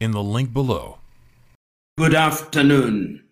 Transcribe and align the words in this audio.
in 0.00 0.12
the 0.12 0.22
link 0.22 0.52
below. 0.52 0.98
Good 1.98 2.14
afternoon. 2.14 3.24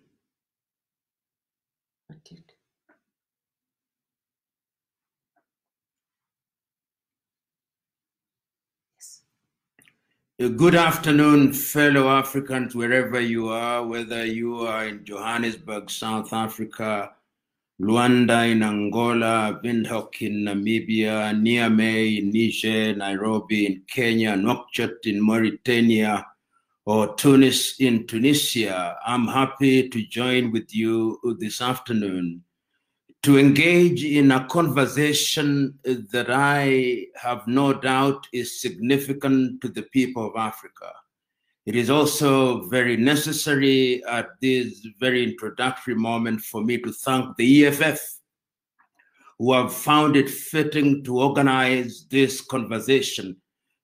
Good 10.39 10.75
afternoon, 10.75 11.51
fellow 11.51 12.07
Africans, 12.07 12.73
wherever 12.73 13.19
you 13.19 13.49
are, 13.49 13.85
whether 13.85 14.23
you 14.25 14.59
are 14.61 14.87
in 14.87 15.03
Johannesburg, 15.03 15.89
South 15.89 16.31
Africa, 16.31 17.11
Luanda 17.81 18.49
in 18.49 18.63
Angola, 18.63 19.59
Windhoek 19.61 20.21
in 20.21 20.45
Namibia, 20.45 21.35
Niamey 21.35 22.19
in 22.19 22.31
Niger, 22.31 22.95
Nairobi 22.95 23.65
in 23.65 23.81
Kenya, 23.87 24.35
Nouakchott 24.35 25.05
in 25.05 25.21
Mauritania, 25.21 26.25
or 26.89 27.13
Tunis 27.13 27.75
in 27.79 28.07
Tunisia. 28.07 28.97
I'm 29.05 29.27
happy 29.27 29.87
to 29.89 30.07
join 30.07 30.51
with 30.51 30.73
you 30.73 31.19
this 31.39 31.61
afternoon 31.61 32.43
to 33.21 33.37
engage 33.37 34.03
in 34.03 34.31
a 34.31 34.47
conversation 34.47 35.77
that 35.83 36.31
I 36.31 37.05
have 37.13 37.45
no 37.45 37.73
doubt 37.73 38.25
is 38.33 38.59
significant 38.59 39.61
to 39.61 39.67
the 39.67 39.83
people 39.83 40.25
of 40.25 40.35
Africa. 40.35 40.91
It 41.67 41.75
is 41.75 41.91
also 41.91 42.63
very 42.69 42.97
necessary 42.97 44.03
at 44.05 44.29
this 44.41 44.83
very 44.99 45.23
introductory 45.23 45.93
moment 45.93 46.41
for 46.41 46.63
me 46.63 46.79
to 46.79 46.91
thank 46.91 47.37
the 47.37 47.67
EFF 47.67 48.01
who 49.37 49.53
have 49.53 49.71
found 49.71 50.15
it 50.15 50.27
fitting 50.27 51.03
to 51.03 51.19
organize 51.19 52.07
this 52.09 52.41
conversation, 52.41 53.37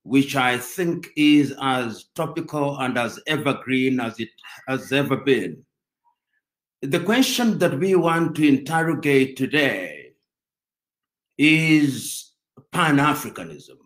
which 0.06 0.36
I 0.36 0.60
think 0.60 1.10
is 1.18 1.52
as 1.60 2.06
topical 2.14 2.78
and 2.78 2.96
as 2.96 3.20
evergreen 3.26 4.00
as 4.00 4.20
it 4.20 4.30
has 4.68 4.92
ever 4.92 5.18
been. 5.18 5.66
The 6.84 7.00
question 7.00 7.58
that 7.58 7.80
we 7.80 7.96
want 7.96 8.36
to 8.36 8.48
interrogate 8.48 9.36
today 9.36 10.12
is 11.40 12.34
Pan 12.72 12.98
Africanism. 12.98 13.78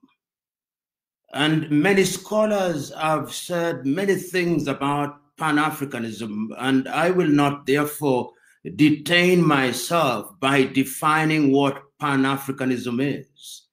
And 1.33 1.71
many 1.71 2.03
scholars 2.03 2.93
have 2.93 3.33
said 3.33 3.85
many 3.85 4.15
things 4.15 4.67
about 4.67 5.21
Pan 5.37 5.55
Africanism, 5.55 6.47
and 6.57 6.89
I 6.89 7.11
will 7.11 7.29
not 7.29 7.65
therefore 7.65 8.33
detain 8.75 9.41
myself 9.41 10.37
by 10.41 10.65
defining 10.65 11.53
what 11.53 11.81
Pan 11.97 12.23
Africanism 12.23 13.21
is. 13.21 13.68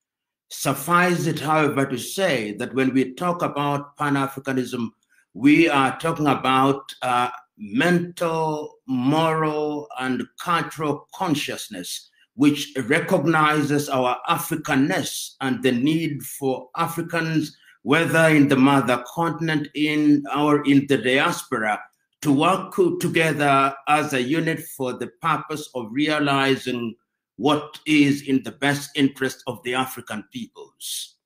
Suffice 0.59 1.27
it, 1.27 1.39
however, 1.39 1.85
to 1.85 1.99
say 1.99 2.53
that 2.53 2.73
when 2.73 2.95
we 2.95 3.13
talk 3.13 3.43
about 3.43 3.95
Pan 3.99 4.15
Africanism, 4.15 4.89
we 5.35 5.69
are 5.69 6.01
talking 6.01 6.29
about 6.29 6.95
uh, 7.03 7.29
mental, 7.59 8.79
moral, 8.87 9.87
and 10.01 10.23
cultural 10.41 11.09
consciousness, 11.15 12.09
which 12.37 12.73
recognizes 12.87 13.91
our 13.91 14.17
Africanness 14.31 15.35
and 15.43 15.63
the 15.63 15.73
need 15.73 16.23
for 16.23 16.71
Africans, 16.75 17.55
whether 17.83 18.29
in 18.29 18.49
the 18.49 18.57
mother 18.57 19.05
continent 19.07 19.69
in 19.75 20.25
or 20.35 20.67
in 20.67 20.87
the 20.87 20.97
diaspora, 20.97 21.79
to 22.23 22.33
work 22.33 22.75
together 22.99 23.75
as 23.89 24.15
a 24.15 24.23
unit 24.23 24.61
for 24.61 24.95
the 24.95 25.09
purpose 25.21 25.69
of 25.75 25.89
realizing 25.91 26.95
what 27.37 27.79
is 27.87 28.23
in 28.23 28.43
the 28.43 28.53
best 28.53 28.91
interest 28.95 29.43
of 29.47 29.63
the 29.63 29.75
African 29.75 30.25
peoples. 30.33 31.17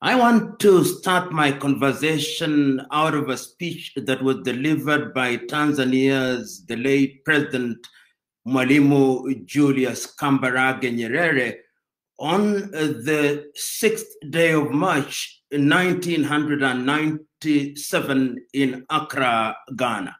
I 0.00 0.14
want 0.16 0.58
to 0.60 0.84
start 0.84 1.30
my 1.30 1.52
conversation 1.52 2.84
out 2.90 3.14
of 3.14 3.28
a 3.28 3.36
speech 3.36 3.92
that 3.96 4.20
was 4.20 4.38
delivered 4.38 5.14
by 5.14 5.36
Tanzania's 5.36 6.66
the 6.66 6.74
late 6.76 7.24
President 7.24 7.86
Mwalimu 8.46 9.46
Julius 9.46 10.12
Kambarage 10.16 10.90
Nyerere 10.92 11.58
on 12.18 12.72
the 12.72 13.46
6th 13.56 14.30
day 14.30 14.52
of 14.52 14.72
March 14.72 15.40
1997 15.50 18.46
in 18.54 18.84
Accra, 18.90 19.56
Ghana. 19.76 20.16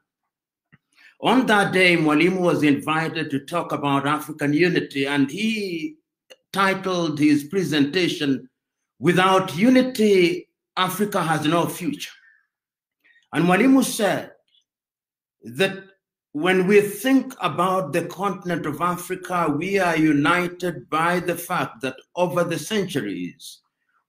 On 1.23 1.47
that 1.47 1.73
day, 1.73 1.97
Mwalimu 1.97 2.41
was 2.41 2.65
invited 2.65 3.31
to 3.31 3.39
talk 3.39 3.71
about 3.71 4.09
African 4.09 4.53
unity, 4.53 5.07
and 5.07 5.31
he 5.31 5.97
titled 6.53 7.19
his 7.19 7.45
presentation 7.45 8.49
Without 8.99 9.57
unity, 9.57 10.49
Africa 10.77 11.23
has 11.23 11.45
no 11.45 11.67
future. 11.67 12.13
And 13.33 13.45
Mwalimu 13.45 13.85
said 13.85 14.31
that 15.43 15.85
when 16.33 16.67
we 16.67 16.81
think 16.81 17.35
about 17.41 17.93
the 17.93 18.07
continent 18.07 18.65
of 18.65 18.81
Africa, 18.81 19.53
we 19.57 19.79
are 19.79 19.97
united 19.97 20.89
by 20.89 21.21
the 21.21 21.37
fact 21.37 21.83
that 21.83 21.97
over 22.17 22.45
the 22.45 22.59
centuries, 22.59 23.59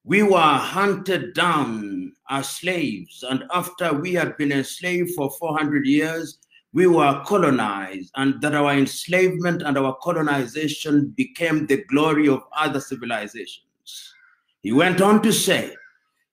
we 0.04 0.24
were 0.24 0.38
hunted 0.40 1.34
down 1.34 2.14
as 2.30 2.50
slaves. 2.50 3.24
And 3.28 3.44
after 3.52 3.94
we 3.94 4.14
had 4.14 4.38
been 4.38 4.52
enslaved 4.52 5.16
for 5.16 5.32
400 5.32 5.86
years, 5.86 6.40
we 6.74 6.88
were 6.88 7.24
colonized, 7.26 8.12
and 8.16 8.42
that 8.42 8.56
our 8.56 8.74
enslavement 8.74 9.62
and 9.62 9.78
our 9.78 9.96
colonization 10.02 11.14
became 11.16 11.68
the 11.68 11.84
glory 11.86 12.28
of 12.28 12.44
other 12.58 12.80
civilizations. 12.80 14.14
He 14.62 14.72
went 14.72 15.00
on 15.00 15.22
to 15.22 15.32
say, 15.32 15.76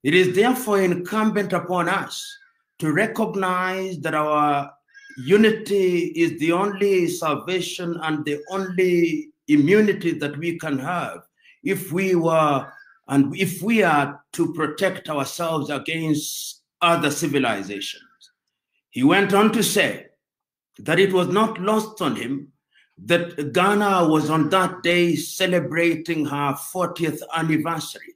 It 0.02 0.14
is 0.14 0.34
therefore 0.34 0.80
incumbent 0.80 1.52
upon 1.52 1.90
us 1.90 2.26
to 2.78 2.92
recognize 2.92 3.98
that 3.98 4.14
our 4.14 4.72
unity 5.18 6.06
is 6.16 6.38
the 6.40 6.52
only 6.52 7.08
salvation 7.08 7.98
and 8.02 8.24
the 8.24 8.40
only 8.50 9.28
immunity 9.48 10.12
that 10.12 10.36
we 10.38 10.58
can 10.58 10.78
have 10.78 11.20
if 11.62 11.92
we 11.92 12.14
were 12.14 12.66
and 13.08 13.36
if 13.36 13.60
we 13.60 13.82
are 13.82 14.22
to 14.32 14.54
protect 14.54 15.10
ourselves 15.10 15.68
against 15.68 16.62
other 16.80 17.10
civilizations. 17.10 18.04
He 18.88 19.02
went 19.02 19.34
on 19.34 19.52
to 19.52 19.62
say 19.62 20.06
that 20.78 20.98
it 20.98 21.12
was 21.12 21.28
not 21.28 21.60
lost 21.60 22.00
on 22.00 22.16
him 22.16 22.52
that 23.04 23.52
Ghana 23.52 24.08
was 24.08 24.30
on 24.30 24.48
that 24.50 24.82
day 24.82 25.16
celebrating 25.16 26.26
her 26.26 26.54
40th 26.72 27.22
anniversary. 27.34 28.14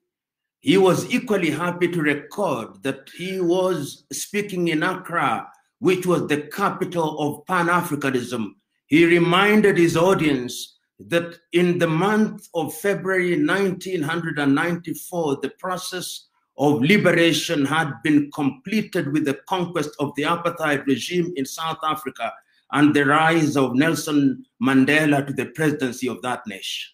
He 0.61 0.77
was 0.79 1.11
equally 1.13 1.51
happy 1.51 1.89
to 1.89 2.01
record 2.01 2.83
that 2.83 3.11
he 3.17 3.41
was 3.41 4.05
speaking 4.13 4.69
in 4.69 4.83
Accra, 4.83 5.49
which 5.79 6.07
was 6.07 6.27
the 6.27 6.43
capital 6.43 7.19
of 7.19 7.47
Pan 7.47 7.67
Africanism. 7.67 8.55
He 8.87 9.05
reminded 9.05 9.79
his 9.79 9.97
audience 9.97 10.79
that 11.01 11.39
in 11.53 11.79
the 11.79 11.87
month 11.87 12.49
of 12.55 12.75
February 12.75 13.37
1994, 13.43 15.39
the 15.43 15.51
process 15.59 16.29
of 16.57 16.81
liberation 16.83 17.65
had 17.65 17.93
been 18.03 18.31
completed 18.33 19.13
with 19.13 19.25
the 19.25 19.41
conquest 19.49 19.91
of 19.99 20.15
the 20.15 20.23
apartheid 20.23 20.87
regime 20.87 21.33
in 21.37 21.45
South 21.45 21.79
Africa 21.83 22.33
and 22.75 22.93
the 22.93 23.07
rise 23.07 23.57
of 23.57 23.75
Nelson 23.75 24.45
Mandela 24.63 25.27
to 25.27 25.33
the 25.33 25.47
presidency 25.47 26.09
of 26.09 26.21
that 26.23 26.47
nation. 26.47 26.93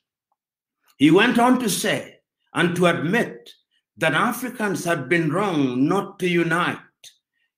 He 0.98 1.10
went 1.10 1.38
on 1.38 1.58
to 1.60 1.70
say 1.70 2.18
and 2.54 2.76
to 2.76 2.86
admit 2.86 3.50
that 3.96 4.12
Africans 4.12 4.84
had 4.84 5.08
been 5.08 5.32
wrong 5.32 5.88
not 5.88 6.18
to 6.18 6.28
unite. 6.28 6.78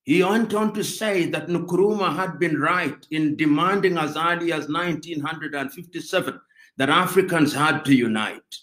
He 0.04 0.22
went 0.22 0.54
on 0.54 0.72
to 0.74 0.84
say 0.84 1.26
that 1.26 1.48
Nkrumah 1.48 2.14
had 2.14 2.38
been 2.38 2.60
right 2.60 3.06
in 3.10 3.36
demanding 3.36 3.98
as 3.98 4.16
early 4.16 4.52
as 4.52 4.68
1957 4.68 6.40
that 6.76 6.90
Africans 6.90 7.52
had 7.52 7.84
to 7.84 7.94
unite. 7.94 8.56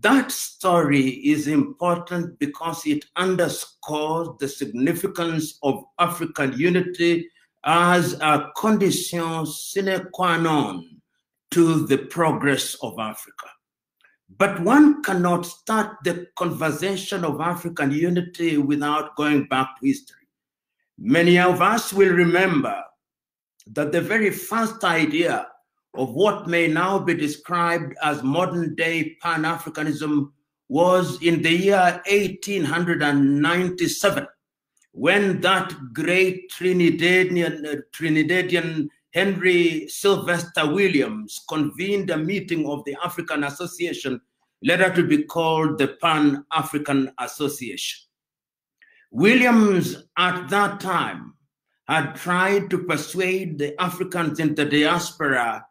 That 0.00 0.30
story 0.30 1.08
is 1.08 1.48
important 1.48 2.38
because 2.38 2.86
it 2.86 3.04
underscores 3.16 4.28
the 4.38 4.48
significance 4.48 5.58
of 5.62 5.84
African 5.98 6.58
unity 6.58 7.28
as 7.66 8.14
a 8.20 8.52
condition 8.56 9.44
sine 9.44 10.06
qua 10.12 10.36
non 10.36 11.00
to 11.50 11.86
the 11.86 11.98
progress 11.98 12.76
of 12.82 12.98
Africa. 12.98 13.48
But 14.38 14.60
one 14.60 15.02
cannot 15.02 15.46
start 15.46 15.96
the 16.04 16.28
conversation 16.36 17.24
of 17.24 17.40
African 17.40 17.90
unity 17.90 18.58
without 18.58 19.16
going 19.16 19.46
back 19.46 19.80
to 19.80 19.86
history. 19.86 20.28
Many 20.98 21.38
of 21.38 21.60
us 21.60 21.92
will 21.92 22.12
remember 22.12 22.82
that 23.72 23.92
the 23.92 24.00
very 24.00 24.30
first 24.30 24.84
idea 24.84 25.48
of 25.94 26.14
what 26.14 26.46
may 26.46 26.68
now 26.68 26.98
be 26.98 27.14
described 27.14 27.94
as 28.02 28.22
modern 28.22 28.74
day 28.74 29.16
Pan 29.20 29.42
Africanism 29.42 30.30
was 30.68 31.20
in 31.22 31.42
the 31.42 31.50
year 31.50 32.00
1897 32.06 34.26
when 34.96 35.42
that 35.42 35.74
great 35.92 36.50
Trinidadian, 36.50 37.66
uh, 37.66 37.82
Trinidadian 37.92 38.88
Henry 39.12 39.86
Sylvester 39.88 40.72
Williams 40.72 41.44
convened 41.50 42.08
a 42.08 42.16
meeting 42.16 42.66
of 42.66 42.82
the 42.86 42.96
African 43.04 43.44
Association, 43.44 44.18
later 44.62 44.90
to 44.94 45.06
be 45.06 45.22
called 45.24 45.76
the 45.76 45.88
Pan 46.00 46.46
African 46.50 47.12
Association. 47.20 48.06
Williams, 49.10 50.04
at 50.16 50.48
that 50.48 50.80
time, 50.80 51.34
had 51.88 52.14
tried 52.14 52.70
to 52.70 52.78
persuade 52.78 53.58
the 53.58 53.78
Africans 53.78 54.40
in 54.40 54.54
the 54.54 54.64
diaspora 54.64 55.66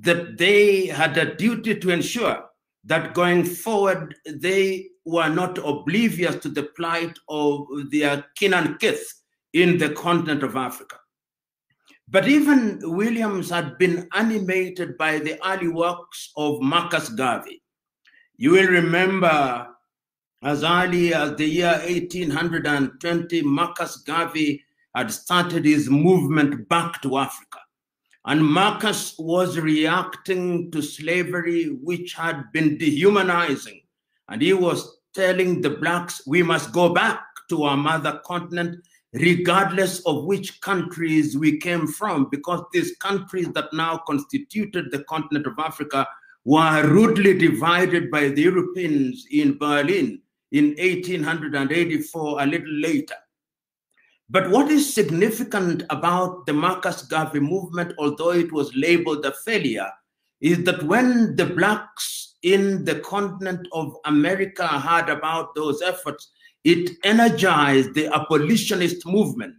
that 0.00 0.36
they 0.36 0.88
had 0.88 1.16
a 1.16 1.34
duty 1.36 1.74
to 1.74 1.88
ensure 1.88 2.44
that 2.84 3.14
going 3.14 3.44
forward 3.44 4.14
they 4.26 4.88
were 5.04 5.28
not 5.28 5.58
oblivious 5.58 6.36
to 6.36 6.48
the 6.48 6.64
plight 6.76 7.18
of 7.28 7.66
their 7.90 8.24
kin 8.36 8.54
and 8.54 8.78
kith 8.78 9.22
in 9.52 9.78
the 9.78 9.90
continent 9.90 10.42
of 10.42 10.56
Africa. 10.56 10.96
But 12.10 12.28
even 12.28 12.80
Williams 12.82 13.50
had 13.50 13.76
been 13.78 14.08
animated 14.14 14.96
by 14.96 15.18
the 15.18 15.38
early 15.46 15.68
works 15.68 16.30
of 16.36 16.60
Marcus 16.60 17.08
Garvey. 17.10 17.62
You 18.36 18.52
will 18.52 18.68
remember 18.68 19.68
as 20.42 20.62
early 20.62 21.12
as 21.12 21.36
the 21.36 21.44
year 21.46 21.72
1820, 21.72 23.42
Marcus 23.42 23.96
Garvey 23.98 24.64
had 24.94 25.10
started 25.10 25.64
his 25.64 25.90
movement 25.90 26.68
back 26.68 27.02
to 27.02 27.18
Africa. 27.18 27.58
And 28.26 28.44
Marcus 28.44 29.14
was 29.18 29.58
reacting 29.58 30.70
to 30.72 30.82
slavery, 30.82 31.78
which 31.82 32.14
had 32.14 32.52
been 32.52 32.76
dehumanizing. 32.76 33.80
And 34.28 34.42
he 34.42 34.52
was 34.52 34.98
telling 35.14 35.60
the 35.60 35.70
blacks, 35.70 36.22
we 36.26 36.42
must 36.42 36.72
go 36.72 36.92
back 36.92 37.20
to 37.48 37.64
our 37.64 37.76
mother 37.76 38.20
continent, 38.26 38.84
regardless 39.14 40.00
of 40.00 40.24
which 40.24 40.60
countries 40.60 41.36
we 41.38 41.58
came 41.58 41.86
from, 41.86 42.28
because 42.30 42.62
these 42.72 42.96
countries 42.96 43.48
that 43.54 43.72
now 43.72 43.96
constituted 44.06 44.90
the 44.90 45.04
continent 45.04 45.46
of 45.46 45.58
Africa 45.58 46.06
were 46.44 46.86
rudely 46.86 47.36
divided 47.36 48.10
by 48.10 48.28
the 48.28 48.42
Europeans 48.42 49.26
in 49.30 49.56
Berlin 49.58 50.20
in 50.52 50.68
1884, 50.78 52.42
a 52.42 52.46
little 52.46 52.80
later. 52.80 53.16
But 54.30 54.50
what 54.50 54.70
is 54.70 54.92
significant 54.92 55.84
about 55.88 56.44
the 56.44 56.52
Marcus 56.52 57.00
Garvey 57.02 57.40
movement, 57.40 57.94
although 57.98 58.32
it 58.32 58.52
was 58.52 58.74
labeled 58.74 59.24
a 59.24 59.32
failure, 59.32 59.90
is 60.40 60.64
that 60.64 60.82
when 60.82 61.34
the 61.36 61.46
Blacks 61.46 62.34
in 62.42 62.84
the 62.84 63.00
continent 63.00 63.66
of 63.72 63.96
America 64.04 64.66
heard 64.66 65.08
about 65.08 65.54
those 65.54 65.80
efforts, 65.82 66.30
it 66.62 66.90
energized 67.04 67.94
the 67.94 68.08
abolitionist 68.14 69.06
movement. 69.06 69.54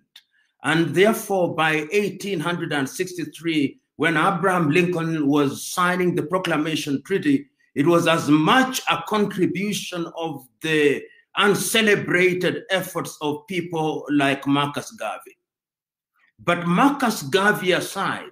And 0.63 0.93
therefore, 0.93 1.55
by 1.55 1.87
1863, 1.91 3.79
when 3.95 4.17
Abraham 4.17 4.69
Lincoln 4.69 5.27
was 5.27 5.65
signing 5.65 6.13
the 6.15 6.23
Proclamation 6.23 7.01
Treaty, 7.03 7.47
it 7.75 7.87
was 7.87 8.07
as 8.07 8.29
much 8.29 8.81
a 8.89 9.03
contribution 9.07 10.05
of 10.15 10.47
the 10.61 11.01
uncelebrated 11.39 12.63
efforts 12.69 13.17
of 13.21 13.47
people 13.47 14.05
like 14.11 14.45
Marcus 14.45 14.91
Garvey. 14.91 15.37
But 16.37 16.67
Marcus 16.67 17.23
Garvey 17.23 17.71
aside, 17.71 18.29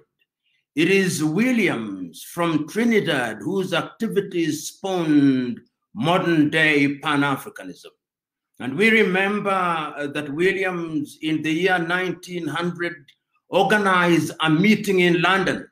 it 0.76 0.90
is 0.90 1.24
Williams 1.24 2.22
from 2.22 2.68
Trinidad 2.68 3.38
whose 3.42 3.72
activities 3.74 4.68
spawned 4.68 5.60
modern 5.94 6.50
day 6.50 6.98
Pan 6.98 7.22
Africanism. 7.22 7.90
And 8.60 8.76
we 8.76 8.90
remember 8.90 9.50
uh, 9.50 10.06
that 10.08 10.32
Williams 10.32 11.18
in 11.22 11.42
the 11.42 11.52
year 11.52 11.78
1900 11.78 12.94
organized 13.48 14.32
a 14.40 14.50
meeting 14.50 15.00
in 15.00 15.22
London. 15.22 15.68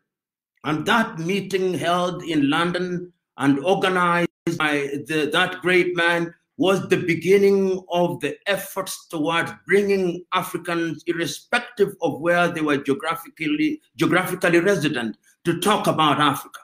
And 0.65 0.87
that 0.87 1.19
meeting 1.19 1.75
held 1.75 2.23
in 2.25 2.49
London 2.49 3.13
and 3.37 3.59
organized 3.61 4.29
by 4.57 4.89
the, 5.07 5.29
that 5.33 5.61
great 5.61 5.95
man 5.97 6.35
was 6.59 6.89
the 6.89 6.97
beginning 6.97 7.85
of 7.91 8.21
the 8.21 8.37
efforts 8.47 9.07
towards 9.09 9.53
bringing 9.67 10.25
Africans, 10.33 11.03
irrespective 11.07 11.95
of 12.03 12.21
where 12.21 12.49
they 12.49 12.63
were 12.63 12.79
geographically, 12.79 13.81
geographically 13.97 14.61
resident, 14.61 15.17
to 15.45 15.61
talk 15.61 15.87
about 15.87 16.21
Africa. 16.21 16.61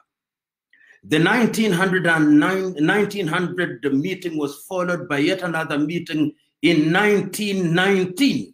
The 1.03 1.19
1909, 1.19 2.85
1900 2.85 3.93
meeting 3.93 4.37
was 4.37 4.63
followed 4.67 5.07
by 5.07 5.19
yet 5.19 5.41
another 5.41 5.77
meeting 5.77 6.31
in 6.61 6.93
1919. 6.93 8.53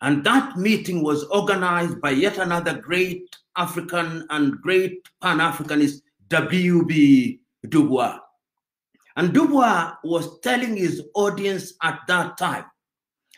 And 0.00 0.24
that 0.24 0.56
meeting 0.56 1.02
was 1.02 1.24
organized 1.24 2.00
by 2.00 2.10
yet 2.10 2.38
another 2.38 2.78
great 2.78 3.36
African 3.56 4.26
and 4.30 4.60
great 4.62 5.06
Pan 5.20 5.38
Africanist, 5.38 6.02
W.B. 6.28 7.40
Du 7.68 7.88
Bois. 7.88 8.18
And 9.16 9.32
Dubois 9.32 9.94
was 10.04 10.40
telling 10.40 10.76
his 10.76 11.02
audience 11.14 11.74
at 11.82 12.00
that 12.08 12.38
time 12.38 12.64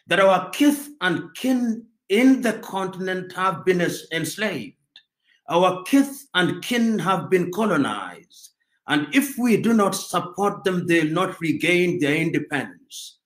that 0.06 0.20
our 0.20 0.50
kith 0.50 0.88
and 1.00 1.34
kin 1.34 1.86
in 2.08 2.42
the 2.42 2.54
continent 2.54 3.32
have 3.32 3.64
been 3.64 3.80
enslaved. 4.12 4.76
Our 5.48 5.82
kith 5.84 6.26
and 6.34 6.62
kin 6.62 6.98
have 6.98 7.30
been 7.30 7.50
colonized. 7.52 8.50
And 8.88 9.06
if 9.14 9.38
we 9.38 9.56
do 9.56 9.72
not 9.72 9.94
support 9.94 10.64
them, 10.64 10.86
they'll 10.86 11.06
not 11.06 11.40
regain 11.40 12.00
their 12.00 12.16
independence. 12.16 13.18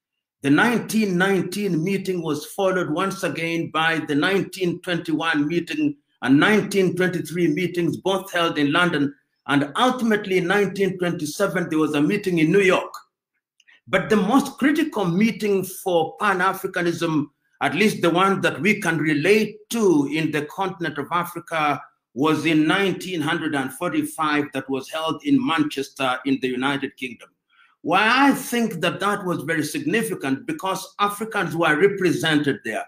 The 0.42 0.50
1919 0.50 1.82
meeting 1.82 2.22
was 2.22 2.46
followed 2.46 2.90
once 2.90 3.22
again 3.22 3.70
by 3.72 3.94
the 3.94 4.14
1921 4.14 5.48
meeting 5.48 5.96
and 6.22 6.40
1923 6.40 7.48
meetings, 7.48 7.96
both 7.96 8.32
held 8.32 8.58
in 8.58 8.72
London 8.72 9.14
and 9.48 9.72
ultimately, 9.76 10.38
in 10.38 10.48
1927, 10.48 11.68
there 11.68 11.78
was 11.78 11.94
a 11.94 12.00
meeting 12.00 12.40
in 12.40 12.50
New 12.50 12.60
York. 12.60 12.92
But 13.86 14.10
the 14.10 14.16
most 14.16 14.58
critical 14.58 15.04
meeting 15.04 15.64
for 15.64 16.16
Pan 16.18 16.40
Africanism, 16.40 17.26
at 17.62 17.74
least 17.74 18.02
the 18.02 18.10
one 18.10 18.40
that 18.40 18.60
we 18.60 18.80
can 18.80 18.98
relate 18.98 19.58
to 19.70 20.08
in 20.12 20.32
the 20.32 20.46
continent 20.46 20.98
of 20.98 21.06
Africa, 21.12 21.80
was 22.14 22.46
in 22.46 22.66
1945 22.66 24.46
that 24.52 24.68
was 24.68 24.90
held 24.90 25.22
in 25.24 25.46
Manchester 25.46 26.18
in 26.24 26.38
the 26.40 26.48
United 26.48 26.96
Kingdom. 26.96 27.28
Why 27.82 28.30
I 28.30 28.32
think 28.32 28.80
that 28.80 28.98
that 28.98 29.24
was 29.24 29.42
very 29.42 29.62
significant 29.62 30.46
because 30.46 30.94
Africans 30.98 31.54
were 31.54 31.78
represented 31.78 32.58
there. 32.64 32.86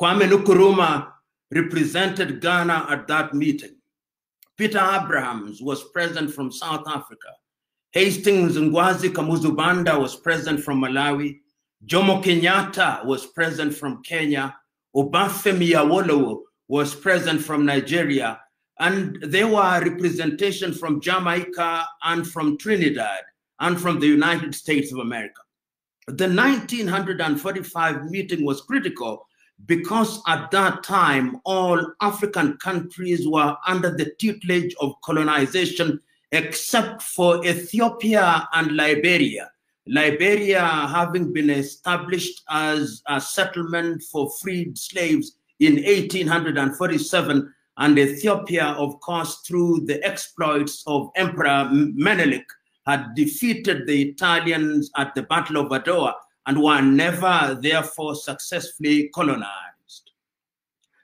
Kwame 0.00 0.28
Nkrumah 0.28 1.12
represented 1.52 2.40
Ghana 2.40 2.86
at 2.88 3.06
that 3.06 3.34
meeting. 3.34 3.76
Peter 4.58 4.78
Abrahams 4.78 5.62
was 5.62 5.84
present 5.90 6.32
from 6.32 6.52
South 6.52 6.84
Africa. 6.86 7.28
Hastings 7.92 8.56
Ngwazi 8.56 9.08
Kamuzu 9.10 9.56
Banda 9.56 9.98
was 9.98 10.16
present 10.16 10.62
from 10.62 10.80
Malawi. 10.82 11.40
Jomo 11.86 12.22
Kenyatta 12.22 13.04
was 13.04 13.26
present 13.26 13.74
from 13.74 14.02
Kenya. 14.02 14.54
Obafemi 14.94 15.70
Awolowo 15.70 16.42
was 16.68 16.94
present 16.94 17.40
from 17.40 17.64
Nigeria. 17.64 18.40
And 18.78 19.18
there 19.22 19.48
were 19.48 19.80
representation 19.80 20.72
from 20.72 21.00
Jamaica 21.00 21.86
and 22.04 22.26
from 22.26 22.58
Trinidad 22.58 23.20
and 23.60 23.80
from 23.80 24.00
the 24.00 24.06
United 24.06 24.54
States 24.54 24.92
of 24.92 24.98
America. 24.98 25.40
The 26.08 26.28
1945 26.28 28.04
meeting 28.10 28.44
was 28.44 28.60
critical 28.62 29.26
because 29.66 30.22
at 30.26 30.50
that 30.50 30.82
time 30.82 31.40
all 31.44 31.84
African 32.00 32.56
countries 32.58 33.26
were 33.28 33.56
under 33.66 33.90
the 33.96 34.12
tutelage 34.18 34.74
of 34.80 34.94
colonization 35.04 36.00
except 36.32 37.02
for 37.02 37.44
Ethiopia 37.44 38.48
and 38.54 38.72
Liberia. 38.76 39.50
Liberia 39.86 40.64
having 40.64 41.32
been 41.32 41.50
established 41.50 42.42
as 42.48 43.02
a 43.08 43.20
settlement 43.20 44.02
for 44.10 44.30
freed 44.40 44.78
slaves 44.78 45.36
in 45.60 45.74
1847, 45.74 47.54
and 47.78 47.98
Ethiopia, 47.98 48.74
of 48.78 48.98
course, 49.00 49.36
through 49.46 49.80
the 49.86 50.04
exploits 50.04 50.82
of 50.86 51.10
Emperor 51.16 51.68
Menelik, 51.70 52.46
had 52.86 53.14
defeated 53.14 53.86
the 53.86 54.10
Italians 54.10 54.90
at 54.96 55.14
the 55.14 55.22
Battle 55.22 55.58
of 55.58 55.70
Adwa 55.70 56.14
and 56.46 56.62
were 56.62 56.80
never, 56.80 57.58
therefore, 57.60 58.14
successfully 58.14 59.08
colonized. 59.14 60.12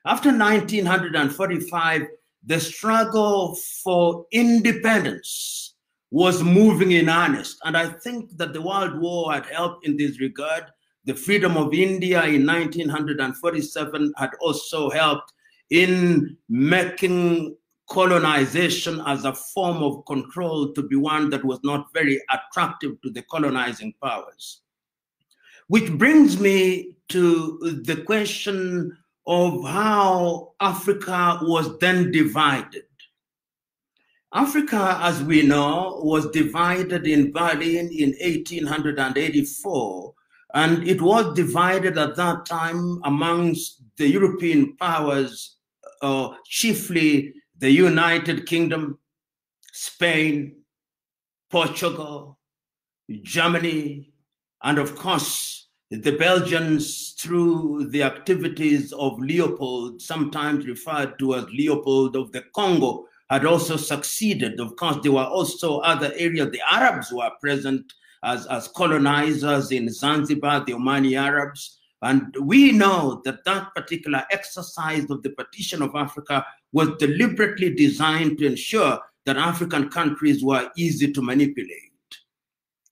After 0.05 0.31
1945, 0.31 2.03
the 2.45 2.61
struggle 2.61 3.57
for 3.83 4.27
independence 4.33 5.75
was 6.11 6.43
moving 6.43 6.93
in 6.93 7.09
earnest. 7.11 7.59
And 7.65 7.77
I 7.77 7.89
think 7.89 8.37
that 8.39 8.53
the 8.53 8.63
World 8.63 8.99
War 8.99 9.33
had 9.33 9.47
helped 9.47 9.87
in 9.87 9.97
this 9.97 10.19
regard. 10.21 10.65
the 11.09 11.15
freedom 11.15 11.57
of 11.57 11.73
India 11.73 12.23
in 12.25 12.45
1947 12.45 14.13
had 14.19 14.31
also 14.43 14.91
helped 14.91 15.33
in 15.71 16.37
making 16.51 17.57
colonization 17.89 19.01
as 19.07 19.25
a 19.25 19.33
form 19.33 19.79
of 19.79 20.05
control 20.05 20.71
to 20.75 20.83
be 20.83 20.97
one 20.97 21.31
that 21.31 21.43
was 21.43 21.61
not 21.65 21.87
very 21.95 22.21
attractive 22.31 23.01
to 23.01 23.09
the 23.11 23.23
colonizing 23.23 23.95
powers. 24.03 24.61
Which 25.69 25.93
brings 25.93 26.41
me 26.41 26.97
to 27.11 27.81
the 27.85 28.03
question 28.03 28.97
of 29.27 29.65
how 29.65 30.55
Africa 30.61 31.39
was 31.43 31.79
then 31.79 32.11
divided. 32.11 32.85
Africa, 34.33 34.99
as 35.03 35.23
we 35.23 35.43
know, 35.43 36.01
was 36.03 36.31
divided 36.31 37.07
in 37.07 37.33
Berlin 37.33 37.91
in 37.93 38.11
1884, 38.21 40.15
and 40.55 40.87
it 40.89 41.01
was 41.01 41.35
divided 41.35 41.97
at 41.99 42.17
that 42.17 42.47
time 42.47 43.01
amongst 43.05 43.83
the 43.97 44.09
European 44.09 44.77
powers, 44.77 45.57
uh, 46.03 46.31
chiefly 46.47 47.35
the 47.59 47.71
United 47.71 48.47
Kingdom, 48.47 48.99
Spain, 49.73 50.57
Portugal, 51.51 52.39
Germany, 53.23 54.13
and 54.63 54.79
of 54.79 54.95
course, 54.95 55.58
the 55.91 56.17
Belgians, 56.19 57.13
through 57.19 57.89
the 57.91 58.03
activities 58.03 58.93
of 58.93 59.19
Leopold, 59.19 60.03
sometimes 60.03 60.67
referred 60.67 61.19
to 61.19 61.35
as 61.35 61.45
Leopold 61.51 62.15
of 62.15 62.31
the 62.33 62.43
Congo, 62.55 63.07
had 63.31 63.47
also 63.47 63.77
succeeded. 63.77 64.61
Of 64.61 64.77
course, 64.77 64.99
there 65.03 65.13
were 65.13 65.25
also 65.25 65.79
other 65.79 66.13
areas. 66.17 66.51
The 66.51 66.61
Arabs 66.71 67.11
were 67.11 67.31
present 67.41 67.93
as, 68.23 68.47
as 68.47 68.69
colonizers 68.69 69.73
in 69.73 69.89
Zanzibar, 69.89 70.65
the 70.65 70.73
Omani 70.73 71.19
Arabs. 71.19 71.79
And 72.03 72.35
we 72.41 72.73
know 72.73 73.23
that 73.25 73.45
that 73.45 73.75
particular 73.75 74.25
exercise 74.31 75.11
of 75.11 75.23
the 75.23 75.31
partition 75.31 75.83
of 75.83 75.95
Africa 75.95 76.45
was 76.73 76.91
deliberately 76.99 77.75
designed 77.75 78.39
to 78.39 78.47
ensure 78.47 79.01
that 79.25 79.37
African 79.37 79.89
countries 79.89 80.45
were 80.45 80.71
easy 80.77 81.13
to 81.13 81.23
manipulate. 81.23 81.93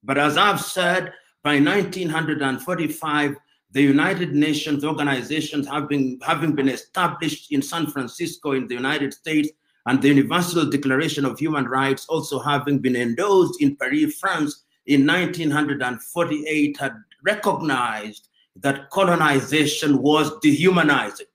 But 0.02 0.18
as 0.18 0.36
I've 0.36 0.60
said, 0.60 1.12
by 1.46 1.60
1945, 1.60 3.36
the 3.70 3.80
United 3.80 4.34
Nations 4.34 4.84
organizations 4.84 5.68
been, 5.88 6.18
having 6.20 6.56
been 6.56 6.68
established 6.68 7.52
in 7.52 7.62
San 7.62 7.86
Francisco 7.86 8.50
in 8.50 8.66
the 8.66 8.74
United 8.74 9.14
States, 9.14 9.50
and 9.86 10.02
the 10.02 10.08
Universal 10.08 10.70
Declaration 10.70 11.24
of 11.24 11.38
Human 11.38 11.66
Rights 11.66 12.04
also 12.08 12.40
having 12.40 12.80
been 12.80 12.96
endorsed 12.96 13.62
in 13.62 13.76
Paris, 13.76 14.18
France 14.18 14.64
in 14.86 15.06
1948, 15.06 16.80
had 16.80 16.96
recognized 17.22 18.26
that 18.56 18.90
colonization 18.90 20.02
was 20.02 20.36
dehumanizing. 20.40 21.26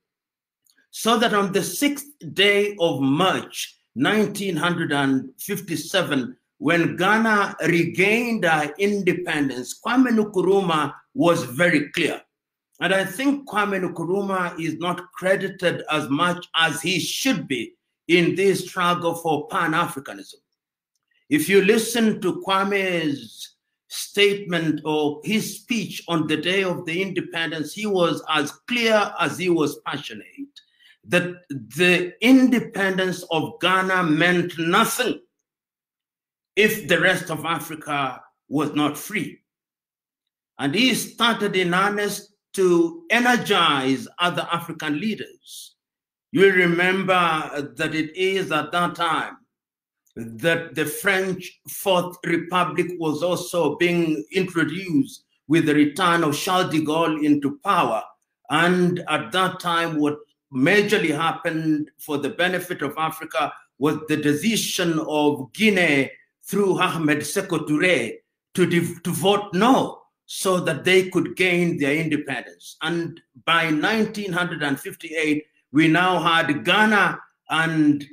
So 0.90 1.18
that 1.20 1.34
on 1.34 1.54
the 1.54 1.64
sixth 1.64 2.08
day 2.34 2.76
of 2.82 3.00
March 3.00 3.78
1957, 3.94 6.36
when 6.62 6.96
Ghana 6.96 7.56
regained 7.66 8.46
our 8.46 8.72
independence, 8.78 9.80
Kwame 9.84 10.10
Nkrumah 10.12 10.94
was 11.16 11.44
very 11.46 11.90
clear. 11.90 12.22
And 12.80 12.94
I 12.94 13.04
think 13.04 13.50
Kwame 13.50 13.82
Nkrumah 13.82 14.60
is 14.60 14.78
not 14.78 15.12
credited 15.14 15.82
as 15.90 16.08
much 16.10 16.46
as 16.56 16.80
he 16.80 17.00
should 17.00 17.48
be 17.48 17.74
in 18.10 18.36
this 18.36 18.68
struggle 18.70 19.16
for 19.16 19.48
Pan 19.48 19.72
Africanism. 19.72 20.36
If 21.32 21.50
you 21.50 21.64
listen 21.64 22.22
to 22.22 22.44
Kwame's 22.46 23.56
statement 23.88 24.82
or 24.86 25.20
his 25.24 25.62
speech 25.62 26.04
on 26.08 26.28
the 26.28 26.38
day 26.38 26.64
of 26.64 26.86
the 26.86 27.02
independence, 27.02 27.74
he 27.74 27.88
was 27.88 28.24
as 28.30 28.52
clear 28.68 29.12
as 29.20 29.36
he 29.36 29.50
was 29.50 29.80
passionate 29.88 30.60
that 31.06 31.42
the 31.50 32.14
independence 32.22 33.24
of 33.32 33.60
Ghana 33.62 34.04
meant 34.04 34.54
nothing 34.60 35.20
if 36.62 36.88
the 36.88 37.00
rest 37.00 37.32
of 37.32 37.44
Africa 37.44 38.22
was 38.48 38.76
not 38.76 38.96
free. 38.96 39.40
And 40.60 40.76
he 40.76 40.94
started 40.94 41.56
in 41.56 41.74
earnest 41.74 42.34
to 42.54 43.04
energize 43.10 44.08
other 44.20 44.48
African 44.52 45.00
leaders. 45.00 45.76
You 46.32 46.52
remember 46.52 47.74
that 47.78 47.96
it 47.96 48.16
is 48.16 48.52
at 48.52 48.72
that 48.74 48.94
time 48.94 49.38
that 50.16 50.76
the 50.76 50.86
French 50.86 51.62
Fourth 51.68 52.16
Republic 52.26 52.88
was 53.00 53.24
also 53.24 53.76
being 53.78 54.24
introduced 54.32 55.24
with 55.48 55.66
the 55.66 55.74
return 55.74 56.24
of 56.24 56.38
Charles 56.38 56.72
de 56.72 56.86
Gaulle 56.86 57.24
into 57.26 57.58
power. 57.64 58.04
And 58.52 59.04
at 59.08 59.32
that 59.32 59.60
time, 59.60 59.98
what 59.98 60.20
majorly 60.54 61.16
happened 61.16 61.90
for 61.98 62.20
the 62.20 62.30
benefit 62.30 62.84
of 62.84 62.94
Africa 62.98 63.52
was 63.80 63.98
the 64.08 64.18
decision 64.18 65.00
of 65.08 65.52
Guinea 65.54 66.12
through 66.44 66.80
Ahmed 66.80 67.20
Sékou 67.20 67.68
Touré 67.68 68.18
to, 68.54 68.68
to 68.68 69.12
vote 69.12 69.54
no 69.54 70.02
so 70.26 70.60
that 70.62 70.84
they 70.84 71.10
could 71.10 71.36
gain 71.36 71.78
their 71.78 71.96
independence. 71.96 72.78
And 72.82 73.20
by 73.46 73.66
1958, 73.66 75.46
we 75.72 75.88
now 75.88 76.20
had 76.20 76.64
Ghana 76.66 77.20
and 77.50 78.06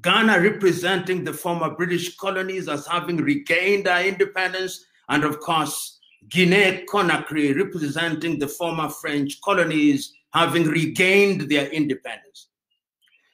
Ghana 0.00 0.40
representing 0.40 1.24
the 1.24 1.32
former 1.32 1.70
British 1.70 2.16
colonies 2.16 2.68
as 2.68 2.86
having 2.86 3.16
regained 3.16 3.86
their 3.86 4.04
independence, 4.04 4.84
and 5.08 5.24
of 5.24 5.40
course, 5.40 6.00
Guinea 6.28 6.84
Conakry 6.88 7.56
representing 7.56 8.38
the 8.38 8.48
former 8.48 8.88
French 8.88 9.40
colonies 9.40 10.14
having 10.32 10.64
regained 10.64 11.42
their 11.48 11.68
independence. 11.70 12.48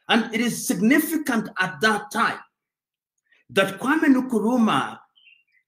And 0.08 0.32
it 0.34 0.40
is 0.40 0.66
significant 0.66 1.48
at 1.58 1.80
that 1.80 2.10
time 2.12 2.38
that 3.52 3.78
Kwame 3.78 4.14
Nkrumah 4.14 4.98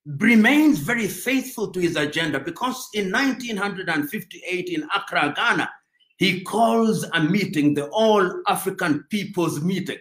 remains 0.07 0.79
very 0.79 1.09
faithful 1.09 1.71
to 1.71 1.81
his 1.81 1.97
agenda 1.97 2.41
because 2.41 2.89
in 2.95 3.11
1958 3.11 4.69
in 4.69 4.89
Accra, 4.95 5.33
Ghana, 5.35 5.71
he 6.17 6.43
calls 6.43 7.05
a 7.13 7.21
meeting, 7.21 7.75
the 7.75 7.87
All 7.89 8.43
African 8.47 9.05
People's 9.11 9.61
Meeting. 9.61 9.99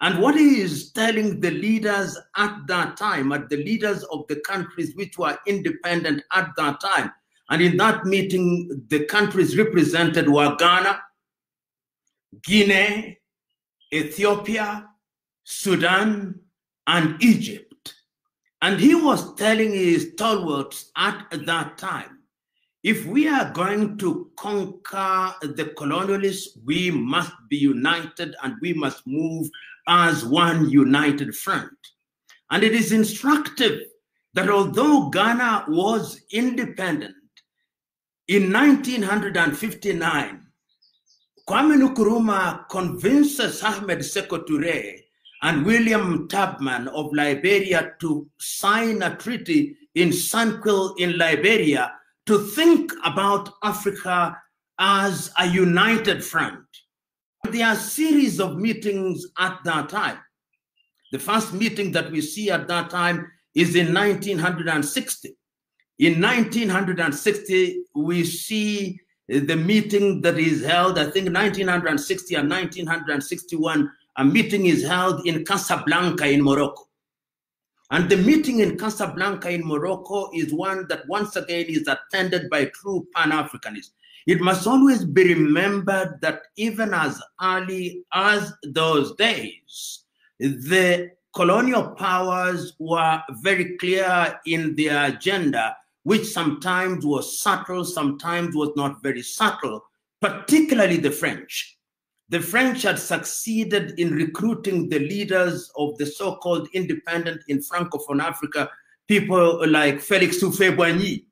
And 0.00 0.20
what 0.20 0.36
he 0.36 0.60
is 0.60 0.92
telling 0.92 1.40
the 1.40 1.50
leaders 1.50 2.16
at 2.36 2.56
that 2.68 2.96
time, 2.96 3.32
at 3.32 3.48
the 3.48 3.56
leaders 3.56 4.04
of 4.04 4.26
the 4.28 4.40
countries 4.46 4.94
which 4.94 5.18
were 5.18 5.36
independent 5.46 6.22
at 6.32 6.50
that 6.56 6.80
time, 6.80 7.10
and 7.50 7.62
in 7.62 7.76
that 7.78 8.04
meeting, 8.04 8.84
the 8.88 9.04
countries 9.06 9.58
represented 9.58 10.28
were 10.28 10.54
Ghana, 10.56 11.00
Guinea, 12.44 13.18
Ethiopia, 13.92 14.88
Sudan, 15.44 16.38
and 16.88 17.22
Egypt. 17.22 17.94
And 18.60 18.80
he 18.80 18.96
was 18.96 19.34
telling 19.36 19.72
his 19.72 20.10
stalwarts 20.14 20.90
at 20.96 21.28
that 21.46 21.78
time 21.78 22.18
if 22.82 23.04
we 23.06 23.28
are 23.28 23.50
going 23.52 23.98
to 23.98 24.30
conquer 24.36 25.34
the 25.42 25.72
colonialists, 25.76 26.56
we 26.64 26.90
must 26.90 27.32
be 27.48 27.56
united 27.56 28.34
and 28.42 28.54
we 28.62 28.72
must 28.72 29.06
move 29.06 29.48
as 29.88 30.24
one 30.24 30.70
united 30.70 31.34
front. 31.34 31.76
And 32.50 32.62
it 32.62 32.72
is 32.72 32.92
instructive 32.92 33.82
that 34.34 34.48
although 34.48 35.10
Ghana 35.10 35.64
was 35.68 36.22
independent, 36.30 37.14
in 38.28 38.52
1959, 38.52 40.46
Kwame 41.48 41.88
Nkrumah 41.88 42.68
convinces 42.68 43.62
Ahmed 43.62 44.00
Sekou 44.00 44.46
Touré 44.46 45.07
and 45.42 45.64
William 45.64 46.28
Tubman 46.28 46.88
of 46.88 47.12
Liberia 47.12 47.92
to 48.00 48.28
sign 48.38 49.02
a 49.02 49.16
treaty 49.16 49.76
in 49.94 50.10
Sanniquellie 50.10 50.98
in 50.98 51.16
Liberia 51.16 51.92
to 52.26 52.38
think 52.38 52.92
about 53.04 53.50
Africa 53.62 54.36
as 54.78 55.32
a 55.38 55.46
united 55.46 56.24
front. 56.24 56.64
There 57.50 57.66
are 57.66 57.72
a 57.72 57.76
series 57.76 58.40
of 58.40 58.58
meetings 58.58 59.26
at 59.38 59.58
that 59.64 59.88
time. 59.88 60.18
The 61.12 61.18
first 61.18 61.54
meeting 61.54 61.92
that 61.92 62.10
we 62.10 62.20
see 62.20 62.50
at 62.50 62.68
that 62.68 62.90
time 62.90 63.30
is 63.54 63.74
in 63.74 63.94
1960. 63.94 65.34
In 66.00 66.20
1960, 66.20 67.82
we 67.94 68.24
see 68.24 69.00
the 69.28 69.56
meeting 69.56 70.20
that 70.22 70.38
is 70.38 70.64
held, 70.64 70.98
I 70.98 71.04
think 71.04 71.26
1960 71.26 72.34
and 72.34 72.50
1961, 72.50 73.90
a 74.18 74.24
meeting 74.24 74.66
is 74.66 74.84
held 74.84 75.24
in 75.26 75.44
Casablanca 75.44 76.28
in 76.28 76.42
Morocco. 76.42 76.88
And 77.90 78.10
the 78.10 78.16
meeting 78.16 78.58
in 78.58 78.76
Casablanca 78.76 79.48
in 79.48 79.66
Morocco 79.66 80.28
is 80.34 80.52
one 80.52 80.86
that 80.88 81.08
once 81.08 81.36
again 81.36 81.66
is 81.68 81.88
attended 81.88 82.50
by 82.50 82.66
true 82.66 83.06
Pan 83.14 83.30
Africanists. 83.30 83.92
It 84.26 84.40
must 84.40 84.66
always 84.66 85.04
be 85.04 85.32
remembered 85.34 86.18
that 86.20 86.42
even 86.56 86.92
as 86.92 87.22
early 87.40 88.04
as 88.12 88.52
those 88.64 89.14
days, 89.14 90.04
the 90.38 91.12
colonial 91.34 91.90
powers 91.92 92.74
were 92.78 93.22
very 93.40 93.76
clear 93.78 94.38
in 94.44 94.74
their 94.74 95.06
agenda 95.06 95.76
which 96.02 96.26
sometimes 96.26 97.06
was 97.06 97.40
subtle, 97.40 97.84
sometimes 97.84 98.54
was 98.54 98.72
not 98.76 99.02
very 99.02 99.22
subtle, 99.22 99.84
particularly 100.20 100.96
the 100.96 101.10
French. 101.10 101.77
The 102.30 102.40
French 102.40 102.82
had 102.82 102.98
succeeded 102.98 103.98
in 103.98 104.12
recruiting 104.12 104.88
the 104.88 104.98
leaders 104.98 105.70
of 105.76 105.96
the 105.96 106.04
so 106.04 106.36
called 106.36 106.68
independent 106.74 107.42
in 107.48 107.60
Francophone 107.60 108.22
Africa, 108.22 108.70
people 109.06 109.66
like 109.66 110.00
Felix 110.00 110.42
Houphouët-Boigny, 110.42 111.24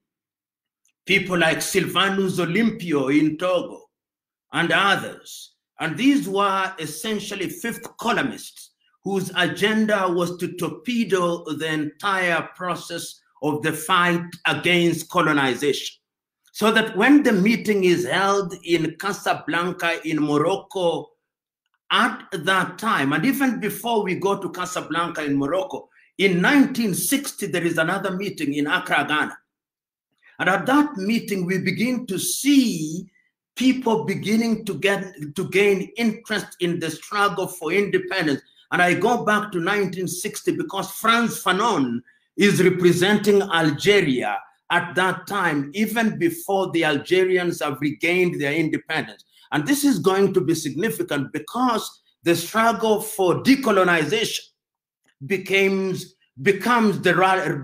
people 1.05 1.37
like 1.39 1.61
Sylvanus 1.61 2.39
Olympio 2.39 3.11
in 3.15 3.37
Togo, 3.37 3.83
and 4.55 4.73
others. 4.73 5.53
And 5.81 5.99
these 5.99 6.27
were 6.27 6.75
essentially 6.79 7.51
fifth 7.51 7.87
columnists 7.99 8.71
whose 9.05 9.31
agenda 9.37 10.09
was 10.09 10.39
to 10.39 10.57
torpedo 10.57 11.45
the 11.45 11.71
entire 11.71 12.49
process 12.57 13.21
of 13.43 13.63
the 13.63 13.73
fight 13.73 14.25
against 14.47 15.11
colonization. 15.11 15.95
So 16.57 16.73
that 16.73 16.97
when 16.97 17.23
the 17.23 17.33
meeting 17.33 17.85
is 17.85 18.07
held 18.07 18.55
in 18.65 18.97
Casablanca 18.99 20.01
in 20.09 20.25
Morocco 20.25 21.11
at 21.93 22.25
that 22.33 22.79
time, 22.79 23.13
and 23.13 23.27
even 23.27 23.61
before 23.61 24.03
we 24.03 24.15
go 24.15 24.39
to 24.39 24.49
Casablanca 24.49 25.23
in 25.23 25.37
Morocco, 25.37 25.91
in 26.17 26.41
1960, 26.41 27.49
there 27.49 27.63
is 27.63 27.77
another 27.77 28.11
meeting 28.13 28.55
in 28.55 28.67
Accra, 28.69 29.05
Ghana. 29.07 29.37
And 30.39 30.49
at 30.49 30.65
that 30.65 30.97
meeting, 30.97 31.45
we 31.45 31.59
begin 31.59 32.07
to 32.07 32.19
see 32.19 33.07
people 33.55 34.07
beginning 34.07 34.65
to 34.65 34.79
get 34.79 35.15
to 35.35 35.51
gain 35.51 35.93
interest 35.99 36.57
in 36.61 36.81
the 36.81 36.91
struggle 36.91 37.49
for 37.49 37.71
independence. 37.71 38.41
And 38.73 38.81
I 38.81 38.95
go 38.95 39.27
back 39.27 39.53
to 39.53 39.59
1960 39.59 40.57
because 40.57 40.91
Frantz 40.93 41.45
Fanon 41.45 42.01
is 42.39 42.65
representing 42.65 43.43
Algeria 43.43 44.39
at 44.71 44.95
that 44.95 45.27
time, 45.27 45.71
even 45.75 46.19
before 46.19 46.71
the 46.73 46.85
Algerians 46.85 47.63
have 47.63 47.81
regained 47.81 48.41
their 48.41 48.53
independence. 48.53 49.25
And 49.53 49.67
this 49.67 49.85
is 49.85 49.99
going 49.99 50.35
to 50.35 50.41
be 50.41 50.55
significant 50.55 51.33
because 51.33 52.03
the 52.25 52.35
struggle 52.35 53.01
for 53.01 53.43
decolonization 53.43 54.41
becomes, 55.27 56.15
becomes 56.43 57.01
the, 57.01 57.13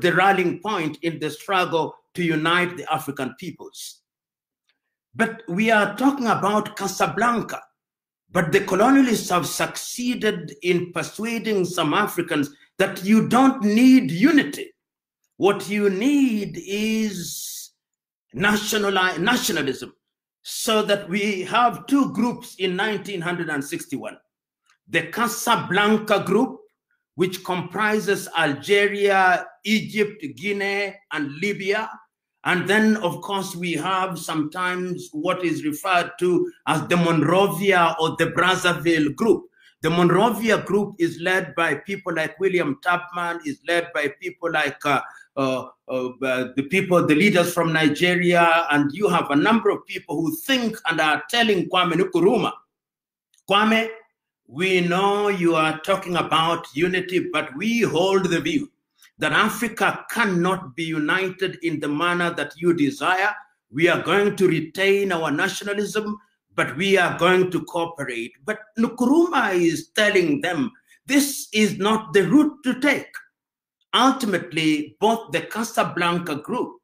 the 0.01 0.13
rallying 0.15 0.61
point 0.61 0.99
in 1.03 1.19
the 1.19 1.31
struggle 1.31 1.95
to 2.15 2.23
unite 2.23 2.77
the 2.77 2.93
African 2.93 3.35
peoples. 3.39 4.03
But 5.15 5.43
we 5.49 5.71
are 5.71 5.97
talking 5.97 6.27
about 6.27 6.77
Casablanca. 6.77 7.61
But 8.31 8.51
the 8.51 8.61
colonialists 8.61 9.29
have 9.29 9.47
succeeded 9.47 10.55
in 10.63 10.93
persuading 10.93 11.67
some 11.67 11.93
Africans 11.93 12.49
that 12.79 13.05
you 13.05 13.29
don't 13.29 13.63
need 13.63 14.11
unity. 14.11 14.72
What 15.43 15.69
you 15.69 15.91
need 15.91 16.57
is 16.57 17.73
national, 18.33 18.93
nationalism. 18.93 19.93
So 20.43 20.83
that 20.83 21.09
we 21.09 21.43
have 21.43 21.85
two 21.89 22.13
groups 22.13 22.55
in 22.61 22.77
1961 22.77 24.19
the 24.89 25.03
Casablanca 25.09 26.23
group, 26.25 26.61
which 27.17 27.43
comprises 27.43 28.29
Algeria, 28.39 29.45
Egypt, 29.65 30.25
Guinea, 30.37 30.95
and 31.11 31.33
Libya, 31.41 31.91
and 32.45 32.69
then, 32.69 32.97
of 32.99 33.21
course, 33.21 33.57
we 33.57 33.73
have 33.73 34.21
sometimes 34.21 35.09
what 35.11 35.45
is 35.45 35.65
referred 35.65 36.13
to 36.21 36.53
as 36.69 36.87
the 36.87 36.97
Monrovia 36.97 37.97
or 38.01 38.11
the 38.17 38.27
Brazzaville 38.27 39.17
group. 39.17 39.47
The 39.83 39.91
Monrovia 39.91 40.59
group 40.59 40.95
is 41.01 41.19
led 41.21 41.57
by 41.57 41.75
people 41.75 42.15
like 42.15 42.39
William 42.39 42.79
Tubman, 42.85 43.41
is 43.45 43.59
led 43.67 43.89
by 43.93 44.15
people 44.21 44.53
like 44.53 44.79
uh, 44.87 45.01
uh, 45.37 45.69
uh, 45.89 46.09
the 46.57 46.67
people, 46.71 47.07
the 47.07 47.15
leaders 47.15 47.53
from 47.53 47.73
Nigeria, 47.73 48.67
and 48.71 48.91
you 48.93 49.09
have 49.09 49.31
a 49.31 49.37
number 49.37 49.71
of 49.71 49.87
people 49.87 50.21
who 50.21 50.35
think 50.37 50.77
and 50.89 51.01
are 51.01 51.23
telling 51.31 51.69
Kwame 51.69 51.95
Nkrumah, 51.95 52.53
Kwame, 53.49 53.89
we 54.47 54.81
know 54.81 55.29
you 55.29 55.55
are 55.55 55.81
talking 55.81 56.17
about 56.17 56.67
unity, 56.75 57.29
but 57.33 57.55
we 57.57 57.81
hold 57.81 58.27
the 58.27 58.41
view 58.41 58.71
that 59.19 59.33
Africa 59.33 60.05
cannot 60.11 60.77
be 60.77 60.85
united 60.85 61.59
in 61.63 61.81
the 61.81 61.89
manner 61.89 62.33
that 62.35 62.53
you 62.57 62.75
desire. 62.75 63.35
We 63.71 63.89
are 63.89 64.03
going 64.03 64.37
to 64.37 64.49
retain 64.49 65.13
our 65.13 65.31
nationalism, 65.31 66.19
but 66.55 66.77
we 66.77 66.99
are 66.99 67.19
going 67.19 67.51
to 67.53 67.65
cooperate. 67.65 68.33
But 68.45 68.59
Nkrumah 68.79 69.55
is 69.55 69.89
telling 69.89 70.41
them 70.41 70.71
this 71.07 71.49
is 71.53 71.79
not 71.79 72.13
the 72.13 72.25
route 72.29 72.63
to 72.65 72.81
take. 72.81 73.13
Ultimately, 73.95 74.97
both 75.01 75.33
the 75.33 75.43
Casablanca 75.43 76.37
group 76.37 76.79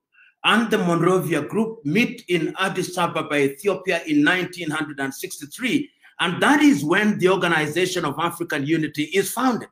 and 0.45 0.71
the 0.71 0.79
Monrovia 0.79 1.43
group 1.43 1.85
meet 1.85 2.25
in 2.29 2.55
Addis 2.59 2.97
Ababa, 2.97 3.37
Ethiopia 3.37 4.03
in 4.07 4.25
1963. 4.25 5.91
And 6.21 6.43
that 6.43 6.61
is 6.61 6.85
when 6.85 7.19
the 7.19 7.29
Organization 7.29 8.05
of 8.05 8.19
African 8.19 8.67
Unity 8.67 9.05
is 9.05 9.31
founded. 9.31 9.69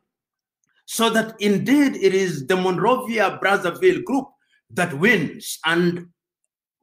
So 0.86 1.10
that 1.10 1.34
indeed 1.40 1.96
it 1.96 2.14
is 2.14 2.46
the 2.46 2.56
Monrovia 2.56 3.38
Brazzaville 3.42 4.04
group 4.04 4.28
that 4.70 4.94
wins, 4.94 5.58
and 5.64 6.08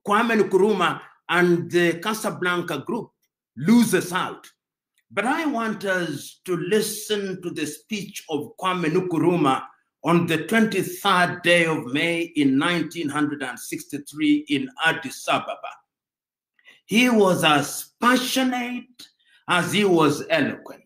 Kwame 0.08 0.42
Nkrumah 0.42 1.02
and 1.30 1.72
the 1.72 2.00
Casablanca 2.00 2.80
group 2.80 3.12
loses 3.58 4.12
out. 4.12 4.48
But 5.12 5.26
I 5.26 5.46
want 5.46 5.86
us 5.86 6.42
to 6.46 6.58
listen 6.58 7.42
to 7.42 7.50
the 7.50 7.66
speech 7.66 8.24
of 8.30 8.52
Kwame 8.60 8.86
Nkrumah 8.86 9.63
on 10.04 10.28
the 10.28 10.39
23rd 10.39 11.42
day 11.44 11.66
of 11.66 11.86
May 11.94 12.24
in 12.36 12.60
1963 12.60 14.46
in 14.50 14.70
Addis 14.86 15.26
Ababa. 15.28 15.58
He 16.86 17.10
was 17.10 17.44
as 17.44 17.92
passionate 18.02 19.08
as 19.48 19.72
he 19.72 19.86
was 19.86 20.24
eloquent. 20.30 20.84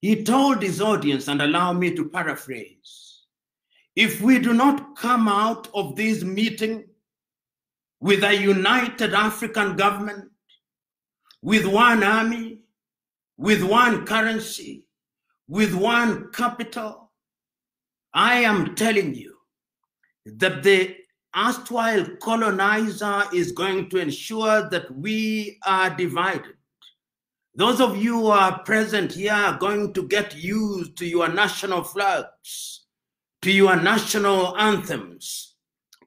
He 0.00 0.24
told 0.24 0.62
his 0.62 0.80
audience, 0.80 1.28
and 1.28 1.40
allow 1.40 1.72
me 1.72 1.94
to 1.94 2.08
paraphrase 2.08 3.12
if 3.94 4.20
we 4.20 4.38
do 4.38 4.52
not 4.52 4.96
come 4.96 5.28
out 5.28 5.68
of 5.74 5.96
this 5.96 6.24
meeting 6.24 6.84
with 8.00 8.24
a 8.24 8.34
united 8.34 9.14
African 9.14 9.76
government, 9.76 10.30
with 11.42 11.66
one 11.66 12.02
army, 12.02 12.62
with 13.36 13.62
one 13.62 14.04
currency, 14.06 14.86
with 15.46 15.74
one 15.74 16.32
capital, 16.32 17.11
I 18.14 18.40
am 18.40 18.74
telling 18.74 19.14
you 19.14 19.36
that 20.26 20.62
the 20.62 20.96
erstwhile 21.36 22.06
colonizer 22.22 23.24
is 23.32 23.52
going 23.52 23.88
to 23.90 23.98
ensure 23.98 24.68
that 24.68 24.90
we 24.94 25.58
are 25.66 25.90
divided 25.90 26.54
those 27.54 27.82
of 27.82 27.98
you 27.98 28.18
who 28.18 28.26
are 28.28 28.62
present 28.62 29.12
here 29.12 29.34
are 29.34 29.58
going 29.58 29.92
to 29.92 30.08
get 30.08 30.34
used 30.34 30.96
to 30.96 31.06
your 31.06 31.28
national 31.28 31.84
flags, 31.84 32.86
to 33.42 33.52
your 33.52 33.76
national 33.76 34.56
anthems, 34.56 35.56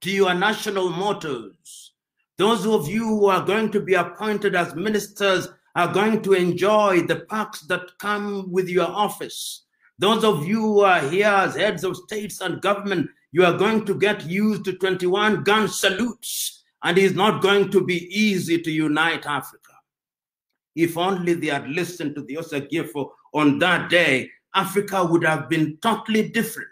to 0.01 0.09
your 0.09 0.33
national 0.33 0.89
mottos. 0.89 1.91
Those 2.39 2.65
of 2.65 2.89
you 2.89 3.05
who 3.05 3.27
are 3.27 3.45
going 3.45 3.71
to 3.73 3.79
be 3.79 3.93
appointed 3.93 4.55
as 4.55 4.73
ministers 4.73 5.47
are 5.75 5.93
going 5.93 6.23
to 6.23 6.33
enjoy 6.33 7.01
the 7.01 7.17
perks 7.17 7.61
that 7.67 7.91
come 7.99 8.51
with 8.51 8.67
your 8.67 8.87
office. 8.87 9.64
Those 9.97 10.23
of 10.23 10.45
you 10.45 10.59
who 10.59 10.79
are 10.81 10.99
here 10.99 11.27
as 11.27 11.55
heads 11.55 11.83
of 11.83 11.95
states 11.95 12.41
and 12.41 12.61
government, 12.61 13.09
you 13.31 13.45
are 13.45 13.57
going 13.57 13.85
to 13.85 13.95
get 13.95 14.25
used 14.25 14.65
to 14.65 14.73
21 14.73 15.43
gun 15.43 15.67
salutes, 15.67 16.63
and 16.83 16.97
it's 16.97 17.15
not 17.15 17.41
going 17.41 17.71
to 17.71 17.83
be 17.83 18.05
easy 18.07 18.61
to 18.61 18.71
unite 18.71 19.25
Africa. 19.25 19.71
If 20.75 20.97
only 20.97 21.33
they 21.33 21.47
had 21.47 21.69
listened 21.69 22.15
to 22.15 22.21
the 22.23 22.35
Osagyefo 22.35 23.09
on 23.33 23.59
that 23.59 23.89
day, 23.89 24.29
Africa 24.53 25.05
would 25.05 25.23
have 25.23 25.49
been 25.49 25.77
totally 25.81 26.29
different. 26.29 26.69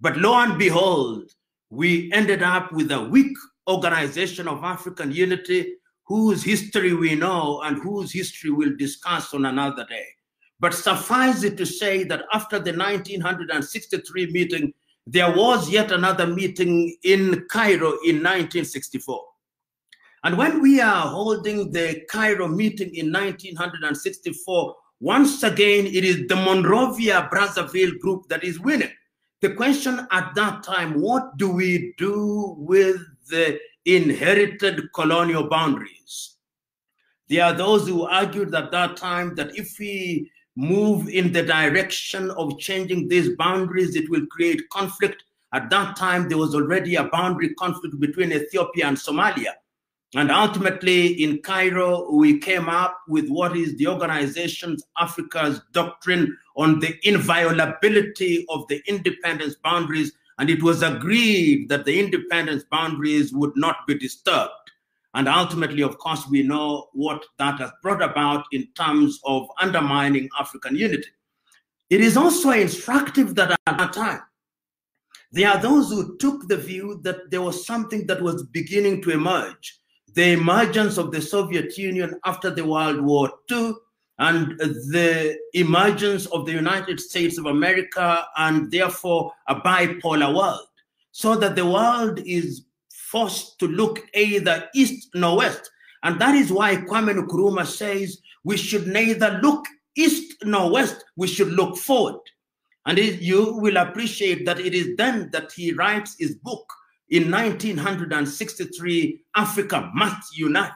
But 0.00 0.16
lo 0.16 0.34
and 0.34 0.58
behold, 0.58 1.30
we 1.70 2.12
ended 2.12 2.42
up 2.42 2.72
with 2.72 2.90
a 2.90 3.02
weak 3.02 3.36
organization 3.68 4.48
of 4.48 4.64
African 4.64 5.12
unity 5.12 5.74
whose 6.04 6.42
history 6.42 6.94
we 6.94 7.14
know 7.14 7.60
and 7.62 7.82
whose 7.82 8.12
history 8.12 8.50
we'll 8.50 8.76
discuss 8.76 9.34
on 9.34 9.44
another 9.44 9.84
day. 9.88 10.06
But 10.60 10.74
suffice 10.74 11.44
it 11.44 11.56
to 11.58 11.66
say 11.66 12.04
that 12.04 12.24
after 12.32 12.58
the 12.58 12.72
1963 12.72 14.32
meeting, 14.32 14.74
there 15.06 15.34
was 15.34 15.70
yet 15.70 15.92
another 15.92 16.26
meeting 16.26 16.96
in 17.02 17.46
Cairo 17.48 17.92
in 18.04 18.22
1964. 18.22 19.24
And 20.24 20.36
when 20.36 20.60
we 20.60 20.80
are 20.80 21.08
holding 21.08 21.70
the 21.70 22.02
Cairo 22.10 22.48
meeting 22.48 22.94
in 22.94 23.12
1964, 23.12 24.76
once 25.00 25.42
again, 25.44 25.86
it 25.86 26.04
is 26.04 26.26
the 26.26 26.34
Monrovia 26.34 27.28
Brazzaville 27.32 27.98
group 28.00 28.28
that 28.28 28.42
is 28.42 28.58
winning. 28.58 28.90
The 29.40 29.54
question 29.54 30.06
at 30.10 30.34
that 30.34 30.64
time, 30.64 31.00
what 31.00 31.36
do 31.38 31.48
we 31.48 31.94
do 31.96 32.56
with 32.58 33.00
the 33.30 33.60
inherited 33.84 34.92
colonial 34.92 35.48
boundaries? 35.48 36.34
There 37.28 37.44
are 37.44 37.52
those 37.52 37.86
who 37.86 38.04
argued 38.04 38.52
at 38.54 38.72
that 38.72 38.96
time 38.96 39.36
that 39.36 39.56
if 39.56 39.76
we 39.78 40.30
move 40.58 41.08
in 41.08 41.32
the 41.32 41.42
direction 41.44 42.32
of 42.32 42.58
changing 42.58 43.06
these 43.06 43.36
boundaries, 43.36 43.94
it 43.94 44.10
will 44.10 44.26
create 44.26 44.68
conflict 44.70 45.22
At 45.52 45.70
that 45.70 45.96
time, 45.96 46.28
there 46.28 46.36
was 46.38 46.54
already 46.54 46.96
a 46.96 47.04
boundary 47.04 47.54
conflict 47.54 47.98
between 47.98 48.32
Ethiopia 48.32 48.86
and 48.86 48.96
Somalia. 48.96 49.52
And 50.14 50.30
ultimately, 50.30 51.22
in 51.22 51.40
Cairo, 51.42 52.10
we 52.10 52.38
came 52.38 52.68
up 52.68 52.98
with 53.08 53.28
what 53.28 53.56
is 53.56 53.76
the 53.76 53.86
Organization 53.86 54.76
Africa's 54.98 55.60
doctrine 55.72 56.36
on 56.56 56.80
the 56.80 56.98
inviolability 57.02 58.46
of 58.48 58.66
the 58.68 58.82
independence 58.86 59.54
boundaries. 59.62 60.12
And 60.38 60.50
it 60.50 60.62
was 60.62 60.82
agreed 60.82 61.68
that 61.68 61.84
the 61.84 61.98
independence 61.98 62.64
boundaries 62.70 63.32
would 63.32 63.52
not 63.56 63.86
be 63.86 63.98
disturbed. 63.98 64.52
And 65.14 65.26
ultimately, 65.28 65.82
of 65.82 65.98
course, 65.98 66.26
we 66.28 66.42
know 66.42 66.88
what 66.92 67.24
that 67.38 67.58
has 67.60 67.70
brought 67.82 68.02
about 68.02 68.44
in 68.52 68.68
terms 68.74 69.18
of 69.24 69.48
undermining 69.60 70.28
African 70.38 70.76
unity. 70.76 71.08
It 71.90 72.00
is 72.00 72.16
also 72.16 72.50
instructive 72.50 73.34
that 73.36 73.52
at 73.66 73.78
that 73.78 73.92
time, 73.92 74.20
there 75.32 75.50
are 75.50 75.60
those 75.60 75.90
who 75.90 76.16
took 76.18 76.48
the 76.48 76.56
view 76.56 77.00
that 77.02 77.30
there 77.30 77.42
was 77.42 77.66
something 77.66 78.06
that 78.06 78.22
was 78.22 78.44
beginning 78.44 79.02
to 79.02 79.10
emerge 79.10 79.78
the 80.14 80.32
emergence 80.32 80.96
of 80.96 81.12
the 81.12 81.20
Soviet 81.20 81.76
Union 81.76 82.18
after 82.24 82.50
the 82.50 82.64
World 82.64 83.00
War 83.00 83.30
II 83.50 83.72
and 84.18 84.58
the 84.58 85.38
emergence 85.52 86.26
of 86.26 86.44
the 86.44 86.52
United 86.52 86.98
States 86.98 87.38
of 87.38 87.46
America 87.46 88.26
and 88.36 88.70
therefore 88.70 89.32
a 89.48 89.56
bipolar 89.56 90.34
world, 90.34 90.66
so 91.12 91.36
that 91.36 91.54
the 91.54 91.64
world 91.64 92.20
is 92.24 92.64
forced 93.10 93.58
to 93.58 93.66
look 93.66 94.00
either 94.14 94.68
east 94.74 95.08
nor 95.14 95.38
west. 95.38 95.70
And 96.02 96.20
that 96.20 96.34
is 96.34 96.52
why 96.52 96.76
Kwame 96.76 97.14
Nkrumah 97.14 97.66
says 97.66 98.20
we 98.44 98.56
should 98.56 98.86
neither 98.86 99.40
look 99.42 99.64
east 99.96 100.36
nor 100.44 100.70
west, 100.70 101.04
we 101.16 101.26
should 101.26 101.52
look 101.52 101.76
forward. 101.76 102.20
And 102.86 102.98
it, 102.98 103.20
you 103.20 103.54
will 103.54 103.76
appreciate 103.76 104.46
that 104.46 104.60
it 104.60 104.74
is 104.74 104.96
then 104.96 105.30
that 105.32 105.52
he 105.52 105.72
writes 105.72 106.16
his 106.18 106.36
book, 106.36 106.64
in 107.10 107.30
1963, 107.30 109.20
Africa 109.34 109.90
must 109.94 110.36
unite. 110.36 110.72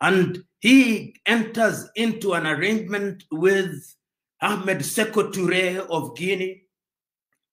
And 0.00 0.42
he 0.60 1.14
enters 1.26 1.88
into 1.94 2.32
an 2.32 2.46
arrangement 2.46 3.24
with 3.30 3.94
Ahmed 4.40 4.78
Sekou 4.78 5.30
Touré 5.32 5.76
of 5.78 6.16
Guinea, 6.16 6.64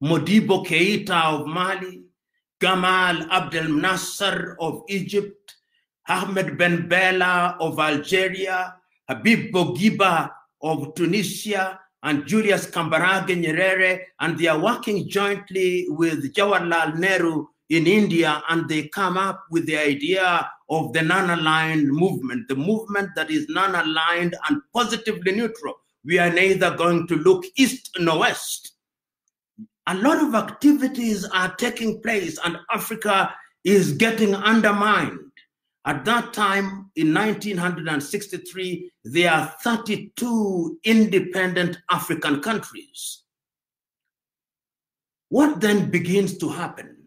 Modibo 0.02 0.66
Keita 0.66 1.40
of 1.42 1.48
Mali, 1.48 2.09
Gamal 2.60 3.28
Abdel 3.30 3.70
Nasser 3.70 4.56
of 4.60 4.84
Egypt, 4.90 5.56
Ahmed 6.08 6.58
Ben 6.58 6.88
Bella 6.88 7.56
of 7.60 7.80
Algeria, 7.80 8.76
Habib 9.08 9.54
Bourguiba 9.54 10.30
of 10.62 10.94
Tunisia, 10.96 11.80
and 12.04 12.26
Julius 12.26 12.68
Kambarage 12.68 13.36
Nyerere, 13.36 14.02
and 14.20 14.38
they 14.38 14.48
are 14.48 14.60
working 14.60 15.10
jointly 15.10 15.88
with 15.90 16.34
Jawaharlal 16.34 16.98
Nehru 16.98 17.48
in 17.70 17.86
India 17.86 18.42
and 18.50 18.68
they 18.68 18.88
come 18.88 19.18
up 19.18 19.46
with 19.52 19.66
the 19.68 19.78
idea 19.78 20.50
of 20.70 20.92
the 20.94 21.02
non-aligned 21.02 21.88
movement, 21.88 22.48
the 22.48 22.56
movement 22.56 23.10
that 23.16 23.30
is 23.30 23.48
non-aligned 23.50 24.36
and 24.50 24.62
positively 24.74 25.32
neutral. 25.34 25.76
We 26.04 26.18
are 26.20 26.32
neither 26.32 26.76
going 26.76 27.08
to 27.08 27.16
look 27.16 27.46
east 27.58 27.92
nor 28.00 28.20
west. 28.20 28.74
A 29.88 29.96
lot 29.96 30.24
of 30.24 30.36
activities 30.36 31.26
are 31.26 31.56
taking 31.56 32.02
place 32.02 32.38
and 32.44 32.58
Africa 32.72 33.34
is 33.64 33.94
getting 33.94 34.36
undermined. 34.36 35.20
At 35.86 36.06
that 36.06 36.34
time, 36.34 36.92
in 36.96 37.14
1963, 37.14 38.92
there 39.06 39.32
are 39.32 39.54
32 39.64 40.80
independent 40.84 41.78
African 41.90 42.42
countries. 42.42 43.24
What 45.30 45.62
then 45.62 45.90
begins 45.90 46.38
to 46.40 46.50
happen? 46.50 47.00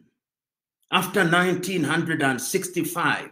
after 0.92 1.20
1965. 1.20 3.30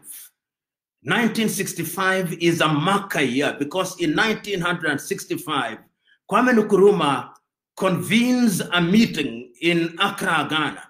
1965 1.02 2.32
is 2.34 2.60
a 2.60 2.68
marker 2.68 3.20
year 3.20 3.56
because 3.58 3.98
in 4.00 4.14
1965, 4.16 5.78
Kwame 6.30 6.54
Nkrumah 6.54 7.30
convenes 7.80 8.60
a 8.60 8.80
meeting 8.80 9.50
in 9.62 9.96
Accra, 9.98 10.46
Ghana. 10.50 10.84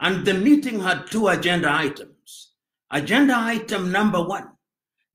And 0.00 0.24
the 0.24 0.34
meeting 0.34 0.78
had 0.78 1.08
two 1.08 1.26
agenda 1.26 1.68
items. 1.70 2.52
Agenda 2.92 3.34
item 3.36 3.90
number 3.90 4.22
one, 4.22 4.48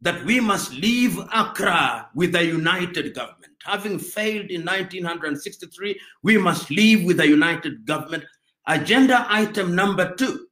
that 0.01 0.23
we 0.25 0.41
must 0.41 0.73
leave 0.73 1.17
Accra 1.33 2.09
with 2.13 2.35
a 2.35 2.45
united 2.45 3.15
government. 3.15 3.53
Having 3.63 3.99
failed 3.99 4.51
in 4.51 4.61
1963, 4.65 5.97
we 6.23 6.37
must 6.37 6.69
leave 6.69 7.05
with 7.05 7.21
a 7.21 7.27
united 7.27 7.85
government 7.85 8.25
Agenda 8.67 9.27
item 9.29 9.75
number 9.75 10.15
two, 10.15 10.47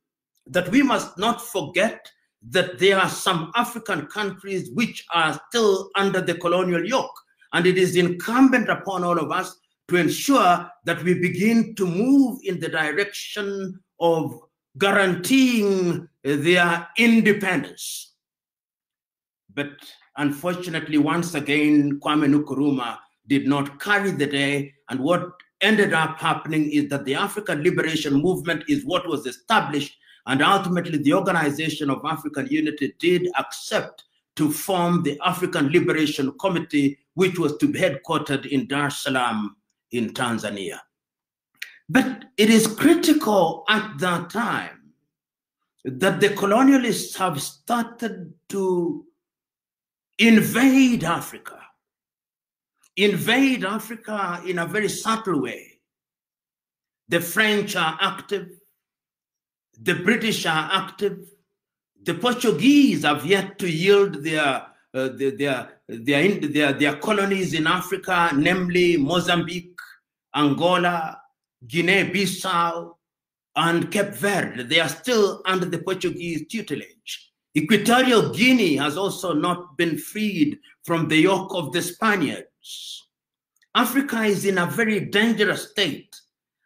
that 0.47 0.69
we 0.69 0.83
must 0.83 1.17
not 1.17 1.41
forget 1.41 2.09
that 2.49 2.77
there 2.77 2.99
are 2.99 3.09
some 3.09 3.51
African 3.55 4.05
countries 4.07 4.69
which 4.73 5.03
are 5.13 5.39
still 5.49 5.89
under 5.95 6.21
the 6.21 6.35
colonial 6.35 6.85
yoke. 6.85 7.19
And 7.53 7.65
it 7.65 7.77
is 7.77 7.95
incumbent 7.95 8.69
upon 8.69 9.03
all 9.03 9.17
of 9.17 9.31
us 9.31 9.57
to 9.89 9.95
ensure 9.95 10.69
that 10.85 11.03
we 11.03 11.13
begin 11.13 11.75
to 11.75 11.85
move 11.85 12.39
in 12.43 12.59
the 12.59 12.69
direction 12.69 13.79
of 13.99 14.39
guaranteeing 14.77 16.07
their 16.23 16.87
independence. 16.97 18.13
But 19.53 19.71
unfortunately, 20.17 20.97
once 20.97 21.35
again, 21.35 21.99
Kwame 21.99 22.43
Nkrumah 22.43 22.97
did 23.27 23.47
not 23.47 23.79
carry 23.79 24.11
the 24.11 24.25
day. 24.25 24.73
And 24.89 24.99
what 24.99 25.29
ended 25.61 25.93
up 25.93 26.17
happening 26.19 26.71
is 26.71 26.89
that 26.89 27.05
the 27.05 27.15
African 27.15 27.61
Liberation 27.61 28.13
Movement 28.13 28.63
is 28.67 28.85
what 28.85 29.07
was 29.07 29.25
established, 29.25 29.95
and 30.25 30.41
ultimately 30.41 30.97
the 30.97 31.13
Organization 31.13 31.89
of 31.89 32.01
African 32.05 32.47
Unity 32.47 32.93
did 32.99 33.29
accept 33.37 34.05
to 34.35 34.51
form 34.51 35.03
the 35.03 35.19
African 35.23 35.69
Liberation 35.69 36.33
Committee, 36.39 36.97
which 37.13 37.37
was 37.37 37.55
to 37.57 37.67
be 37.67 37.79
headquartered 37.79 38.47
in 38.47 38.67
Dar 38.67 38.87
es 38.87 38.97
Salaam 38.97 39.55
in 39.93 40.13
Tanzania. 40.13 40.79
But 41.89 42.25
it 42.37 42.49
is 42.49 42.67
critical 42.67 43.63
at 43.69 43.97
that 43.99 44.29
time 44.29 44.93
that 45.85 46.19
the 46.19 46.29
colonialists 46.29 47.17
have 47.17 47.41
started 47.41 48.33
to 48.49 49.05
invade 50.19 51.03
Africa 51.03 51.63
invade 52.97 53.65
Africa 53.65 54.41
in 54.45 54.59
a 54.59 54.65
very 54.65 54.89
subtle 54.89 55.41
way. 55.41 55.79
The 57.09 57.19
French 57.19 57.75
are 57.75 57.97
active, 57.99 58.49
the 59.79 59.95
British 59.95 60.45
are 60.45 60.69
active, 60.71 61.29
the 62.03 62.13
Portuguese 62.13 63.03
have 63.03 63.25
yet 63.25 63.57
to 63.59 63.69
yield 63.69 64.23
their 64.23 64.67
uh, 64.95 65.09
their, 65.09 65.31
their, 65.31 65.69
their, 65.87 66.39
their, 66.39 66.73
their 66.73 66.95
colonies 66.97 67.55
in 67.55 67.65
Africa, 67.65 68.29
namely 68.35 68.95
Mozambique, 68.95 69.72
Angola, 70.35 71.21
Guinea-Bissau, 71.67 72.95
and 73.55 73.91
Cape 73.91 74.15
Verde. 74.15 74.63
They 74.63 74.79
are 74.79 74.89
still 74.89 75.41
under 75.45 75.65
the 75.65 75.79
Portuguese 75.79 76.47
tutelage. 76.47 77.31
Equatorial 77.55 78.29
Guinea 78.31 78.75
has 78.77 78.97
also 78.97 79.33
not 79.33 79.77
been 79.77 79.97
freed 79.97 80.57
from 80.83 81.07
the 81.07 81.17
yoke 81.17 81.53
of 81.53 81.71
the 81.71 81.81
Spaniards. 81.81 83.03
Africa 83.75 84.23
is 84.23 84.45
in 84.45 84.57
a 84.57 84.65
very 84.65 84.99
dangerous 85.01 85.69
state. 85.69 86.15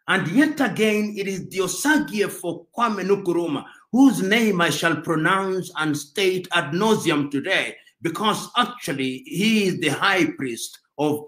And 0.07 0.27
yet 0.29 0.61
again, 0.61 1.15
it 1.17 1.27
is 1.27 1.49
the 1.49 1.59
Osagyefo 1.59 2.67
Kwame 2.75 3.03
Nkrumah, 3.03 3.65
whose 3.91 4.21
name 4.21 4.61
I 4.61 4.69
shall 4.69 5.01
pronounce 5.01 5.69
and 5.77 5.97
state 5.97 6.47
ad 6.53 6.71
nauseum 6.71 7.29
today, 7.29 7.75
because 8.01 8.49
actually 8.55 9.23
he 9.25 9.65
is 9.65 9.79
the 9.79 9.89
high 9.89 10.31
priest 10.37 10.79
of 10.97 11.27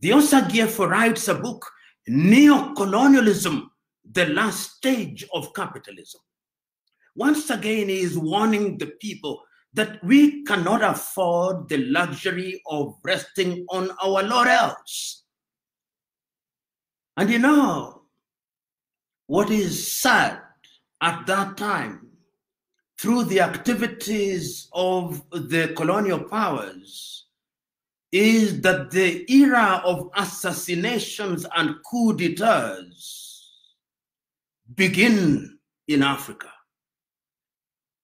Pan-Africanism. 0.00 0.02
The 0.02 0.10
Osagyefo 0.10 0.88
writes 0.88 1.28
a 1.28 1.34
book, 1.34 1.64
Neo-Colonialism, 2.08 3.70
the 4.12 4.26
last 4.26 4.76
stage 4.76 5.26
of 5.34 5.52
capitalism. 5.54 6.20
Once 7.16 7.50
again, 7.50 7.88
he 7.88 8.00
is 8.00 8.18
warning 8.18 8.78
the 8.78 8.92
people 9.00 9.42
that 9.72 10.02
we 10.02 10.42
cannot 10.44 10.82
afford 10.82 11.68
the 11.68 11.78
luxury 11.78 12.60
of 12.66 12.96
resting 13.04 13.64
on 13.70 13.90
our 14.02 14.22
laurels. 14.22 15.24
And 17.16 17.30
you 17.30 17.38
know, 17.38 18.02
what 19.26 19.50
is 19.50 20.00
sad 20.00 20.40
at 21.00 21.26
that 21.26 21.56
time, 21.56 22.08
through 23.00 23.24
the 23.24 23.40
activities 23.40 24.68
of 24.72 25.22
the 25.30 25.72
colonial 25.76 26.22
powers, 26.24 27.26
is 28.12 28.60
that 28.62 28.90
the 28.90 29.24
era 29.32 29.80
of 29.84 30.10
assassinations 30.16 31.46
and 31.56 31.76
coup 31.88 32.12
d'etats 32.12 33.30
begin 34.74 35.58
in 35.86 36.02
Africa. 36.02 36.50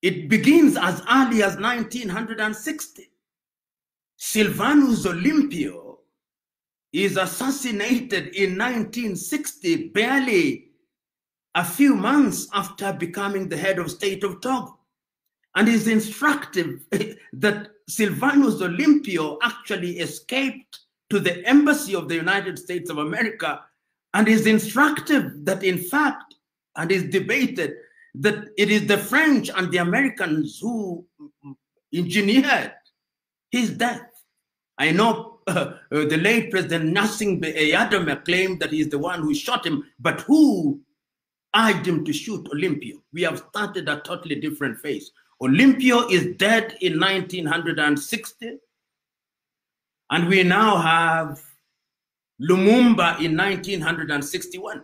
It 0.03 0.29
begins 0.29 0.77
as 0.77 1.03
early 1.11 1.43
as 1.43 1.57
1960. 1.57 3.11
Sylvanus 4.17 5.05
Olympio 5.07 5.99
is 6.93 7.17
assassinated 7.17 8.29
in 8.29 8.57
1960, 8.57 9.89
barely 9.89 10.69
a 11.55 11.65
few 11.65 11.95
months 11.95 12.49
after 12.53 12.93
becoming 12.93 13.49
the 13.49 13.57
head 13.57 13.79
of 13.79 13.91
state 13.91 14.23
of 14.23 14.41
Togo. 14.41 14.79
And 15.55 15.69
it's 15.69 15.87
instructive 15.87 16.87
that 17.33 17.71
Sylvanus 17.89 18.61
Olympio 18.61 19.39
actually 19.43 19.99
escaped 20.01 20.81
to 21.11 21.21
the 21.21 21.47
embassy 21.47 21.95
of 21.95 22.09
the 22.09 22.17
United 22.17 22.59
States 22.59 22.91
of 22.91 22.99
America 22.99 23.63
and 24.15 24.29
is 24.29 24.47
instructive 24.47 25.45
that, 25.45 25.63
in 25.63 25.79
fact, 25.79 26.35
and 26.77 26.91
is 26.91 27.05
debated 27.05 27.75
that 28.15 28.49
it 28.57 28.71
is 28.71 28.87
the 28.87 28.99
French 28.99 29.51
and 29.55 29.71
the 29.71 29.79
Americans 29.79 30.59
who 30.61 31.05
engineered 31.95 32.73
his 33.51 33.71
death. 33.71 34.11
I 34.79 34.91
know 34.91 35.41
uh, 35.47 35.75
the 35.91 36.19
late 36.21 36.51
President 36.51 36.97
Gnassingbé 36.97 37.57
Eyadema 37.57 38.25
claimed 38.25 38.61
that 38.61 38.73
he's 38.73 38.89
the 38.89 38.99
one 38.99 39.21
who 39.21 39.35
shot 39.35 39.65
him, 39.65 39.85
but 40.01 40.23
who 40.23 40.81
urged 41.55 41.87
him 41.87 42.05
to 42.05 42.13
shoot 42.13 42.45
Olympio? 42.47 43.01
We 43.13 43.23
have 43.23 43.45
started 43.51 43.89
a 43.89 44.01
totally 44.01 44.37
different 44.37 44.79
phase. 44.79 45.11
Olympio 45.43 46.11
is 46.11 46.35
dead 46.37 46.77
in 46.81 46.99
1960, 46.99 48.59
and 50.11 50.29
we 50.29 50.43
now 50.43 50.79
have 50.79 51.43
Lumumba 52.41 53.21
in 53.21 53.37
1961. 53.37 54.83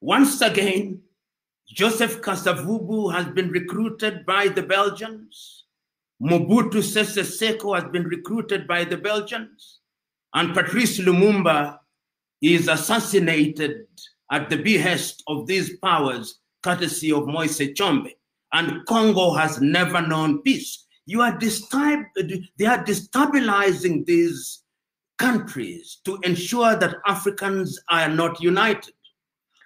Once 0.00 0.40
again, 0.42 1.00
Joseph 1.68 2.20
Kasavubu 2.20 3.12
has 3.12 3.26
been 3.34 3.50
recruited 3.50 4.24
by 4.24 4.46
the 4.46 4.62
Belgians. 4.62 5.64
Mobutu 6.22 6.82
Sese 6.82 7.22
Seko 7.22 7.74
has 7.74 7.90
been 7.90 8.04
recruited 8.04 8.68
by 8.68 8.84
the 8.84 8.96
Belgians. 8.96 9.80
And 10.34 10.54
Patrice 10.54 11.00
Lumumba 11.00 11.78
is 12.40 12.68
assassinated 12.68 13.86
at 14.30 14.48
the 14.50 14.56
behest 14.56 15.22
of 15.26 15.46
these 15.48 15.76
powers, 15.78 16.38
courtesy 16.62 17.10
of 17.10 17.26
Moise 17.26 17.72
Tshombe 17.74 18.12
and 18.52 18.84
Congo 18.86 19.32
has 19.34 19.60
never 19.60 20.00
known 20.00 20.42
peace. 20.42 20.86
You 21.06 21.22
are 21.22 21.36
distab- 21.36 22.06
they 22.58 22.66
are 22.66 22.84
destabilizing 22.84 24.06
these 24.06 24.62
countries 25.18 26.00
to 26.04 26.18
ensure 26.22 26.76
that 26.76 26.96
Africans 27.06 27.78
are 27.90 28.08
not 28.08 28.40
united. 28.40 28.94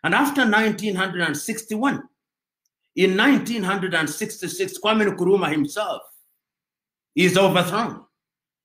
And 0.03 0.15
after 0.15 0.43
1961, 0.43 2.03
in 2.97 3.17
1966, 3.17 4.79
Kwame 4.79 5.17
Nkrumah 5.17 5.51
himself 5.51 6.03
is 7.15 7.37
overthrown. 7.37 8.05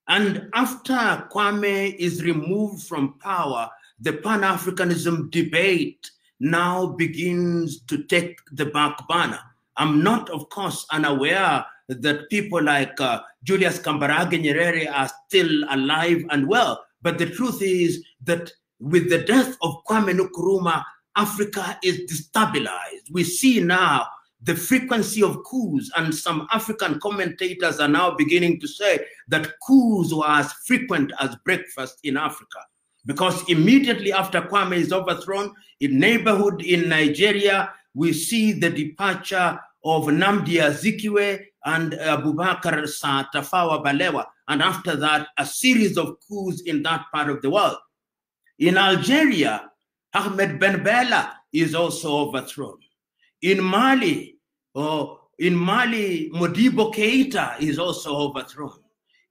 And 0.07 0.49
after 0.53 1.27
Kwame 1.31 1.95
is 1.95 2.23
removed 2.23 2.83
from 2.87 3.19
power, 3.19 3.69
the 3.99 4.13
Pan 4.13 4.41
Africanism 4.41 5.29
debate 5.29 6.09
now 6.39 6.87
begins 6.87 7.81
to 7.81 8.03
take 8.03 8.39
the 8.51 8.65
back 8.65 9.07
burner. 9.07 9.41
I'm 9.79 10.03
not, 10.03 10.29
of 10.29 10.49
course, 10.49 10.85
unaware 10.91 11.65
that 11.87 12.29
people 12.29 12.61
like 12.61 12.99
uh, 13.01 13.21
Julius 13.43 13.79
Kambarage 13.79 14.39
Nyerere 14.39 14.91
are 14.91 15.09
still 15.27 15.63
alive 15.71 16.23
and 16.29 16.47
well. 16.47 16.85
But 17.01 17.17
the 17.17 17.25
truth 17.25 17.61
is 17.61 18.03
that 18.25 18.51
with 18.79 19.09
the 19.09 19.19
death 19.19 19.57
of 19.61 19.83
Kwame 19.89 20.13
Nkrumah, 20.19 20.83
Africa 21.15 21.79
is 21.83 22.01
destabilized. 22.11 23.09
We 23.11 23.23
see 23.23 23.61
now 23.61 24.05
the 24.41 24.55
frequency 24.55 25.23
of 25.23 25.43
coups, 25.43 25.89
and 25.97 26.13
some 26.15 26.47
African 26.53 26.99
commentators 26.99 27.79
are 27.79 27.89
now 27.89 28.11
beginning 28.11 28.59
to 28.61 28.67
say 28.67 28.99
that 29.27 29.51
coups 29.65 30.13
were 30.13 30.27
as 30.27 30.51
frequent 30.65 31.11
as 31.19 31.35
breakfast 31.43 31.99
in 32.03 32.15
Africa. 32.15 32.59
Because 33.05 33.43
immediately 33.49 34.13
after 34.13 34.41
Kwame 34.41 34.77
is 34.77 34.93
overthrown, 34.93 35.53
in 35.79 35.99
neighborhood 35.99 36.61
in 36.61 36.87
Nigeria, 36.87 37.73
we 37.93 38.13
see 38.13 38.53
the 38.53 38.69
departure 38.69 39.59
of 39.83 40.05
Nnamdi 40.05 40.59
Azikiwe 40.59 41.45
and 41.65 41.93
Abubakar 41.93 42.87
Sa 42.87 43.25
Tafawa 43.33 43.83
Balewa. 43.83 44.25
And 44.47 44.61
after 44.61 44.95
that, 44.95 45.27
a 45.37 45.45
series 45.45 45.97
of 45.97 46.17
coups 46.27 46.61
in 46.61 46.83
that 46.83 47.05
part 47.13 47.29
of 47.29 47.41
the 47.41 47.49
world. 47.49 47.77
In 48.57 48.77
Algeria, 48.77 49.71
Ahmed 50.13 50.59
Ben 50.59 50.83
Bella 50.83 51.37
is 51.53 51.75
also 51.75 52.27
overthrown. 52.27 52.77
In 53.41 53.63
Mali, 53.63 54.35
oh, 54.75 55.19
in 55.37 55.55
Mali, 55.55 56.29
Modibo 56.33 56.93
Keita 56.93 57.59
is 57.61 57.79
also 57.79 58.15
overthrown. 58.15 58.79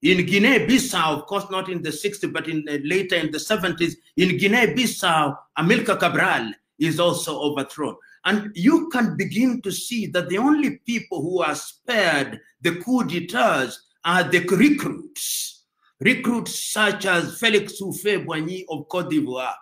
In 0.02 0.24
Guinea-Bissau, 0.24 1.18
of 1.18 1.26
course, 1.26 1.50
not 1.50 1.68
in 1.68 1.82
the 1.82 1.90
60s, 1.90 2.32
but 2.32 2.48
in 2.48 2.64
uh, 2.68 2.78
later 2.84 3.16
in 3.16 3.32
the 3.32 3.38
70s, 3.38 3.94
in 4.16 4.38
Guinea-Bissau, 4.38 5.36
Amilcar 5.58 5.98
Cabral 5.98 6.52
is 6.78 7.00
also 7.00 7.38
overthrown. 7.38 7.96
And 8.28 8.52
you 8.54 8.90
can 8.90 9.16
begin 9.16 9.62
to 9.62 9.72
see 9.72 10.06
that 10.08 10.28
the 10.28 10.36
only 10.36 10.82
people 10.84 11.22
who 11.22 11.40
are 11.40 11.54
spared 11.54 12.38
the 12.60 12.72
coup 12.82 13.04
d'etats 13.04 13.78
are 14.04 14.22
the 14.22 14.40
recruits. 14.40 15.64
Recruits 16.00 16.70
such 16.70 17.06
as 17.06 17.38
Felix 17.38 17.80
Houphouët-Boigny 17.80 18.66
of 18.68 18.86
Cote 18.90 19.08
d'Ivoire. 19.10 19.54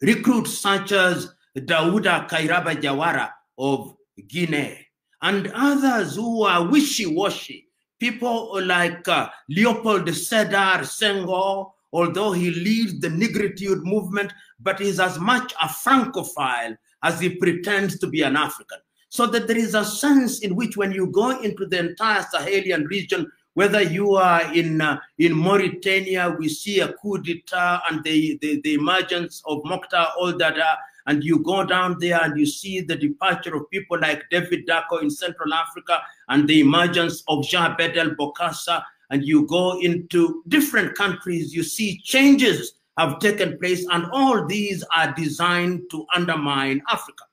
Recruits 0.00 0.56
such 0.56 0.92
as 0.92 1.34
Dauda 1.58 2.28
Kairaba 2.28 2.80
Jawara 2.80 3.30
of 3.58 3.96
Guinea. 4.28 4.86
And 5.20 5.50
others 5.52 6.14
who 6.14 6.44
are 6.44 6.68
wishy-washy. 6.68 7.66
People 7.98 8.60
like 8.62 9.08
uh, 9.08 9.30
Leopold 9.48 10.06
Sedar 10.06 10.82
Senghor, 10.82 11.72
although 11.92 12.30
he 12.30 12.52
leads 12.52 13.00
the 13.00 13.08
Negritude 13.08 13.82
movement, 13.82 14.32
but 14.60 14.80
is 14.80 15.00
as 15.00 15.18
much 15.18 15.52
a 15.60 15.68
Francophile 15.68 16.76
as 17.04 17.20
he 17.20 17.28
pretends 17.28 17.98
to 18.00 18.08
be 18.08 18.22
an 18.22 18.36
African. 18.36 18.78
So 19.10 19.26
that 19.28 19.46
there 19.46 19.56
is 19.56 19.74
a 19.74 19.84
sense 19.84 20.40
in 20.40 20.56
which 20.56 20.76
when 20.76 20.90
you 20.90 21.06
go 21.06 21.40
into 21.40 21.66
the 21.66 21.78
entire 21.78 22.22
Sahelian 22.22 22.88
region, 22.88 23.30
whether 23.52 23.80
you 23.80 24.16
are 24.16 24.52
in 24.52 24.80
uh, 24.80 24.98
in 25.18 25.32
Mauritania, 25.36 26.34
we 26.36 26.48
see 26.48 26.80
a 26.80 26.92
coup 26.94 27.18
d'etat 27.18 27.82
and 27.88 28.02
the, 28.02 28.36
the, 28.42 28.60
the 28.62 28.74
emergence 28.74 29.40
of 29.46 29.62
Mokhtar 29.62 30.08
Ould-Daddah, 30.20 30.76
and 31.06 31.22
you 31.22 31.38
go 31.38 31.62
down 31.64 31.96
there 32.00 32.20
and 32.24 32.36
you 32.36 32.46
see 32.46 32.80
the 32.80 32.96
departure 32.96 33.54
of 33.54 33.70
people 33.70 34.00
like 34.00 34.24
David 34.30 34.66
Dacko 34.66 35.00
in 35.02 35.10
Central 35.10 35.54
Africa 35.54 36.02
and 36.30 36.48
the 36.48 36.58
emergence 36.60 37.22
of 37.28 37.46
Jean 37.46 37.76
Bedel 37.76 38.16
Bokassa, 38.16 38.82
and 39.10 39.24
you 39.24 39.46
go 39.46 39.78
into 39.80 40.42
different 40.48 40.96
countries, 40.96 41.54
you 41.54 41.62
see 41.62 42.00
changes 42.02 42.72
have 42.98 43.18
taken 43.18 43.58
place, 43.58 43.86
and 43.90 44.06
all 44.12 44.46
these 44.46 44.84
are 44.94 45.12
designed 45.14 45.82
to 45.90 46.06
undermine 46.14 46.82
Africa. 46.90 47.24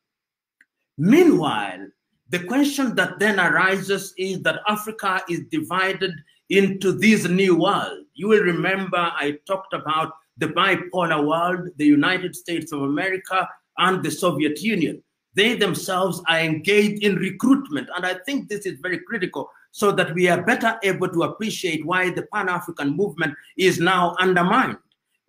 Meanwhile, 0.97 1.87
the 2.29 2.43
question 2.45 2.95
that 2.95 3.19
then 3.19 3.39
arises 3.39 4.13
is 4.17 4.41
that 4.41 4.61
Africa 4.67 5.21
is 5.29 5.41
divided 5.51 6.13
into 6.49 6.91
this 6.91 7.27
new 7.27 7.59
world. 7.59 8.05
You 8.13 8.29
will 8.29 8.43
remember 8.43 8.97
I 8.97 9.37
talked 9.45 9.73
about 9.73 10.13
the 10.37 10.47
bipolar 10.47 11.25
world, 11.25 11.69
the 11.77 11.85
United 11.85 12.35
States 12.35 12.71
of 12.71 12.83
America, 12.83 13.47
and 13.77 14.03
the 14.03 14.11
Soviet 14.11 14.61
Union. 14.61 15.03
They 15.33 15.55
themselves 15.55 16.21
are 16.27 16.39
engaged 16.39 17.03
in 17.03 17.15
recruitment. 17.15 17.89
And 17.95 18.05
I 18.05 18.15
think 18.25 18.49
this 18.49 18.65
is 18.65 18.79
very 18.79 18.99
critical 18.99 19.49
so 19.71 19.91
that 19.93 20.13
we 20.13 20.27
are 20.27 20.41
better 20.41 20.77
able 20.83 21.07
to 21.09 21.23
appreciate 21.23 21.85
why 21.85 22.09
the 22.09 22.23
Pan 22.33 22.49
African 22.49 22.95
movement 22.95 23.35
is 23.57 23.79
now 23.79 24.15
undermined 24.19 24.77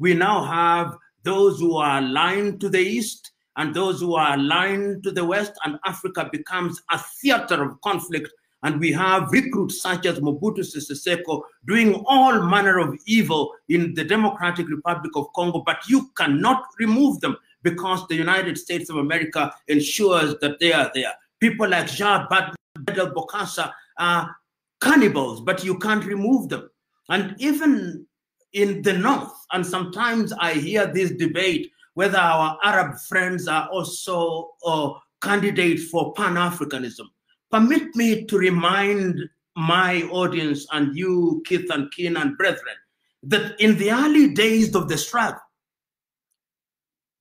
we 0.03 0.15
now 0.15 0.43
have 0.45 0.99
those 1.23 1.61
who 1.61 1.77
are 1.77 1.99
aligned 1.99 2.61
to 2.61 2.69
the 2.69 2.81
east 2.81 3.31
and 3.57 3.73
those 3.73 4.01
who 4.01 4.17
are 4.17 4.35
aligned 4.35 5.05
to 5.05 5.13
the 5.13 5.25
west, 5.25 5.53
and 5.65 5.79
Africa 5.85 6.29
becomes 6.33 6.83
a 6.91 6.99
theater 6.99 7.63
of 7.63 7.81
conflict. 7.83 8.29
And 8.65 8.81
we 8.81 8.91
have 8.93 9.31
recruits 9.31 9.81
such 9.81 10.07
as 10.07 10.19
Mobutu 10.19 10.65
Sese 10.65 10.95
Seko 11.05 11.43
doing 11.67 12.03
all 12.07 12.43
manner 12.43 12.79
of 12.79 12.99
evil 13.07 13.53
in 13.69 13.95
the 13.95 14.03
Democratic 14.03 14.69
Republic 14.69 15.13
of 15.15 15.33
Congo, 15.35 15.63
but 15.65 15.79
you 15.89 16.11
cannot 16.17 16.65
remove 16.81 17.21
them 17.21 17.37
because 17.63 18.07
the 18.09 18.17
United 18.17 18.59
States 18.59 18.91
of 18.91 18.97
America 18.97 19.55
ensures 19.69 20.35
that 20.41 20.59
they 20.59 20.73
are 20.73 20.91
there. 20.95 21.13
People 21.39 21.69
like 21.69 21.87
Jean 21.87 22.27
Bedel 22.29 23.13
Bokassa 23.13 23.73
are 23.99 24.35
cannibals, 24.81 25.41
but 25.43 25.63
you 25.63 25.79
can't 25.79 26.05
remove 26.05 26.49
them. 26.49 26.69
And 27.09 27.37
even 27.39 28.07
in 28.53 28.83
the 28.83 28.93
north. 28.93 29.33
And 29.53 29.65
sometimes 29.65 30.33
I 30.33 30.55
hear 30.55 30.87
this 30.87 31.13
debate 31.13 31.71
whether 31.95 32.19
our 32.19 32.59
Arab 32.63 32.99
friends 33.09 33.49
are 33.49 33.69
also 33.69 34.53
uh, 34.65 34.93
candidates 35.23 35.89
for 35.89 36.13
Pan 36.15 36.35
Africanism. 36.35 37.07
Permit 37.51 37.95
me 37.95 38.25
to 38.25 38.39
remind 38.39 39.21
my 39.57 40.03
audience 40.05 40.67
and 40.73 40.97
you, 40.97 41.43
Keith 41.47 41.71
and 41.71 41.93
kin 41.93 42.17
and 42.17 42.37
brethren, 42.39 42.77
that 43.25 43.61
in 43.61 43.77
the 43.77 43.91
early 43.91 44.33
days 44.33 44.75
of 44.75 44.89
the 44.89 44.97
struggle, 44.97 45.41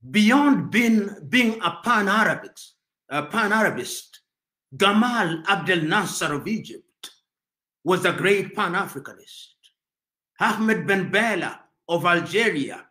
beyond 0.10 0.72
being, 0.72 1.10
being 1.30 1.60
a 1.62 1.78
pan 1.84 2.08
Arabist, 2.08 2.76
a 3.10 3.24
pan 3.24 3.52
Arabist, 3.52 4.22
Gamal 4.76 5.44
Abdel 5.48 5.82
Nasser 5.82 6.34
of 6.34 6.48
Egypt 6.48 7.12
was 7.84 8.06
a 8.06 8.14
great 8.14 8.56
pan 8.56 8.74
Africanist. 8.74 9.51
Ahmed 10.42 10.88
Ben 10.88 11.12
Bella 11.12 11.60
of 11.88 12.04
Algeria 12.04 12.88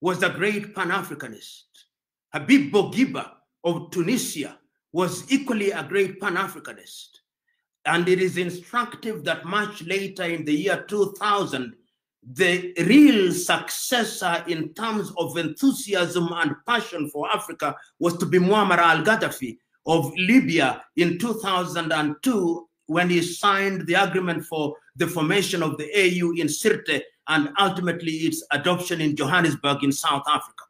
was 0.00 0.22
a 0.22 0.30
great 0.30 0.74
Pan 0.74 0.88
Africanist. 0.88 1.64
Habib 2.32 2.72
Bourguiba 2.72 3.30
of 3.62 3.90
Tunisia 3.90 4.58
was 4.90 5.30
equally 5.30 5.70
a 5.70 5.82
great 5.82 6.18
Pan 6.18 6.36
Africanist. 6.36 7.08
And 7.84 8.08
it 8.08 8.22
is 8.22 8.38
instructive 8.38 9.22
that 9.24 9.44
much 9.44 9.82
later 9.82 10.22
in 10.22 10.46
the 10.46 10.54
year 10.54 10.82
2000, 10.88 11.74
the 12.22 12.72
real 12.78 13.34
successor 13.34 14.42
in 14.48 14.72
terms 14.72 15.12
of 15.18 15.36
enthusiasm 15.36 16.30
and 16.32 16.56
passion 16.66 17.10
for 17.10 17.30
Africa 17.30 17.76
was 17.98 18.16
to 18.16 18.24
be 18.24 18.38
Muammar 18.38 18.78
al 18.78 19.04
Gaddafi 19.04 19.58
of 19.84 20.10
Libya 20.16 20.82
in 20.96 21.18
2002 21.18 22.66
when 22.86 23.08
he 23.10 23.22
signed 23.22 23.86
the 23.86 23.94
agreement 23.94 24.44
for 24.44 24.76
the 24.96 25.06
formation 25.06 25.62
of 25.62 25.76
the 25.78 25.90
AU 25.94 26.32
in 26.40 26.48
Sirte 26.48 27.02
and 27.28 27.48
ultimately 27.58 28.12
its 28.12 28.44
adoption 28.52 29.00
in 29.00 29.16
Johannesburg 29.16 29.82
in 29.82 29.92
South 29.92 30.24
Africa. 30.28 30.64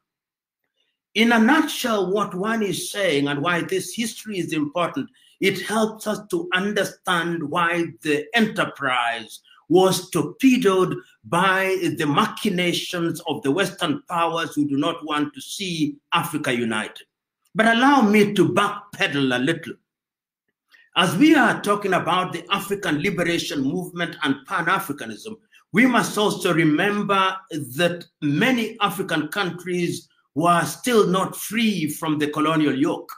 In 1.15 1.33
a 1.33 1.39
nutshell, 1.39 2.13
what 2.13 2.35
one 2.35 2.63
is 2.63 2.91
saying 2.91 3.29
and 3.29 3.41
why 3.41 3.63
this 3.63 3.95
history 3.95 4.39
is 4.39 4.53
important, 4.53 5.09
it 5.41 5.63
helps 5.63 6.07
us 6.07 6.21
to 6.31 6.49
understand 6.55 7.43
why 7.43 7.87
the 8.03 8.27
enterprise 8.35 9.41
was 9.69 10.11
torpedoed 10.11 10.97
by 11.25 11.77
the 11.99 12.07
machinations 12.07 13.21
of 13.29 13.43
the 13.43 13.51
Western 13.51 14.03
powers 14.09 14.55
who 14.55 14.67
do 14.69 14.77
not 14.77 15.05
want 15.05 15.33
to 15.35 15.41
see 15.41 15.97
Africa 16.13 16.53
united. 16.53 17.07
But 17.55 17.67
allow 17.67 18.03
me 18.03 18.35
to 18.35 18.49
backpedal 18.49 19.35
a 19.35 19.39
little. 19.39 19.75
As 20.97 21.17
we 21.17 21.35
are 21.35 21.61
talking 21.61 21.95
about 21.95 22.33
the 22.33 22.45
African 22.53 23.03
liberation 23.03 23.61
movement 23.63 24.15
and 24.23 24.47
Pan 24.47 24.67
Africanism, 24.67 25.37
we 25.73 25.87
must 25.87 26.17
also 26.17 26.55
remember 26.55 27.37
that 27.51 28.05
many 28.23 28.77
African 28.81 29.27
countries 29.27 30.09
were 30.37 30.65
still 30.65 31.09
not 31.09 31.35
free 31.35 31.89
from 31.89 32.21
the 32.21 32.29
colonial 32.29 32.79
yoke. 32.79 33.11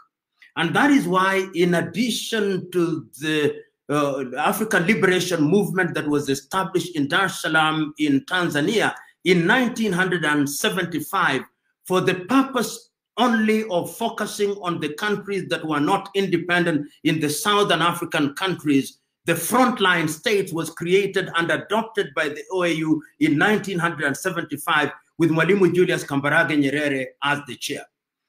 And 0.57 0.75
that 0.75 0.91
is 0.91 1.07
why, 1.07 1.51
in 1.55 1.75
addition 1.75 2.71
to 2.71 3.07
the 3.21 3.57
uh, 3.91 4.25
African 4.39 4.87
liberation 4.87 5.43
movement 5.43 5.93
that 5.95 6.09
was 6.09 6.31
established 6.31 6.97
in 6.97 7.09
Dar 7.09 7.27
es 7.27 7.43
Salaam 7.43 7.93
in 7.99 8.23
Tanzania 8.23 8.95
in 9.25 9.47
1975, 9.47 11.43
for 11.85 12.01
the 12.01 12.15
purpose 12.15 12.89
only 13.19 13.65
of 13.69 13.95
focusing 13.97 14.53
on 14.63 14.81
the 14.81 14.93
countries 14.95 15.49
that 15.49 15.65
were 15.65 15.81
not 15.81 16.11
independent 16.15 16.89
in 17.05 17.21
the 17.21 17.31
Southern 17.31 17.83
African 17.83 18.35
countries, 18.35 18.99
the 19.25 19.33
frontline 19.35 20.09
state 20.09 20.53
was 20.53 20.71
created 20.71 21.31
and 21.35 21.51
adopted 21.51 22.15
by 22.15 22.29
the 22.29 22.43
OAU 22.53 23.01
in 23.21 23.39
1975 23.39 24.91
with 25.19 25.31
Mwalimu 25.31 25.75
Julius 25.75 26.05
Kambarage 26.05 26.53
Nyerere 26.53 27.07
as 27.25 27.41
the 27.47 27.57
chair. 27.57 27.85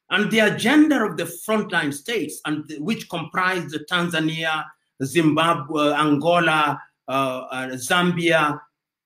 And 0.10 0.32
the 0.32 0.40
agenda 0.40 1.04
of 1.04 1.18
the 1.18 1.26
frontline 1.26 1.94
states, 1.94 2.40
and 2.46 2.64
which 2.80 3.10
comprised 3.10 3.78
Tanzania, 3.92 4.66
Zimbabwe, 5.04 5.92
Angola, 5.94 6.82
uh, 7.08 7.12
uh, 7.12 7.68
Zambia, 7.74 8.60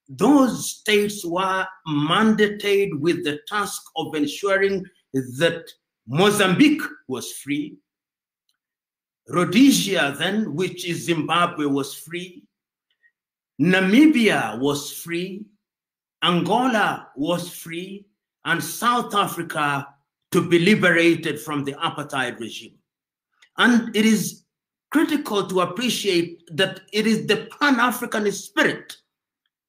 those 0.08 0.70
states 0.70 1.26
were 1.26 1.66
mandated 1.88 3.00
with 3.00 3.24
the 3.24 3.40
task 3.48 3.82
of 3.96 4.14
ensuring 4.14 4.86
that 5.14 5.70
Mozambique 6.08 6.82
was 7.08 7.32
free, 7.34 7.78
Rhodesia, 9.28 10.16
then, 10.18 10.56
which 10.56 10.88
is 10.88 11.06
Zimbabwe, 11.06 11.66
was 11.66 11.94
free, 11.94 12.44
Namibia 13.62 14.60
was 14.60 14.92
free, 14.92 15.46
Angola 16.24 17.10
was 17.16 17.50
free, 17.50 18.06
and 18.46 18.64
South 18.64 19.14
Africa 19.14 19.88
to 20.32 20.48
be 20.48 20.60
liberated 20.60 21.40
from 21.40 21.64
the 21.64 21.74
apartheid 21.74 22.40
regime. 22.40 22.76
And 23.58 23.96
it 23.96 24.06
is 24.06 24.44
critical 24.90 25.46
to 25.48 25.62
appreciate 25.62 26.44
that 26.56 26.82
it 26.92 27.06
is 27.06 27.28
the 27.28 27.48
Pan 27.60 27.76
Africanist 27.76 28.42
spirit 28.44 28.98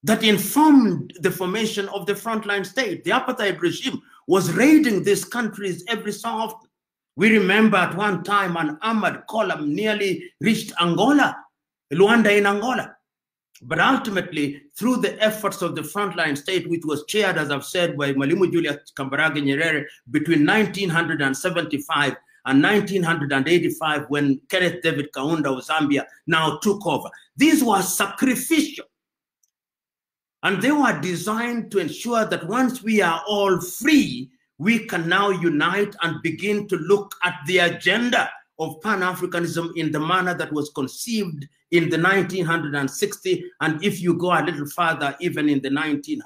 that 0.03 0.23
informed 0.23 1.13
the 1.19 1.31
formation 1.31 1.87
of 1.89 2.05
the 2.05 2.13
frontline 2.13 2.65
state. 2.65 3.03
The 3.03 3.11
apartheid 3.11 3.61
regime 3.61 4.01
was 4.27 4.51
raiding 4.53 5.03
these 5.03 5.25
countries 5.25 5.83
every 5.87 6.11
so 6.11 6.29
often. 6.29 6.69
We 7.15 7.37
remember 7.37 7.77
at 7.77 7.95
one 7.95 8.23
time 8.23 8.57
an 8.57 8.77
armored 8.81 9.27
column 9.27 9.75
nearly 9.75 10.31
reached 10.41 10.73
Angola, 10.81 11.35
Luanda 11.91 12.35
in 12.37 12.47
Angola. 12.47 12.95
But 13.61 13.79
ultimately, 13.79 14.63
through 14.77 14.97
the 14.97 15.21
efforts 15.23 15.61
of 15.61 15.75
the 15.75 15.81
frontline 15.81 16.37
state, 16.37 16.69
which 16.69 16.83
was 16.83 17.05
chaired, 17.05 17.37
as 17.37 17.49
I've 17.51 17.63
said, 17.65 17.97
by 17.97 18.13
Mwalimu 18.13 18.51
Julius 18.51 18.91
Kambarage 18.97 19.41
Nyerere 19.41 19.85
between 20.11 20.45
1975 20.45 22.15
and 22.45 22.61
1985, 22.61 24.05
when 24.09 24.41
Kenneth 24.49 24.81
David 24.81 25.11
Kaunda 25.13 25.57
of 25.57 25.63
Zambia 25.63 26.05
now 26.27 26.57
took 26.57 26.85
over, 26.85 27.09
these 27.37 27.63
were 27.63 27.81
sacrificial. 27.81 28.85
And 30.43 30.61
they 30.61 30.71
were 30.71 30.99
designed 30.99 31.71
to 31.71 31.79
ensure 31.79 32.25
that 32.25 32.47
once 32.47 32.83
we 32.83 33.01
are 33.01 33.23
all 33.27 33.59
free, 33.61 34.29
we 34.57 34.85
can 34.85 35.09
now 35.09 35.29
unite 35.29 35.95
and 36.01 36.21
begin 36.21 36.67
to 36.67 36.75
look 36.77 37.15
at 37.23 37.35
the 37.47 37.59
agenda 37.59 38.29
of 38.59 38.79
Pan 38.81 38.99
Africanism 38.99 39.71
in 39.75 39.91
the 39.91 39.99
manner 39.99 40.33
that 40.33 40.51
was 40.51 40.69
conceived 40.75 41.47
in 41.71 41.89
the 41.89 41.97
1960, 41.97 43.43
and 43.61 43.83
if 43.83 43.99
you 43.99 44.13
go 44.13 44.31
a 44.31 44.45
little 44.45 44.67
further, 44.67 45.15
even 45.19 45.49
in 45.49 45.59
the 45.61 45.69
1900s. 45.69 46.21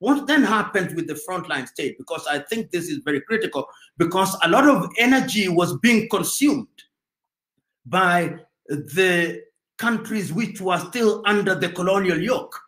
What 0.00 0.26
then 0.26 0.42
happened 0.42 0.96
with 0.96 1.06
the 1.06 1.14
frontline 1.14 1.68
state? 1.68 1.96
Because 1.96 2.26
I 2.26 2.40
think 2.40 2.72
this 2.72 2.88
is 2.88 2.98
very 3.04 3.20
critical, 3.20 3.68
because 3.96 4.36
a 4.42 4.48
lot 4.48 4.66
of 4.66 4.90
energy 4.98 5.48
was 5.48 5.78
being 5.78 6.08
consumed 6.08 6.66
by 7.86 8.38
the 8.66 9.44
countries 9.78 10.32
which 10.32 10.60
were 10.60 10.80
still 10.80 11.22
under 11.26 11.54
the 11.54 11.68
colonial 11.68 12.20
yoke. 12.20 12.58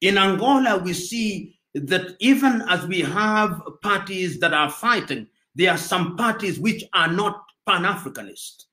In 0.00 0.16
Angola, 0.16 0.78
we 0.78 0.92
see 0.92 1.58
that 1.74 2.16
even 2.20 2.62
as 2.68 2.86
we 2.86 3.00
have 3.00 3.60
parties 3.82 4.38
that 4.40 4.54
are 4.54 4.70
fighting, 4.70 5.26
there 5.54 5.72
are 5.72 5.78
some 5.78 6.16
parties 6.16 6.58
which 6.58 6.84
are 6.94 7.10
not 7.10 7.42
Pan 7.66 7.82
Africanist. 7.82 8.64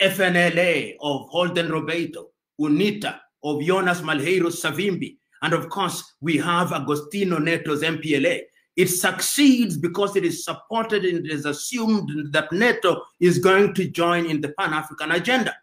FNLA 0.00 0.94
of 1.00 1.28
Holden 1.28 1.70
Roberto, 1.70 2.28
UNITA 2.60 3.18
of 3.42 3.62
Jonas 3.62 4.00
Malheiro 4.00 4.46
Savimbi, 4.46 5.16
and 5.42 5.52
of 5.52 5.68
course, 5.68 6.14
we 6.20 6.38
have 6.38 6.68
Agostinho 6.68 7.42
Neto's 7.42 7.82
MPLA. 7.82 8.40
It 8.76 8.88
succeeds 8.88 9.76
because 9.76 10.16
it 10.16 10.24
is 10.24 10.44
supported 10.44 11.04
and 11.04 11.26
it 11.26 11.30
is 11.30 11.44
assumed 11.44 12.32
that 12.32 12.50
Neto 12.50 13.02
is 13.20 13.38
going 13.38 13.74
to 13.74 13.88
join 13.88 14.26
in 14.26 14.40
the 14.40 14.54
Pan 14.58 14.72
African 14.72 15.12
agenda. 15.12 15.54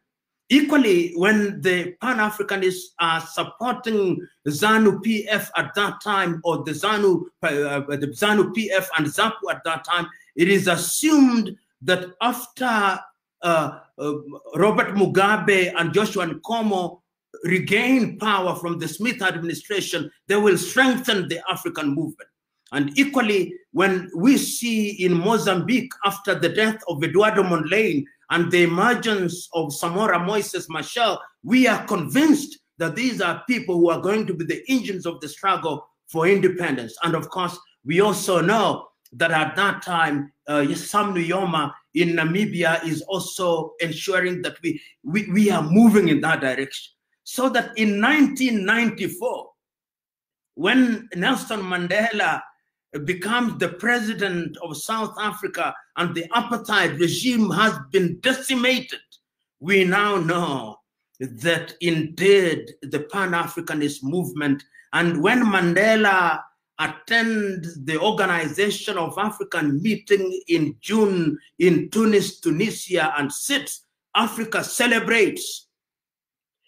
Equally, 0.53 1.13
when 1.15 1.61
the 1.61 1.93
Pan 2.01 2.17
Africanists 2.17 2.87
are 2.99 3.21
supporting 3.21 4.19
ZANU 4.49 5.01
PF 5.01 5.49
at 5.55 5.73
that 5.75 6.01
time, 6.01 6.41
or 6.43 6.65
the 6.65 6.71
ZANU, 6.71 7.23
uh, 7.41 7.79
the 7.87 8.07
ZANU 8.07 8.53
PF 8.53 8.85
and 8.97 9.07
ZAPU 9.07 9.49
at 9.49 9.63
that 9.63 9.85
time, 9.85 10.07
it 10.35 10.49
is 10.49 10.67
assumed 10.67 11.55
that 11.83 12.03
after 12.21 12.99
uh, 13.43 13.79
uh, 13.97 14.13
Robert 14.55 14.93
Mugabe 14.93 15.73
and 15.77 15.93
Joshua 15.93 16.27
Nkomo 16.27 16.99
regain 17.45 18.19
power 18.19 18.53
from 18.53 18.77
the 18.77 18.89
Smith 18.89 19.21
administration, 19.21 20.11
they 20.27 20.35
will 20.35 20.57
strengthen 20.57 21.29
the 21.29 21.41
African 21.49 21.95
movement. 21.95 22.27
And 22.73 22.97
equally, 22.99 23.53
when 23.71 24.11
we 24.15 24.37
see 24.37 25.05
in 25.05 25.13
Mozambique 25.13 25.93
after 26.05 26.35
the 26.35 26.49
death 26.49 26.81
of 26.89 27.01
Eduardo 27.01 27.43
Mondlane 27.43 28.03
and 28.31 28.49
the 28.49 28.63
emergence 28.63 29.49
of 29.53 29.67
Samora 29.67 30.17
Moises 30.25 30.67
Machel, 30.69 31.19
we 31.43 31.67
are 31.67 31.85
convinced 31.85 32.59
that 32.77 32.95
these 32.95 33.21
are 33.21 33.43
people 33.47 33.75
who 33.75 33.91
are 33.91 33.99
going 33.99 34.25
to 34.25 34.33
be 34.33 34.45
the 34.45 34.63
engines 34.69 35.05
of 35.05 35.19
the 35.19 35.27
struggle 35.27 35.85
for 36.07 36.27
independence. 36.27 36.95
And 37.03 37.13
of 37.13 37.29
course, 37.29 37.57
we 37.85 37.99
also 37.99 38.41
know 38.41 38.87
that 39.13 39.31
at 39.31 39.55
that 39.57 39.81
time, 39.81 40.31
uh, 40.47 40.65
Sam 40.73 41.13
Nujoma 41.13 41.73
in 41.93 42.09
Namibia 42.09 42.83
is 42.85 43.01
also 43.03 43.73
ensuring 43.81 44.41
that 44.43 44.55
we, 44.63 44.81
we, 45.03 45.29
we 45.29 45.51
are 45.51 45.61
moving 45.61 46.07
in 46.07 46.21
that 46.21 46.39
direction. 46.39 46.93
So 47.23 47.49
that 47.49 47.77
in 47.77 48.01
1994, 48.01 49.49
when 50.55 51.09
Nelson 51.15 51.61
Mandela 51.61 52.41
becomes 53.05 53.57
the 53.57 53.69
president 53.69 54.57
of 54.61 54.77
South 54.77 55.15
Africa 55.19 55.73
and 55.97 56.13
the 56.13 56.27
apartheid 56.29 56.99
regime 56.99 57.49
has 57.51 57.73
been 57.91 58.19
decimated, 58.19 58.99
we 59.59 59.83
now 59.85 60.17
know 60.17 60.77
that 61.19 61.75
indeed 61.81 62.71
the 62.81 63.01
Pan 63.11 63.31
Africanist 63.31 64.03
movement, 64.03 64.63
and 64.93 65.21
when 65.21 65.45
Mandela 65.45 66.41
attends 66.79 67.83
the 67.85 67.99
Organization 67.99 68.97
of 68.97 69.17
African 69.17 69.81
meeting 69.81 70.41
in 70.47 70.75
June 70.81 71.37
in 71.59 71.89
Tunis, 71.91 72.39
Tunisia, 72.39 73.13
and 73.17 73.31
sits, 73.31 73.85
Africa 74.15 74.63
celebrates. 74.63 75.67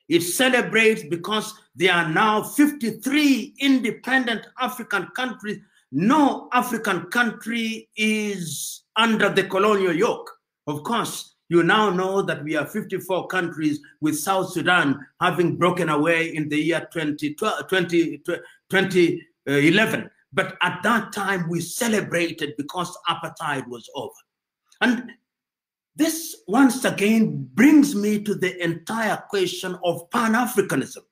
It 0.08 0.22
celebrates 0.22 1.04
because 1.04 1.54
there 1.76 1.94
are 1.94 2.08
now 2.08 2.44
53 2.44 3.56
independent 3.60 4.46
African 4.60 5.08
countries 5.16 5.60
no 5.94 6.50
African 6.52 7.04
country 7.06 7.88
is 7.96 8.84
under 8.96 9.30
the 9.30 9.44
colonial 9.44 9.94
yoke. 9.94 10.30
Of 10.68 10.84
course, 10.84 11.34
You 11.54 11.62
now 11.62 11.92
know 11.92 12.24
that 12.24 12.44
we 12.44 12.56
are 12.56 12.66
54 12.66 13.28
countries 13.28 13.80
with 14.02 14.18
South 14.18 14.52
Sudan 14.54 15.06
having 15.22 15.56
broken 15.56 15.90
away 15.90 16.34
in 16.34 16.50
the 16.50 16.58
year 16.58 16.88
2012, 16.92 17.68
20, 17.68 18.18
2011. 18.26 20.02
Uh, 20.02 20.08
but 20.32 20.58
at 20.64 20.82
that 20.82 21.14
time, 21.14 21.48
we 21.48 21.62
celebrated 21.62 22.56
because 22.58 22.98
apartheid 23.08 23.68
was 23.68 23.88
over. 23.94 24.14
And 24.82 25.12
this 25.96 26.38
once 26.48 26.86
again 26.86 27.48
brings 27.54 27.94
me 27.94 28.24
to 28.24 28.34
the 28.34 28.60
entire 28.64 29.18
question 29.30 29.78
of 29.84 30.10
Pan 30.10 30.34
Africanism. 30.34 31.04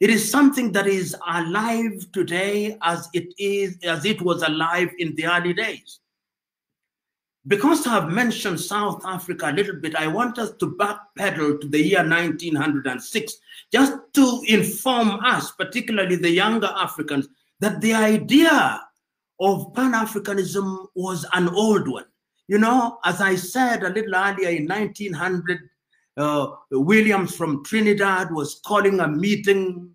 It 0.00 0.10
is 0.10 0.30
something 0.30 0.70
that 0.72 0.86
is 0.86 1.16
alive 1.26 2.06
today 2.12 2.78
as 2.82 3.08
it 3.14 3.34
is 3.38 3.78
as 3.82 4.04
it 4.04 4.22
was 4.22 4.42
alive 4.42 4.90
in 4.98 5.14
the 5.16 5.26
early 5.26 5.52
days. 5.52 6.00
Because 7.46 7.86
I've 7.86 8.08
mentioned 8.08 8.60
South 8.60 9.04
Africa 9.06 9.50
a 9.50 9.52
little 9.52 9.76
bit, 9.76 9.96
I 9.96 10.06
want 10.06 10.38
us 10.38 10.52
to 10.58 10.76
backpedal 10.76 11.60
to 11.60 11.68
the 11.68 11.82
year 11.82 12.06
1906 12.06 13.36
just 13.72 13.94
to 14.14 14.42
inform 14.46 15.20
us, 15.24 15.52
particularly 15.52 16.16
the 16.16 16.30
younger 16.30 16.70
Africans, 16.76 17.26
that 17.60 17.80
the 17.80 17.94
idea 17.94 18.82
of 19.40 19.72
Pan 19.74 19.92
Africanism 19.92 20.88
was 20.94 21.24
an 21.32 21.48
old 21.48 21.88
one. 21.88 22.04
You 22.48 22.58
know, 22.58 22.98
as 23.04 23.20
I 23.20 23.34
said 23.34 23.82
a 23.82 23.90
little 23.90 24.14
earlier 24.14 24.50
in 24.50 24.66
1900, 24.66 25.58
uh, 26.18 26.50
Williams 26.72 27.34
from 27.34 27.64
Trinidad 27.64 28.32
was 28.32 28.60
calling 28.66 29.00
a 29.00 29.08
meeting 29.08 29.94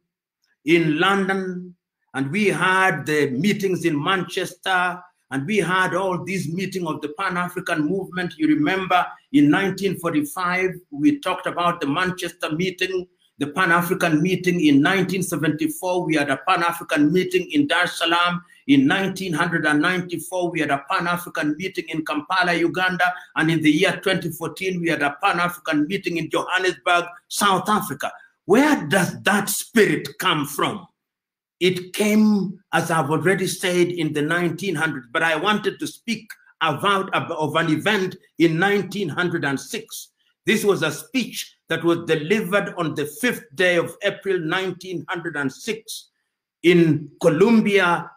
in 0.66 0.98
London, 0.98 1.76
and 2.14 2.32
we 2.32 2.48
had 2.48 3.06
the 3.06 3.30
meetings 3.32 3.86
in 3.86 4.02
Manchester, 4.02 5.02
and 5.32 5.46
we 5.46 5.58
had 5.58 5.94
all 5.94 6.24
these 6.24 6.48
meetings 6.54 6.88
of 6.88 7.02
the 7.02 7.10
Pan-African 7.20 7.86
movement. 7.86 8.36
You 8.38 8.48
remember 8.48 9.06
in 9.34 9.52
1945, 9.52 10.72
we 10.92 11.20
talked 11.20 11.46
about 11.46 11.82
the 11.82 11.88
Manchester 11.88 12.52
meeting, 12.52 13.08
the 13.40 13.48
Pan-African 13.48 14.22
meeting 14.22 14.62
in 14.62 14.76
1974. 14.76 16.06
We 16.06 16.16
had 16.16 16.30
a 16.30 16.38
Pan-African 16.48 17.12
meeting 17.12 17.52
in 17.52 17.68
Dar 17.68 17.84
es 17.84 17.98
Salaam. 17.98 18.42
In 18.68 18.88
1994, 18.88 20.52
we 20.52 20.60
had 20.62 20.72
a 20.72 20.84
Pan-African 20.90 21.56
meeting 21.58 21.86
in 21.90 22.06
Kampala, 22.06 22.54
Uganda. 22.54 23.14
And 23.36 23.52
in 23.52 23.62
the 23.62 23.72
year 23.72 24.00
2014, 24.04 24.80
we 24.80 24.90
had 24.90 25.02
a 25.02 25.18
Pan-African 25.22 25.88
meeting 25.88 26.18
in 26.18 26.30
Johannesburg, 26.30 27.06
South 27.28 27.68
Africa. 27.68 28.12
Where 28.46 28.88
does 28.88 29.22
that 29.24 29.50
spirit 29.50 30.08
come 30.20 30.46
from? 30.46 30.88
It 31.60 31.94
came, 31.94 32.60
as 32.74 32.92
I've 32.92 33.10
already 33.10 33.48
said, 33.48 33.88
in 33.88 34.12
the 34.14 34.22
1900s, 34.22 35.06
but 35.12 35.24
I 35.24 35.36
wanted 35.36 35.80
to 35.80 35.88
speak 35.88 36.30
about 36.62 37.14
of 37.14 37.56
an 37.56 37.70
event 37.70 38.16
in 38.40 38.60
1906. 38.60 40.10
This 40.46 40.64
was 40.64 40.84
a 40.84 40.92
speech 40.92 41.56
that 41.70 41.84
was 41.84 42.00
delivered 42.06 42.74
on 42.78 42.96
the 42.96 43.06
fifth 43.06 43.44
day 43.56 43.78
of 43.78 43.96
April 44.04 44.36
1906 44.36 46.10
in 46.64 47.10
Columbia, 47.22 48.10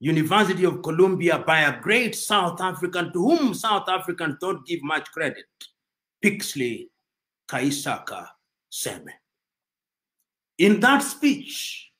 University 0.00 0.64
of 0.64 0.82
Columbia, 0.82 1.38
by 1.38 1.60
a 1.60 1.80
great 1.80 2.14
South 2.14 2.60
African 2.60 3.12
to 3.12 3.18
whom 3.18 3.54
South 3.54 3.88
Africans 3.88 4.36
don't 4.40 4.66
give 4.66 4.82
much 4.82 5.10
credit, 5.12 5.46
Pixley 6.22 6.88
ka 7.48 7.58
Isaka 7.58 8.26
Seme. 8.70 9.12
In 10.58 10.80
that 10.80 10.98
speech, 10.98 11.90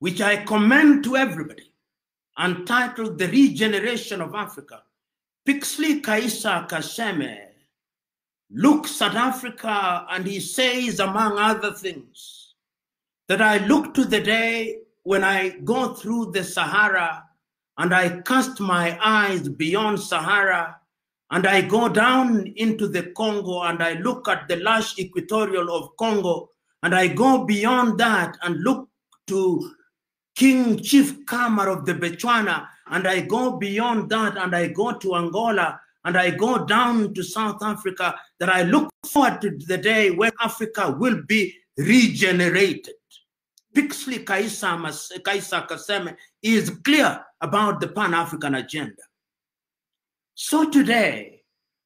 which 0.00 0.20
I 0.20 0.44
commend 0.44 1.04
to 1.04 1.16
everybody, 1.16 1.72
entitled 2.42 3.18
The 3.18 3.28
Regeneration 3.28 4.20
of 4.20 4.34
Africa, 4.34 4.82
Pixley 5.46 6.02
ka 6.02 6.12
Isaka 6.12 6.78
Seme 6.78 7.38
looks 8.50 9.00
at 9.00 9.14
Africa 9.14 10.06
and 10.10 10.26
he 10.26 10.40
says, 10.40 10.98
among 10.98 11.38
other 11.38 11.72
things, 11.72 12.54
that 13.28 13.40
I 13.40 13.58
look 13.66 13.94
to 13.94 14.04
the 14.04 14.20
day 14.20 14.81
when 15.04 15.24
I 15.24 15.50
go 15.64 15.94
through 15.94 16.32
the 16.32 16.44
Sahara 16.44 17.24
and 17.78 17.94
I 17.94 18.20
cast 18.22 18.60
my 18.60 18.98
eyes 19.02 19.48
beyond 19.48 20.00
Sahara 20.00 20.76
and 21.30 21.46
I 21.46 21.62
go 21.62 21.88
down 21.88 22.46
into 22.56 22.86
the 22.88 23.04
Congo 23.16 23.62
and 23.62 23.82
I 23.82 23.94
look 23.94 24.28
at 24.28 24.48
the 24.48 24.56
lush 24.56 24.98
equatorial 24.98 25.74
of 25.74 25.96
Congo 25.96 26.50
and 26.82 26.94
I 26.94 27.08
go 27.08 27.44
beyond 27.44 27.98
that 27.98 28.36
and 28.42 28.62
look 28.62 28.88
to 29.28 29.72
King 30.34 30.78
Chief 30.82 31.24
Khama 31.26 31.64
of 31.70 31.84
the 31.84 31.94
Bechuana, 31.94 32.66
and 32.88 33.06
I 33.06 33.20
go 33.20 33.58
beyond 33.58 34.08
that 34.10 34.36
and 34.36 34.56
I 34.56 34.68
go 34.68 34.92
to 34.92 35.16
Angola 35.16 35.78
and 36.04 36.16
I 36.16 36.30
go 36.30 36.64
down 36.64 37.14
to 37.14 37.22
South 37.22 37.62
Africa, 37.62 38.14
that 38.40 38.48
I 38.48 38.62
look 38.62 38.90
forward 39.06 39.40
to 39.42 39.50
the 39.68 39.78
day 39.78 40.10
when 40.10 40.32
Africa 40.40 40.90
will 40.98 41.22
be 41.28 41.54
regenerated. 41.76 42.94
Pixley 43.74 44.24
ka 44.24 44.34
Isaka 44.34 45.78
Seme 45.78 46.16
is 46.42 46.70
clear 46.84 47.24
about 47.40 47.80
the 47.80 47.88
Pan 47.88 48.14
African 48.14 48.56
agenda. 48.56 49.02
So 50.34 50.68
today, 50.68 51.42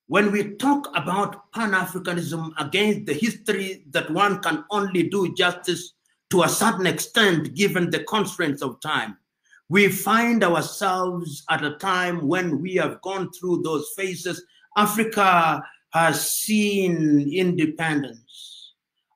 when 0.09 0.31
we 0.31 0.55
talk 0.57 0.89
about 0.95 1.53
Pan 1.53 1.73
Africanism 1.73 2.53
against 2.59 3.07
the 3.07 3.15
history 3.15 3.85
that 3.91 4.11
one 4.11 4.41
can 4.41 4.65
only 4.71 5.05
do 5.09 5.35
justice 5.35 5.95
to 6.31 6.43
a 6.43 6.49
certain 6.49 6.87
extent 6.87 7.55
given 7.55 7.91
the 7.91 8.05
constraints 8.05 8.63
of 8.63 8.81
time, 8.81 9.17
we 9.69 9.89
find 9.89 10.45
ourselves 10.45 11.45
at 11.51 11.65
a 11.65 11.77
time 11.77 12.27
when 12.27 12.61
we 12.61 12.75
have 12.77 13.01
gone 13.03 13.31
through 13.33 13.63
those 13.63 13.89
phases. 13.97 14.45
Africa 14.77 15.63
has 15.91 16.31
seen 16.31 17.29
independence. 17.33 18.26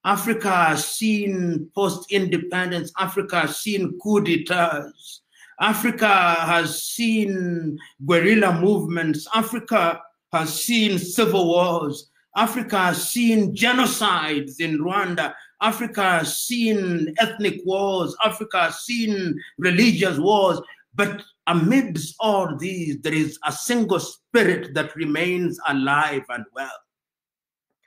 Africa 0.04 0.50
has 0.50 0.84
seen 0.84 1.70
post 1.74 2.10
independence. 2.10 2.92
Africa 2.98 3.42
has 3.42 3.56
seen 3.56 3.98
coup 4.02 4.20
d'etats. 4.20 5.20
Africa 5.60 6.08
has 6.08 6.82
seen 6.86 7.78
guerrilla 8.06 8.58
movements. 8.58 9.28
Africa 9.34 10.00
has 10.32 10.62
seen 10.62 10.98
civil 10.98 11.48
wars. 11.48 12.10
Africa 12.36 12.78
has 12.78 13.10
seen 13.10 13.54
genocides 13.54 14.60
in 14.60 14.78
Rwanda. 14.78 15.34
Africa 15.60 16.02
has 16.02 16.40
seen 16.40 17.14
ethnic 17.18 17.60
wars. 17.66 18.16
Africa 18.24 18.62
has 18.64 18.80
seen 18.80 19.38
religious 19.58 20.18
wars. 20.18 20.60
But 20.94 21.22
amidst 21.46 22.14
all 22.20 22.56
these, 22.56 22.98
there 23.00 23.12
is 23.12 23.38
a 23.44 23.52
single 23.52 24.00
spirit 24.00 24.72
that 24.74 24.96
remains 24.96 25.58
alive 25.68 26.24
and 26.30 26.44
well. 26.54 26.78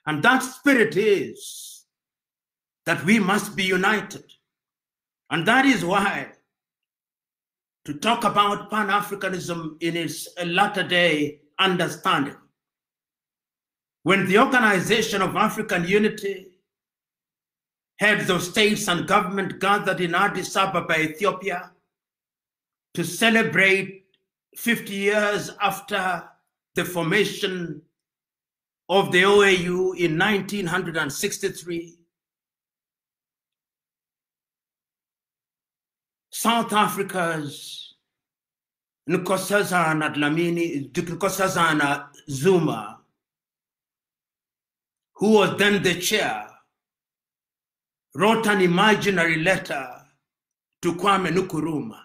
And 0.05 0.22
that 0.22 0.39
spirit 0.39 0.95
is 0.95 1.72
that 2.86 3.04
we 3.06 3.20
must 3.20 3.56
be 3.56 3.64
united. 3.64 4.26
And 5.30 5.48
that 5.48 5.66
is 5.66 5.84
why 5.84 6.32
to 7.86 7.94
talk 7.94 8.24
about 8.24 8.70
Pan 8.70 8.88
Africanism 8.88 9.82
in 9.82 9.98
its 9.98 10.28
latter 10.46 10.84
day 10.84 11.42
understanding. 11.60 12.36
When 14.04 14.26
the 14.28 14.38
Organization 14.40 15.22
of 15.22 15.36
African 15.36 15.86
Unity, 15.86 16.48
heads 18.00 18.30
of 18.30 18.44
states 18.44 18.88
and 18.88 19.08
government 19.08 19.60
gathered 19.60 20.02
in 20.02 20.16
Addis 20.16 20.56
Ababa, 20.56 21.00
Ethiopia, 21.00 21.72
to 22.94 23.04
celebrate 23.04 24.06
50 24.56 24.94
years 24.94 25.52
after 25.62 26.24
the 26.76 26.86
formation 26.86 27.82
of 28.90 29.12
the 29.12 29.24
OAU 29.24 29.98
in 29.98 30.18
1963, 30.18 31.98
South 36.44 36.74
Africa's 36.74 37.96
Nkosazana 39.10 40.14
Dlamini, 40.14 40.91
Nkosazana 40.91 42.10
Zuma, 42.30 43.00
who 45.14 45.30
was 45.36 45.58
then 45.58 45.82
the 45.82 45.96
chair, 46.02 46.46
wrote 48.16 48.46
an 48.48 48.60
imaginary 48.60 49.38
letter 49.38 49.88
to 50.82 50.94
Kwame 50.96 51.30
Nkrumah. 51.30 52.02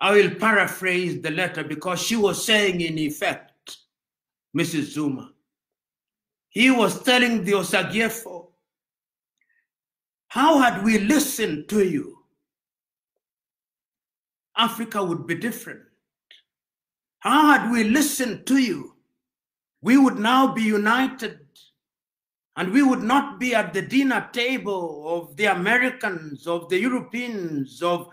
I 0.00 0.12
will 0.12 0.34
paraphrase 0.34 1.22
the 1.22 1.30
letter 1.30 1.64
because 1.64 2.02
she 2.02 2.16
was 2.16 2.44
saying, 2.44 2.82
in 2.82 2.98
effect, 2.98 3.78
Mrs. 4.54 4.92
Zuma, 4.92 5.32
he 6.50 6.70
was 6.70 7.02
telling 7.02 7.44
the 7.44 7.52
Osagyefo, 7.52 8.48
how 10.26 10.58
had 10.58 10.84
we 10.84 10.98
listened 10.98 11.66
to 11.70 11.82
you? 11.82 12.17
Africa 14.58 15.02
would 15.02 15.26
be 15.26 15.36
different. 15.36 15.80
How 17.20 17.52
had 17.52 17.70
we 17.70 17.84
listened 17.84 18.46
to 18.46 18.58
you? 18.58 18.94
We 19.80 19.96
would 19.96 20.18
now 20.18 20.52
be 20.52 20.62
united 20.62 21.40
and 22.56 22.72
we 22.72 22.82
would 22.82 23.02
not 23.02 23.38
be 23.38 23.54
at 23.54 23.72
the 23.72 23.82
dinner 23.82 24.28
table 24.32 25.04
of 25.06 25.36
the 25.36 25.46
Americans, 25.46 26.48
of 26.48 26.68
the 26.68 26.78
Europeans, 26.78 27.80
of 27.82 28.08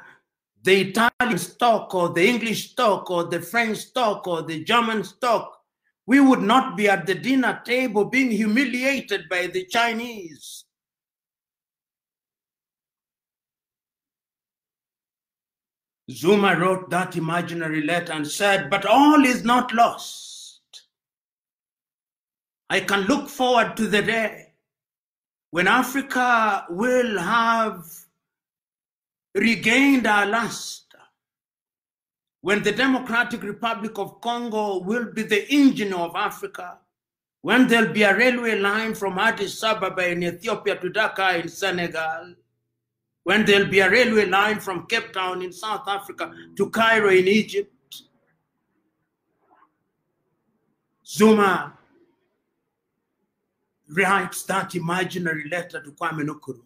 the 0.62 0.90
Italian 0.90 1.40
stock 1.40 1.96
or 1.96 2.10
the 2.10 2.28
English 2.28 2.72
stock 2.72 3.10
or 3.10 3.24
the 3.24 3.42
French 3.42 3.80
stock 3.80 4.28
or 4.28 4.44
the 4.44 4.64
German 4.64 5.04
stock. 5.04 5.52
we 6.08 6.20
would 6.20 6.42
not 6.42 6.78
be 6.78 6.88
at 6.88 7.08
the 7.08 7.16
dinner 7.16 7.60
table 7.66 8.06
being 8.06 8.30
humiliated 8.30 9.28
by 9.28 9.48
the 9.48 9.66
Chinese. 9.66 10.65
Zuma 16.12 16.56
wrote 16.56 16.90
that 16.92 17.16
imaginary 17.16 17.82
letter 17.82 18.14
and 18.14 18.28
said, 18.28 18.70
But 18.70 18.86
all 18.86 19.26
is 19.26 19.44
not 19.44 19.74
lost. 19.74 20.62
I 22.70 22.82
can 22.82 23.02
look 23.02 23.30
forward 23.30 23.76
to 23.78 23.88
the 23.88 24.02
day 24.02 24.54
when 25.52 25.68
Africa 25.68 26.66
will 26.70 27.18
have 27.18 27.86
regained 29.34 30.06
our 30.06 30.26
luster, 30.26 31.00
when 32.42 32.62
the 32.64 32.72
Democratic 32.72 33.42
Republic 33.42 33.98
of 33.98 34.22
Congo 34.22 34.80
will 34.80 35.12
be 35.12 35.24
the 35.24 35.52
engine 35.52 35.94
of 35.94 36.16
Africa, 36.16 36.80
when 37.42 37.68
there'll 37.68 37.94
be 37.94 38.04
a 38.04 38.16
railway 38.16 38.60
line 38.60 38.94
from 38.94 39.18
Addis 39.18 39.64
Ababa 39.64 40.10
in 40.10 40.24
Ethiopia 40.24 40.76
to 40.78 40.90
Dakar 40.90 41.36
in 41.36 41.48
Senegal, 41.48 42.36
when 43.26 43.44
there'll 43.44 43.68
be 43.68 43.80
a 43.80 43.90
railway 43.90 44.28
line 44.28 44.60
from 44.60 44.86
Cape 44.86 45.12
Town 45.12 45.42
in 45.42 45.52
South 45.52 45.88
Africa 45.88 46.32
to 46.56 46.70
Cairo 46.70 47.10
in 47.10 47.28
Egypt. 47.28 47.74
Zuma 51.04 51.76
writes 53.90 54.44
that 54.44 54.76
imaginary 54.76 55.50
letter 55.50 55.82
to 55.82 55.92
Kwame 55.94 56.22
Nkrumah. 56.22 56.62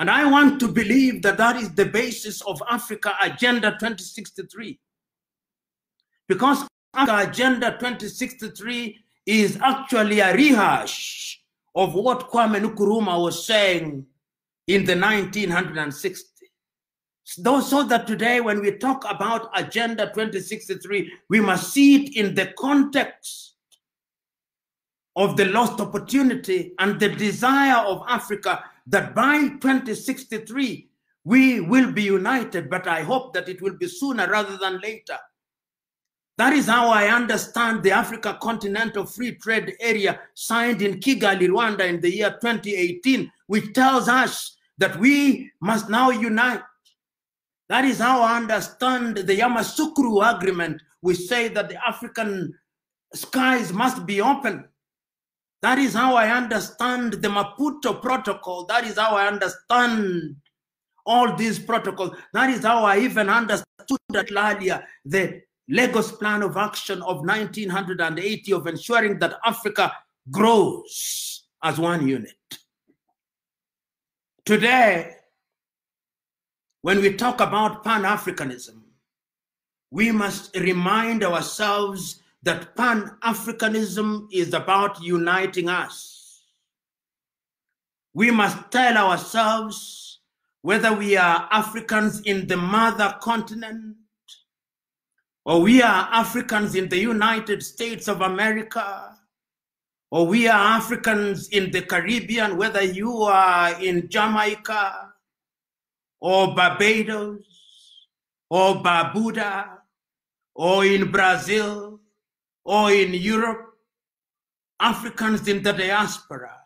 And 0.00 0.10
I 0.10 0.28
want 0.28 0.58
to 0.60 0.68
believe 0.68 1.22
that 1.22 1.38
that 1.38 1.56
is 1.56 1.72
the 1.74 1.86
basis 1.86 2.40
of 2.42 2.60
Africa 2.68 3.14
Agenda 3.22 3.70
2063. 3.70 4.80
Because 6.26 6.66
Africa 6.92 7.30
Agenda 7.30 7.70
2063 7.78 8.98
is 9.26 9.58
actually 9.62 10.18
a 10.18 10.34
rehash 10.34 11.40
of 11.76 11.94
what 11.94 12.30
Kwame 12.30 12.60
Nkrumah 12.60 13.22
was 13.22 13.46
saying 13.46 14.06
in 14.66 14.84
the 14.84 14.94
1960s. 14.94 16.20
So, 17.24 17.60
so 17.60 17.82
that 17.84 18.06
today, 18.06 18.40
when 18.40 18.60
we 18.60 18.72
talk 18.72 19.04
about 19.08 19.50
Agenda 19.54 20.06
2063, 20.06 21.12
we 21.28 21.40
must 21.40 21.72
see 21.72 22.04
it 22.04 22.16
in 22.16 22.34
the 22.34 22.52
context 22.58 23.54
of 25.16 25.36
the 25.36 25.44
lost 25.46 25.80
opportunity 25.80 26.72
and 26.78 26.98
the 26.98 27.08
desire 27.08 27.84
of 27.86 28.02
Africa 28.08 28.64
that 28.86 29.14
by 29.14 29.40
2063 29.60 30.88
we 31.24 31.60
will 31.60 31.92
be 31.92 32.02
united, 32.02 32.70
but 32.70 32.86
I 32.86 33.02
hope 33.02 33.34
that 33.34 33.48
it 33.48 33.60
will 33.60 33.76
be 33.76 33.86
sooner 33.86 34.26
rather 34.28 34.56
than 34.56 34.80
later. 34.80 35.18
That 36.38 36.54
is 36.54 36.66
how 36.66 36.88
I 36.88 37.08
understand 37.08 37.82
the 37.82 37.90
Africa 37.90 38.38
Continental 38.40 39.04
Free 39.04 39.34
Trade 39.34 39.74
Area 39.78 40.20
signed 40.34 40.80
in 40.80 40.98
Kigali, 40.98 41.48
Rwanda 41.48 41.86
in 41.86 42.00
the 42.00 42.10
year 42.10 42.30
2018, 42.40 43.30
which 43.50 43.72
tells 43.72 44.08
us 44.08 44.56
that 44.78 44.94
we 44.98 45.50
must 45.60 45.90
now 45.90 46.10
unite. 46.10 46.62
That 47.68 47.84
is 47.84 47.98
how 47.98 48.22
I 48.22 48.36
understand 48.36 49.16
the 49.16 49.36
Yamoussoukro 49.42 50.36
Agreement, 50.36 50.82
We 51.02 51.14
say 51.14 51.48
that 51.48 51.68
the 51.68 51.78
African 51.92 52.54
skies 53.14 53.72
must 53.72 54.06
be 54.06 54.20
open 54.20 54.56
that 55.62 55.78
is 55.78 55.94
how 55.94 56.14
I 56.14 56.28
understand 56.30 57.14
the 57.14 57.28
Maputo 57.28 58.00
Protocol. 58.00 58.64
That 58.66 58.84
is 58.84 58.96
how 58.96 59.16
I 59.16 59.26
understand 59.26 60.36
all 61.04 61.36
these 61.36 61.58
protocols. 61.58 62.16
That 62.32 62.50
is 62.50 62.64
how 62.64 62.84
I 62.84 62.98
even 63.00 63.28
understood 63.28 63.98
that 64.10 64.30
earlier 64.34 64.82
the 65.04 65.42
Lagos 65.68 66.12
Plan 66.12 66.42
of 66.42 66.56
Action 66.56 67.02
of 67.02 67.20
1980 67.20 68.52
of 68.52 68.66
ensuring 68.66 69.18
that 69.18 69.38
Africa 69.44 69.92
grows 70.30 71.46
as 71.62 71.78
one 71.78 72.08
unit. 72.08 72.34
Today, 74.50 75.14
when 76.82 77.00
we 77.00 77.14
talk 77.14 77.40
about 77.40 77.84
Pan 77.84 78.02
Africanism, 78.02 78.82
we 79.92 80.10
must 80.10 80.56
remind 80.56 81.22
ourselves 81.22 82.20
that 82.42 82.74
Pan 82.74 83.12
Africanism 83.22 84.26
is 84.32 84.52
about 84.52 85.00
uniting 85.00 85.68
us. 85.68 86.42
We 88.12 88.32
must 88.32 88.72
tell 88.72 88.96
ourselves 88.96 90.18
whether 90.62 90.92
we 90.94 91.16
are 91.16 91.48
Africans 91.52 92.20
in 92.22 92.48
the 92.48 92.56
mother 92.56 93.14
continent 93.20 93.98
or 95.44 95.62
we 95.62 95.80
are 95.80 96.08
Africans 96.10 96.74
in 96.74 96.88
the 96.88 96.98
United 96.98 97.62
States 97.62 98.08
of 98.08 98.20
America 98.20 99.16
or 100.10 100.26
we 100.26 100.48
are 100.48 100.76
Africans 100.76 101.48
in 101.48 101.70
the 101.70 101.82
Caribbean, 101.82 102.56
whether 102.56 102.82
you 102.82 103.22
are 103.22 103.80
in 103.80 104.08
Jamaica 104.08 105.12
or 106.20 106.54
Barbados 106.54 107.44
or 108.50 108.76
Barbuda 108.76 109.78
or 110.54 110.84
in 110.84 111.10
Brazil 111.12 112.00
or 112.64 112.90
in 112.90 113.14
Europe, 113.14 113.74
Africans 114.80 115.46
in 115.46 115.62
the 115.62 115.72
diaspora, 115.72 116.56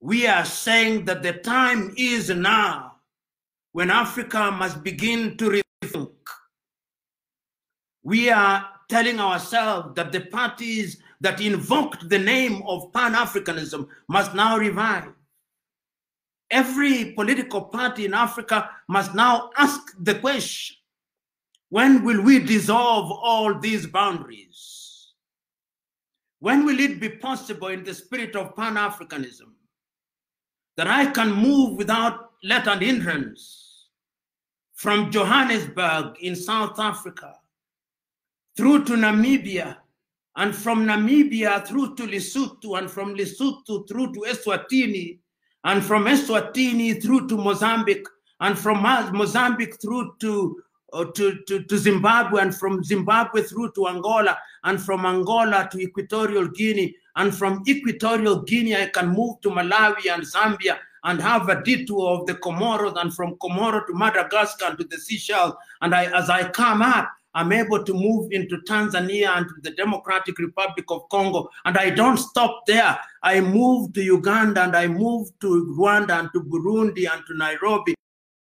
we 0.00 0.26
are 0.26 0.44
saying 0.44 1.04
that 1.04 1.22
the 1.22 1.34
time 1.34 1.92
is 1.98 2.30
now 2.30 2.92
when 3.72 3.90
Africa 3.90 4.50
must 4.50 4.82
begin 4.82 5.36
to 5.36 5.60
rethink. 5.84 6.12
We 8.02 8.30
are 8.30 8.66
telling 8.88 9.20
ourselves 9.20 9.94
that 9.96 10.12
the 10.12 10.20
parties 10.20 10.98
that 11.20 11.40
invoked 11.40 12.08
the 12.08 12.18
name 12.18 12.62
of 12.66 12.92
Pan 12.92 13.14
Africanism 13.14 13.88
must 14.08 14.34
now 14.34 14.56
revive. 14.58 15.12
Every 16.50 17.12
political 17.12 17.62
party 17.62 18.04
in 18.04 18.14
Africa 18.14 18.70
must 18.88 19.14
now 19.14 19.50
ask 19.56 19.80
the 19.98 20.14
question 20.14 20.76
when 21.68 22.04
will 22.04 22.22
we 22.22 22.38
dissolve 22.38 23.10
all 23.10 23.58
these 23.58 23.86
boundaries? 23.86 25.12
When 26.38 26.64
will 26.64 26.78
it 26.78 27.00
be 27.00 27.08
possible 27.08 27.68
in 27.68 27.82
the 27.82 27.94
spirit 27.94 28.36
of 28.36 28.54
Pan 28.54 28.74
Africanism 28.74 29.52
that 30.76 30.86
I 30.86 31.06
can 31.06 31.32
move 31.32 31.76
without 31.76 32.32
let 32.44 32.68
and 32.68 32.82
hindrance 32.82 33.88
from 34.74 35.10
Johannesburg 35.10 36.16
in 36.20 36.36
South 36.36 36.78
Africa 36.78 37.34
through 38.56 38.84
to 38.84 38.92
Namibia 38.92 39.78
and 40.36 40.54
from 40.54 40.86
Namibia 40.86 41.66
through 41.66 41.96
to 41.96 42.04
Lesotho 42.04 42.78
and 42.78 42.90
from 42.90 43.14
Lesotho 43.14 43.88
through 43.88 44.12
to 44.12 44.20
Eswatini 44.20 45.18
and 45.64 45.84
from 45.84 46.04
Eswatini 46.04 47.02
through 47.02 47.28
to 47.28 47.36
Mozambique 47.36 48.06
and 48.40 48.58
from 48.58 48.82
Mozambique 49.12 49.80
through 49.80 50.12
to 50.20 50.62
uh, 50.92 51.04
to, 51.16 51.40
to, 51.48 51.64
to 51.64 51.76
Zimbabwe 51.78 52.40
and 52.40 52.54
from 52.54 52.82
Zimbabwe 52.84 53.42
through 53.42 53.72
to 53.72 53.88
Angola 53.88 54.38
and 54.64 54.80
from 54.80 55.04
Angola 55.04 55.68
to 55.72 55.80
Equatorial 55.80 56.48
Guinea 56.48 56.94
and 57.16 57.34
from 57.34 57.62
Equatorial 57.66 58.42
Guinea 58.42 58.76
I 58.76 58.86
can 58.86 59.08
move 59.08 59.40
to 59.42 59.50
Malawi 59.50 60.12
and 60.12 60.22
Zambia 60.22 60.78
and 61.04 61.20
have 61.20 61.48
a 61.48 61.62
detour 61.62 62.18
of 62.20 62.26
the 62.26 62.34
Comoros 62.34 63.00
and 63.00 63.14
from 63.14 63.36
Comoros 63.36 63.86
to 63.86 63.94
Madagascar 63.94 64.66
and 64.66 64.78
to 64.78 64.84
the 64.84 64.98
Seychelles. 64.98 65.54
And 65.80 65.94
I, 65.94 66.06
as 66.06 66.28
I 66.28 66.48
come 66.48 66.82
up 66.82 67.10
I'm 67.36 67.52
able 67.52 67.84
to 67.84 67.94
move 67.94 68.32
into 68.32 68.56
Tanzania 68.68 69.36
and 69.36 69.46
to 69.46 69.54
the 69.62 69.70
Democratic 69.72 70.38
Republic 70.38 70.86
of 70.88 71.08
Congo. 71.10 71.48
And 71.66 71.76
I 71.76 71.90
don't 71.90 72.16
stop 72.16 72.62
there. 72.66 72.98
I 73.22 73.40
move 73.40 73.92
to 73.92 74.02
Uganda 74.02 74.64
and 74.64 74.74
I 74.74 74.86
move 74.86 75.28
to 75.42 75.76
Rwanda 75.78 76.18
and 76.18 76.30
to 76.32 76.40
Burundi 76.40 77.06
and 77.12 77.22
to 77.26 77.36
Nairobi 77.36 77.94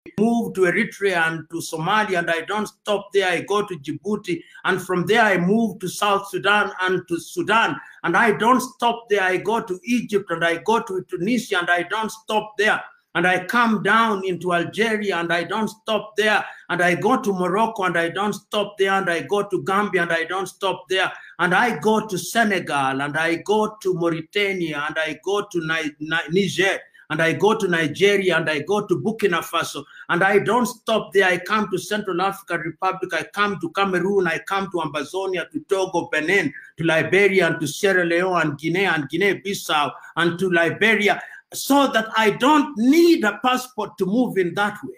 I 0.07 0.11
move 0.21 0.53
to 0.53 0.63
Eritrea 0.63 1.17
and 1.27 1.49
to 1.49 1.63
Somalia, 1.63 2.19
and 2.19 2.31
I 2.31 2.43
don't 2.43 2.67
stop 2.67 3.09
there. 3.15 3.27
I 3.27 3.41
go 3.41 3.67
to 3.67 3.75
Djibouti, 3.79 4.43
and 4.65 4.83
from 4.83 5.07
there 5.07 5.23
I 5.23 5.39
move 5.39 5.79
to 5.79 5.89
South 5.89 6.29
Sudan 6.29 6.71
and 6.83 7.09
to 7.09 7.19
Sudan, 7.19 7.81
and 8.03 8.15
I 8.15 8.33
don't 8.33 8.61
stop 8.61 9.09
there. 9.09 9.23
I 9.23 9.39
go 9.39 9.63
to 9.63 9.81
Egypt 9.83 10.31
and 10.31 10.45
I 10.45 10.59
go 10.59 10.83
to 10.83 11.03
Tunisia, 11.09 11.59
and 11.61 11.71
I 11.71 11.85
don't 11.85 12.11
stop 12.11 12.53
there. 12.59 12.83
And 13.15 13.27
I 13.27 13.45
come 13.45 13.83
down 13.83 14.25
into 14.25 14.53
Algeria 14.53 15.19
and 15.19 15.33
I 15.33 15.45
don't 15.45 15.69
stop 15.69 16.17
there. 16.17 16.45
And 16.69 16.83
I 16.83 16.97
go 16.97 17.21
to 17.21 17.33
Morocco 17.33 17.85
and 17.85 17.97
I 17.97 18.09
don't 18.09 18.33
stop 18.33 18.77
there. 18.77 18.93
And 18.93 19.09
I 19.09 19.23
go 19.23 19.43
to 19.49 19.63
Gambia 19.63 20.03
and 20.03 20.13
I 20.13 20.25
don't 20.25 20.47
stop 20.47 20.85
there. 20.89 21.13
And 21.39 21.55
I 21.55 21.79
go 21.79 22.07
to 22.07 22.19
Senegal 22.19 23.03
and 23.03 23.17
I 23.17 23.37
go 23.37 23.77
to 23.83 23.95
Mauritania 23.95 24.85
and 24.89 24.97
I 24.99 25.21
go 25.25 25.47
to 25.51 25.61
Niger 26.31 26.81
and 27.11 27.21
I 27.21 27.33
go 27.33 27.57
to 27.57 27.69
Nigeria 27.69 28.37
and 28.37 28.49
I 28.49 28.61
go 28.61 28.87
to 28.87 28.97
Burkina 28.97 29.43
Faso 29.43 29.85
and 30.09 30.23
I 30.23 30.39
don't 30.39 30.67
stop 30.67 31.13
there. 31.13 31.27
I 31.27 31.39
come 31.39 31.69
to 31.71 31.79
Central 31.79 32.21
African 32.23 32.61
Republic, 32.61 33.13
I 33.13 33.25
come 33.25 33.59
to 33.61 33.71
Cameroon, 33.71 34.27
I 34.27 34.39
come 34.39 34.71
to 34.71 34.79
Ambazonia, 34.79 35.51
to 35.51 35.61
Togo, 35.69 36.09
Benin, 36.11 36.53
to 36.79 36.85
Liberia, 36.85 37.49
and 37.49 37.61
to 37.61 37.67
Sierra 37.67 38.05
Leone 38.05 38.41
and 38.41 38.59
Guinea 38.59 38.87
and 38.87 39.09
Guinea-Bissau 39.09 39.93
and 40.17 40.39
to 40.39 40.51
Liberia, 40.51 41.23
so 41.55 41.89
that 41.89 42.09
I 42.17 42.31
don't 42.31 42.77
need 42.77 43.25
a 43.25 43.39
passport 43.45 43.97
to 43.99 44.07
move 44.07 44.39
in 44.39 44.55
that 44.55 44.79
way. 44.85 44.97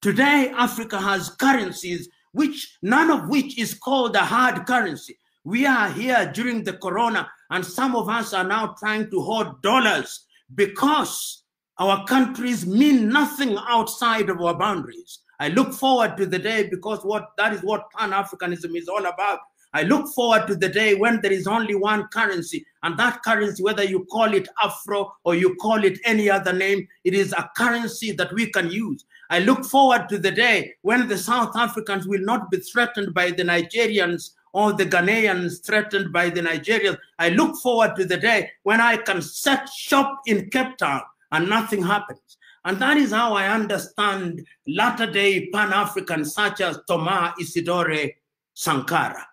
Today, 0.00 0.52
Africa 0.56 1.00
has 1.00 1.30
currencies 1.30 2.08
which 2.32 2.78
none 2.82 3.10
of 3.10 3.28
which 3.28 3.58
is 3.58 3.74
called 3.74 4.16
a 4.16 4.20
hard 4.24 4.66
currency. 4.66 5.16
We 5.44 5.66
are 5.66 5.90
here 5.90 6.30
during 6.32 6.64
the 6.64 6.72
corona, 6.74 7.30
and 7.50 7.64
some 7.64 7.94
of 7.94 8.08
us 8.08 8.32
are 8.32 8.44
now 8.44 8.74
trying 8.78 9.10
to 9.10 9.20
hoard 9.20 9.60
dollars 9.62 10.26
because 10.54 11.44
our 11.78 12.04
countries 12.06 12.66
mean 12.66 13.08
nothing 13.08 13.56
outside 13.68 14.30
of 14.30 14.40
our 14.40 14.54
boundaries. 14.54 15.20
I 15.40 15.48
look 15.48 15.72
forward 15.72 16.16
to 16.18 16.26
the 16.26 16.38
day 16.38 16.68
because 16.68 17.04
what 17.04 17.30
that 17.36 17.52
is 17.52 17.62
what 17.62 17.90
Pan-Africanism 17.90 18.76
is 18.76 18.88
all 18.88 19.04
about. 19.06 19.40
I 19.74 19.82
look 19.84 20.08
forward 20.14 20.46
to 20.48 20.54
the 20.56 20.68
day 20.68 20.94
when 20.94 21.20
there 21.22 21.32
is 21.32 21.46
only 21.46 21.74
one 21.74 22.08
currency, 22.08 22.66
and 22.82 22.98
that 22.98 23.22
currency, 23.22 23.62
whether 23.62 23.84
you 23.84 24.04
call 24.10 24.34
it 24.34 24.48
Afro 24.62 25.12
or 25.24 25.34
you 25.34 25.54
call 25.56 25.82
it 25.84 25.98
any 26.04 26.28
other 26.28 26.52
name, 26.52 26.86
it 27.04 27.14
is 27.14 27.32
a 27.32 27.50
currency 27.56 28.12
that 28.12 28.32
we 28.34 28.50
can 28.50 28.70
use. 28.70 29.04
I 29.30 29.38
look 29.38 29.64
forward 29.64 30.10
to 30.10 30.18
the 30.18 30.30
day 30.30 30.74
when 30.82 31.08
the 31.08 31.16
South 31.16 31.56
Africans 31.56 32.06
will 32.06 32.20
not 32.20 32.50
be 32.50 32.58
threatened 32.58 33.14
by 33.14 33.30
the 33.30 33.44
Nigerians 33.44 34.32
or 34.52 34.74
the 34.74 34.84
Ghanaians 34.84 35.64
threatened 35.64 36.12
by 36.12 36.28
the 36.28 36.42
Nigerians. 36.42 36.98
I 37.18 37.30
look 37.30 37.56
forward 37.56 37.96
to 37.96 38.04
the 38.04 38.18
day 38.18 38.50
when 38.64 38.80
I 38.80 38.98
can 38.98 39.22
set 39.22 39.70
shop 39.70 40.20
in 40.26 40.50
Cape 40.50 40.76
Town 40.76 41.00
and 41.30 41.48
nothing 41.48 41.82
happens. 41.82 42.36
And 42.66 42.78
that 42.80 42.98
is 42.98 43.10
how 43.10 43.32
I 43.32 43.48
understand 43.48 44.46
latter 44.66 45.10
day 45.10 45.46
Pan 45.46 45.72
Africans 45.72 46.34
such 46.34 46.60
as 46.60 46.78
Thomas 46.86 47.32
Isidore 47.40 48.10
Sankara. 48.54 49.26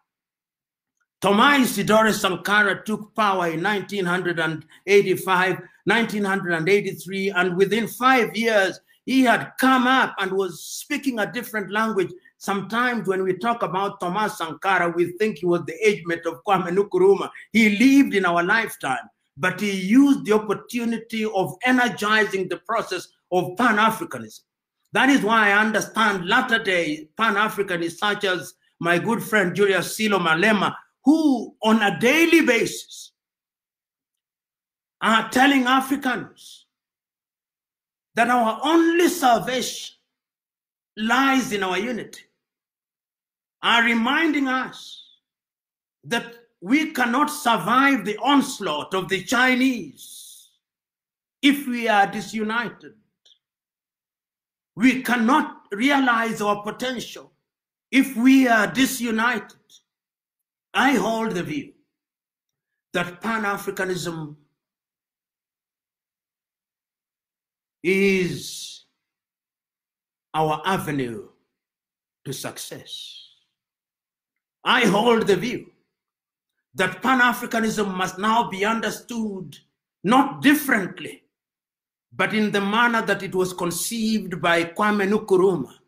Thomas 1.22 1.72
Isidore 1.72 2.13
Sankara 2.13 2.82
took 2.86 3.13
power 3.13 3.49
in 3.49 3.61
1985, 3.61 5.49
1983, 5.84 7.32
and 7.32 7.57
within 7.57 7.88
five 7.89 8.34
years, 8.38 8.80
he 9.05 9.24
had 9.24 9.51
come 9.59 9.86
up 9.86 10.15
and 10.20 10.32
was 10.32 10.63
speaking 10.63 11.20
a 11.20 11.30
different 11.30 11.72
language. 11.72 12.09
Sometimes 12.38 13.05
when 13.05 13.24
we 13.24 13.34
talk 13.38 13.63
about 13.63 13.99
Thomas 13.99 14.38
Sankara, 14.38 14.93
we 14.95 15.11
think 15.17 15.39
he 15.39 15.45
was 15.45 15.65
the 15.65 15.76
age 15.86 16.03
mate 16.05 16.26
of 16.26 16.41
Kwame 16.47 16.70
Nkrumah. 16.70 17.30
He 17.51 17.78
lived 17.78 18.15
in 18.15 18.24
our 18.26 18.41
lifetime, 18.41 19.09
but 19.36 19.59
he 19.59 19.72
used 19.72 20.24
the 20.24 20.32
opportunity 20.32 21.26
of 21.26 21.53
energizing 21.65 22.47
the 22.47 22.61
process 22.65 23.09
of 23.34 23.57
Pan-Africanism. 23.57 24.39
That 24.93 25.09
is 25.09 25.22
why 25.22 25.49
I 25.49 25.59
understand 25.59 26.28
latter-day 26.30 27.09
Pan-Africanists 27.17 27.97
such 27.97 28.24
as 28.24 28.53
my 28.80 28.97
good 28.97 29.22
friend 29.22 29.53
Julius 29.53 29.97
Sello 29.97 30.17
Malema, 30.17 30.74
who 31.10 31.55
on 31.64 31.82
a 31.82 31.99
daily 31.99 32.41
basis 32.45 33.14
are 35.01 35.28
telling 35.32 35.64
Africans 35.66 36.68
that 38.14 38.30
our 38.30 38.60
only 38.64 39.07
salvation 39.07 39.95
lies 40.97 41.51
in 41.51 41.64
our 41.64 41.80
unity, 41.80 42.26
are 43.64 43.84
reminding 43.84 44.47
us 44.47 45.01
that 46.03 46.36
we 46.62 46.91
cannot 46.91 47.32
survive 47.32 48.05
the 48.05 48.18
onslaught 48.18 48.93
of 48.93 49.10
the 49.10 49.24
Chinese 49.24 50.49
if 51.41 51.66
we 51.66 51.88
are 51.88 52.05
disunited. 52.05 52.93
We 54.76 55.01
cannot 55.01 55.64
realize 55.72 56.39
our 56.39 56.62
potential 56.62 57.32
if 57.91 58.16
we 58.16 58.47
are 58.47 58.68
disunited. 58.68 59.59
I 60.74 60.93
hold 60.93 61.32
the 61.32 61.43
view 61.43 61.74
that 62.93 63.22
Pan 63.22 63.43
Africanism 63.43 64.36
is 67.84 68.86
our 70.34 70.61
avenue 70.65 71.28
to 72.26 72.34
success. 72.34 73.26
I 74.63 74.86
hold 74.86 75.28
the 75.28 75.36
view 75.36 75.72
that 76.76 77.01
Pan 77.01 77.20
Africanism 77.20 77.95
must 77.95 78.20
now 78.20 78.49
be 78.49 78.63
understood 78.65 79.57
not 80.03 80.41
differently, 80.41 81.24
but 82.13 82.34
in 82.34 82.51
the 82.51 82.61
manner 82.61 83.01
that 83.01 83.24
it 83.24 83.34
was 83.34 83.53
conceived 83.53 84.41
by 84.41 84.65
Kwame 84.65 85.09
Nkrumah, 85.09 85.79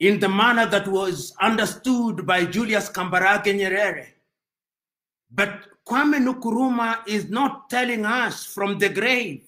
in 0.00 0.20
the 0.20 0.28
manner 0.28 0.66
that 0.66 0.86
was 0.88 1.34
understood 1.40 2.26
by 2.26 2.44
Julius 2.44 2.90
Kambarage 2.90 3.46
Nyerere. 3.46 4.06
But 5.30 5.66
Kwame 5.86 6.18
Nkrumah 6.18 7.06
is 7.06 7.30
not 7.30 7.70
telling 7.70 8.04
us 8.04 8.44
from 8.44 8.78
the 8.78 8.88
grave 8.88 9.44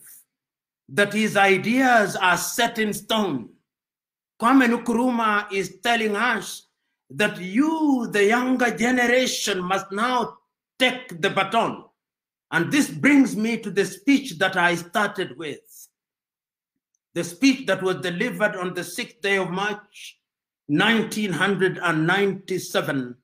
that 0.89 1.13
his 1.13 1.37
ideas 1.37 2.17
are 2.17 2.37
set 2.37 2.79
in 2.79 2.93
stone. 2.93 3.51
Kwame 4.41 4.67
Nkrumah 4.69 5.53
is 5.53 5.79
telling 5.83 6.17
us 6.17 6.69
that 7.11 7.39
you, 7.41 8.09
the 8.13 8.25
younger 8.25 8.71
generation, 8.77 9.63
must 9.63 9.91
now 9.93 10.39
take 10.79 11.21
the 11.21 11.31
baton. 11.31 11.85
And 12.51 12.73
this 12.73 12.89
brings 12.89 13.37
me 13.37 13.59
to 13.59 13.71
the 13.71 13.85
speech 13.85 14.39
that 14.39 14.57
I 14.57 14.75
started 14.77 15.37
with. 15.37 15.61
The 17.15 17.25
speech 17.25 17.67
that 17.67 17.83
was 17.83 17.97
delivered 17.97 18.57
on 18.57 18.75
the 18.75 18.83
6th 18.83 19.21
day 19.21 19.37
of 19.37 19.51
March, 19.51 20.18
1997, 20.69 23.17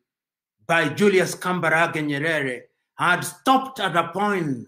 by 0.66 0.88
Julius 0.88 1.34
Kambarage 1.34 1.96
Nyerere, 1.96 2.62
had 2.96 3.20
stopped 3.20 3.80
at 3.80 3.96
a 3.96 4.08
point 4.08 4.66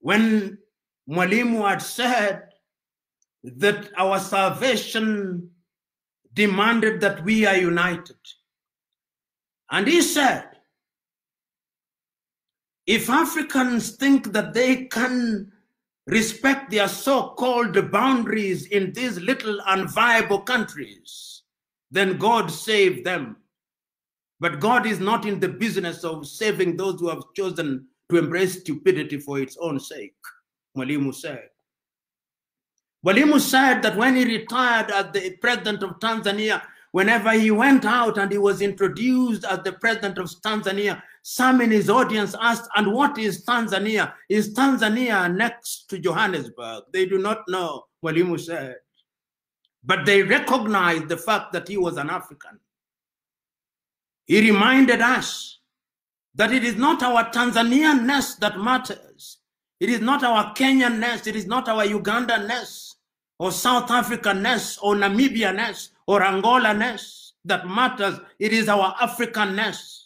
when 0.00 0.58
Mwalimu 1.08 1.66
had 1.68 1.80
said 1.80 2.42
that 3.42 3.90
our 3.96 4.18
salvation 4.18 5.50
demanded 6.34 7.00
that 7.00 7.24
we 7.24 7.46
are 7.46 7.56
united. 7.56 8.18
And 9.70 9.86
he 9.86 10.02
said, 10.02 10.48
if 12.86 13.08
Africans 13.08 13.96
think 13.96 14.32
that 14.32 14.52
they 14.52 14.84
can 14.86 15.50
respect 16.06 16.70
their 16.70 16.88
so 16.88 17.34
called 17.38 17.90
boundaries 17.90 18.66
in 18.66 18.92
these 18.92 19.18
little 19.18 19.58
unviable 19.66 20.44
countries, 20.44 21.43
then 21.94 22.18
God 22.18 22.50
saved 22.50 23.06
them. 23.06 23.36
But 24.40 24.58
God 24.58 24.84
is 24.84 24.98
not 24.98 25.26
in 25.26 25.38
the 25.38 25.48
business 25.48 26.02
of 26.02 26.26
saving 26.26 26.76
those 26.76 26.98
who 26.98 27.08
have 27.08 27.22
chosen 27.36 27.86
to 28.10 28.18
embrace 28.18 28.60
stupidity 28.60 29.18
for 29.18 29.38
its 29.38 29.56
own 29.58 29.78
sake, 29.78 30.16
Mwalimu 30.76 31.14
said. 31.14 31.48
Mwalimu 33.06 33.38
said 33.38 33.80
that 33.82 33.96
when 33.96 34.16
he 34.16 34.24
retired 34.24 34.90
as 34.90 35.12
the 35.12 35.36
president 35.36 35.84
of 35.84 36.00
Tanzania, 36.00 36.62
whenever 36.90 37.30
he 37.32 37.52
went 37.52 37.84
out 37.84 38.18
and 38.18 38.30
he 38.32 38.38
was 38.38 38.60
introduced 38.60 39.44
as 39.44 39.60
the 39.62 39.74
president 39.74 40.18
of 40.18 40.26
Tanzania, 40.44 41.00
some 41.22 41.60
in 41.60 41.70
his 41.70 41.88
audience 41.88 42.34
asked, 42.40 42.68
And 42.74 42.92
what 42.92 43.18
is 43.18 43.44
Tanzania? 43.44 44.14
Is 44.28 44.52
Tanzania 44.52 45.32
next 45.32 45.88
to 45.90 45.98
Johannesburg? 46.00 46.84
They 46.92 47.06
do 47.06 47.18
not 47.18 47.44
know, 47.48 47.84
Mwalimu 48.04 48.40
said. 48.40 48.76
But 49.84 50.06
they 50.06 50.22
recognized 50.22 51.08
the 51.08 51.16
fact 51.16 51.52
that 51.52 51.68
he 51.68 51.76
was 51.76 51.96
an 51.96 52.10
African. 52.10 52.58
He 54.26 54.40
reminded 54.40 55.00
us 55.00 55.58
that 56.34 56.52
it 56.52 56.64
is 56.64 56.76
not 56.76 57.02
our 57.02 57.30
Tanzanianness 57.30 58.38
that 58.38 58.58
matters. 58.58 59.38
It 59.80 59.90
is 59.90 60.00
not 60.00 60.24
our 60.24 60.54
Kenyanness. 60.54 61.26
It 61.26 61.36
is 61.36 61.46
not 61.46 61.68
our 61.68 61.84
Ugandanness 61.84 62.94
or 63.38 63.52
South 63.52 63.88
Africanness 63.90 64.78
or 64.82 64.94
Namibianness 64.94 65.90
or 66.06 66.20
Angolaness 66.20 67.32
that 67.44 67.66
matters. 67.68 68.18
It 68.38 68.52
is 68.52 68.68
our 68.68 68.94
Africanness. 68.94 70.03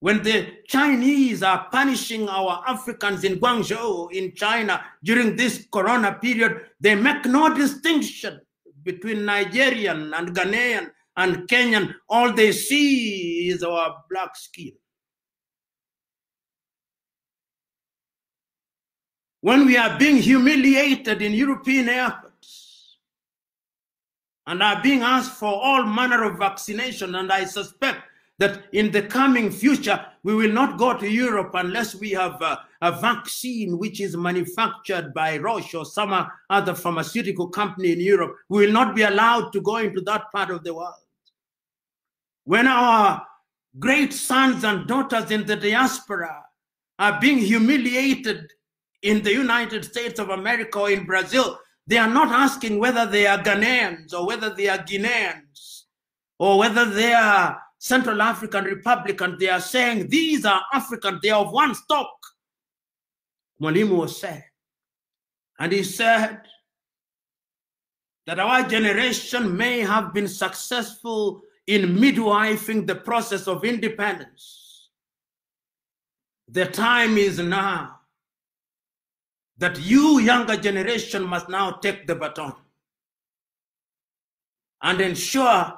When 0.00 0.22
the 0.22 0.58
Chinese 0.68 1.42
are 1.42 1.66
punishing 1.72 2.28
our 2.28 2.62
Africans 2.66 3.24
in 3.24 3.40
Guangzhou, 3.40 4.12
in 4.12 4.32
China, 4.34 4.80
during 5.02 5.34
this 5.34 5.66
corona 5.72 6.12
period, 6.14 6.66
they 6.80 6.94
make 6.94 7.24
no 7.24 7.52
distinction 7.52 8.40
between 8.84 9.24
Nigerian 9.24 10.14
and 10.14 10.34
Ghanaian 10.34 10.90
and 11.16 11.48
Kenyan. 11.48 11.94
All 12.08 12.32
they 12.32 12.52
see 12.52 13.48
is 13.48 13.64
our 13.64 14.04
black 14.08 14.36
skin. 14.36 14.72
When 19.40 19.66
we 19.66 19.76
are 19.76 19.98
being 19.98 20.16
humiliated 20.16 21.22
in 21.22 21.32
European 21.32 21.88
airports 21.88 22.98
and 24.46 24.62
are 24.62 24.80
being 24.80 25.02
asked 25.02 25.32
for 25.32 25.52
all 25.52 25.84
manner 25.84 26.22
of 26.24 26.38
vaccination, 26.38 27.14
and 27.16 27.32
I 27.32 27.44
suspect 27.44 28.02
that 28.38 28.64
in 28.72 28.90
the 28.90 29.02
coming 29.02 29.50
future, 29.50 30.04
we 30.22 30.34
will 30.34 30.52
not 30.52 30.78
go 30.78 30.96
to 30.96 31.08
Europe 31.08 31.50
unless 31.54 31.94
we 31.94 32.10
have 32.10 32.40
a, 32.40 32.60
a, 32.82 32.92
vaccine 33.00 33.78
which 33.78 34.00
is 34.00 34.16
manufactured 34.16 35.12
by 35.12 35.38
Roche 35.38 35.74
or 35.74 35.84
some 35.84 36.26
other 36.48 36.74
pharmaceutical 36.74 37.48
company 37.48 37.92
in 37.92 38.00
Europe. 38.00 38.36
We 38.48 38.66
will 38.66 38.72
not 38.72 38.94
be 38.94 39.02
allowed 39.02 39.52
to 39.52 39.60
go 39.60 39.78
into 39.78 40.00
that 40.02 40.30
part 40.32 40.50
of 40.50 40.62
the 40.62 40.74
world. 40.74 40.94
When 42.44 42.68
our 42.68 43.26
great 43.78 44.12
sons 44.12 44.62
and 44.64 44.86
daughters 44.86 45.30
in 45.30 45.44
the 45.44 45.56
diaspora 45.56 46.44
are 46.98 47.20
being 47.20 47.38
humiliated 47.38 48.52
in 49.02 49.22
the 49.22 49.32
United 49.32 49.84
States 49.84 50.18
of 50.18 50.30
America 50.30 50.78
or 50.78 50.90
in 50.90 51.04
Brazil, 51.04 51.58
They 51.88 51.96
are 51.96 52.10
not 52.10 52.28
asking 52.28 52.78
whether 52.78 53.06
they 53.06 53.26
are 53.26 53.38
Ghanaians 53.38 54.12
or 54.12 54.26
whether 54.26 54.50
they 54.50 54.68
are 54.68 54.76
Guineans 54.76 55.84
or 56.38 56.58
whether 56.58 56.84
they 56.84 57.14
are 57.14 57.58
Central 57.78 58.20
African 58.20 58.64
Republican. 58.64 59.36
They 59.38 59.48
are 59.48 59.60
saying 59.60 60.08
these 60.08 60.44
are 60.44 60.62
African, 60.72 61.20
they 61.22 61.30
are 61.30 61.44
of 61.44 61.52
one 61.52 61.74
stock. 61.74 62.10
Mwalimu 63.60 63.96
was 63.96 64.20
said. 64.20 64.44
And 65.58 65.72
he 65.72 65.82
said 65.82 66.40
that 68.26 68.38
our 68.38 68.68
generation 68.68 69.56
may 69.56 69.80
have 69.80 70.12
been 70.12 70.28
successful 70.28 71.42
in 71.66 71.96
midwifing 71.96 72.86
the 72.86 72.94
process 72.94 73.48
of 73.48 73.64
independence. 73.64 74.90
The 76.48 76.66
time 76.66 77.18
is 77.18 77.38
now 77.38 78.00
that 79.58 79.78
you, 79.80 80.20
younger 80.20 80.56
generation, 80.56 81.24
must 81.24 81.48
now 81.48 81.72
take 81.72 82.06
the 82.06 82.14
baton 82.14 82.54
and 84.80 85.00
ensure 85.00 85.77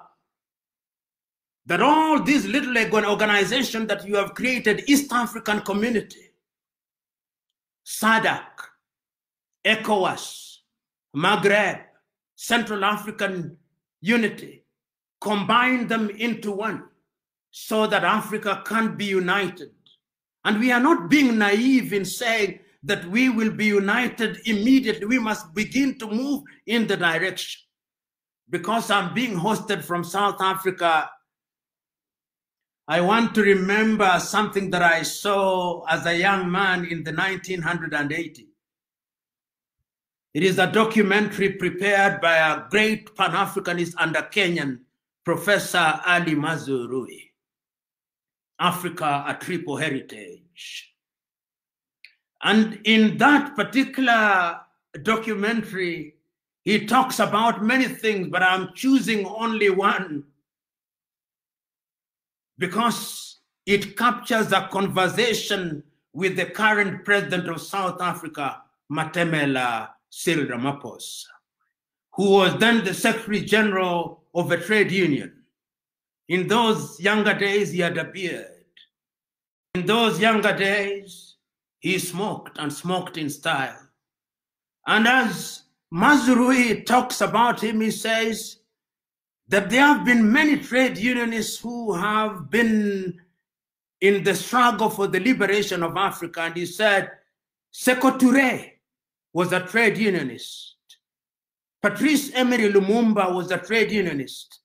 that 1.70 1.80
all 1.80 2.20
these 2.20 2.46
little 2.46 2.76
organizations 3.06 3.86
that 3.86 4.04
you 4.04 4.16
have 4.16 4.34
created, 4.34 4.82
East 4.88 5.12
African 5.12 5.60
Community, 5.60 6.32
SADC, 7.86 8.42
ECOWAS, 9.64 10.56
Maghreb, 11.14 11.82
Central 12.34 12.84
African 12.84 13.56
Unity, 14.00 14.64
combine 15.20 15.86
them 15.86 16.10
into 16.10 16.50
one 16.50 16.82
so 17.52 17.86
that 17.86 18.02
Africa 18.02 18.64
can 18.66 18.96
be 18.96 19.04
united. 19.04 19.70
And 20.44 20.58
we 20.58 20.72
are 20.72 20.80
not 20.80 21.08
being 21.08 21.38
naive 21.38 21.92
in 21.92 22.04
saying 22.04 22.58
that 22.82 23.04
we 23.04 23.28
will 23.28 23.52
be 23.52 23.66
united 23.66 24.38
immediately. 24.46 25.06
We 25.06 25.20
must 25.20 25.54
begin 25.54 26.00
to 26.00 26.08
move 26.08 26.42
in 26.66 26.88
the 26.88 26.96
direction. 26.96 27.60
Because 28.48 28.90
I'm 28.90 29.14
being 29.14 29.36
hosted 29.36 29.84
from 29.84 30.02
South 30.02 30.40
Africa, 30.40 31.08
I 32.88 33.00
want 33.00 33.34
to 33.36 33.42
remember 33.42 34.18
something 34.18 34.70
that 34.70 34.82
I 34.82 35.02
saw 35.02 35.84
as 35.86 36.06
a 36.06 36.16
young 36.16 36.50
man 36.50 36.84
in 36.84 37.04
the 37.04 37.12
1980. 37.12 38.48
It 40.32 40.42
is 40.42 40.58
a 40.58 40.70
documentary 40.70 41.50
prepared 41.54 42.20
by 42.20 42.36
a 42.36 42.68
great 42.68 43.14
Pan 43.16 43.30
Africanist 43.30 43.94
and 43.98 44.14
a 44.16 44.22
Kenyan, 44.22 44.80
Professor 45.24 46.00
Ali 46.06 46.34
Mazrui. 46.34 47.30
Africa, 48.60 49.24
a 49.26 49.34
triple 49.34 49.76
heritage. 49.76 50.94
And 52.42 52.80
in 52.84 53.16
that 53.18 53.56
particular 53.56 54.60
documentary, 55.02 56.16
he 56.62 56.86
talks 56.86 57.18
about 57.18 57.64
many 57.64 57.86
things, 57.86 58.28
but 58.28 58.42
I'm 58.42 58.68
choosing 58.74 59.26
only 59.26 59.70
one 59.70 60.24
because 62.60 63.38
it 63.64 63.96
captures 63.96 64.52
a 64.52 64.68
conversation 64.70 65.82
with 66.12 66.36
the 66.36 66.44
current 66.44 67.04
president 67.04 67.48
of 67.48 67.60
South 67.60 68.00
Africa, 68.02 68.62
Matamela 68.92 69.90
Cyril 70.10 70.46
Ramaphosa, 70.46 71.24
who 72.14 72.30
was 72.30 72.58
then 72.58 72.84
the 72.84 72.92
Secretary 72.92 73.40
General 73.40 74.22
of 74.34 74.52
a 74.52 74.58
trade 74.58 74.92
union. 74.92 75.32
In 76.28 76.46
those 76.46 77.00
younger 77.00 77.34
days, 77.34 77.72
he 77.72 77.80
had 77.80 77.96
a 77.96 78.04
beard. 78.04 78.46
In 79.74 79.86
those 79.86 80.20
younger 80.20 80.54
days, 80.54 81.36
he 81.78 81.98
smoked 81.98 82.58
and 82.58 82.70
smoked 82.72 83.16
in 83.16 83.30
style. 83.30 83.88
And 84.86 85.08
as 85.08 85.62
Mazrui 85.92 86.84
talks 86.84 87.22
about 87.22 87.62
him, 87.62 87.80
he 87.80 87.90
says 87.90 88.59
that 89.50 89.68
there 89.68 89.84
have 89.84 90.04
been 90.04 90.30
many 90.30 90.56
trade 90.58 90.96
unionists 90.96 91.58
who 91.58 91.92
have 91.92 92.48
been 92.50 93.20
in 94.00 94.22
the 94.22 94.32
struggle 94.32 94.88
for 94.88 95.08
the 95.08 95.18
liberation 95.18 95.82
of 95.82 95.96
Africa. 95.96 96.42
And 96.42 96.56
he 96.56 96.64
said, 96.64 97.10
Sekou 97.74 98.16
Touré 98.16 98.70
was 99.32 99.52
a 99.52 99.60
trade 99.60 99.98
unionist. 99.98 100.76
Patrice 101.82 102.32
Emery 102.32 102.72
Lumumba 102.72 103.34
was 103.34 103.50
a 103.50 103.58
trade 103.58 103.90
unionist. 103.90 104.60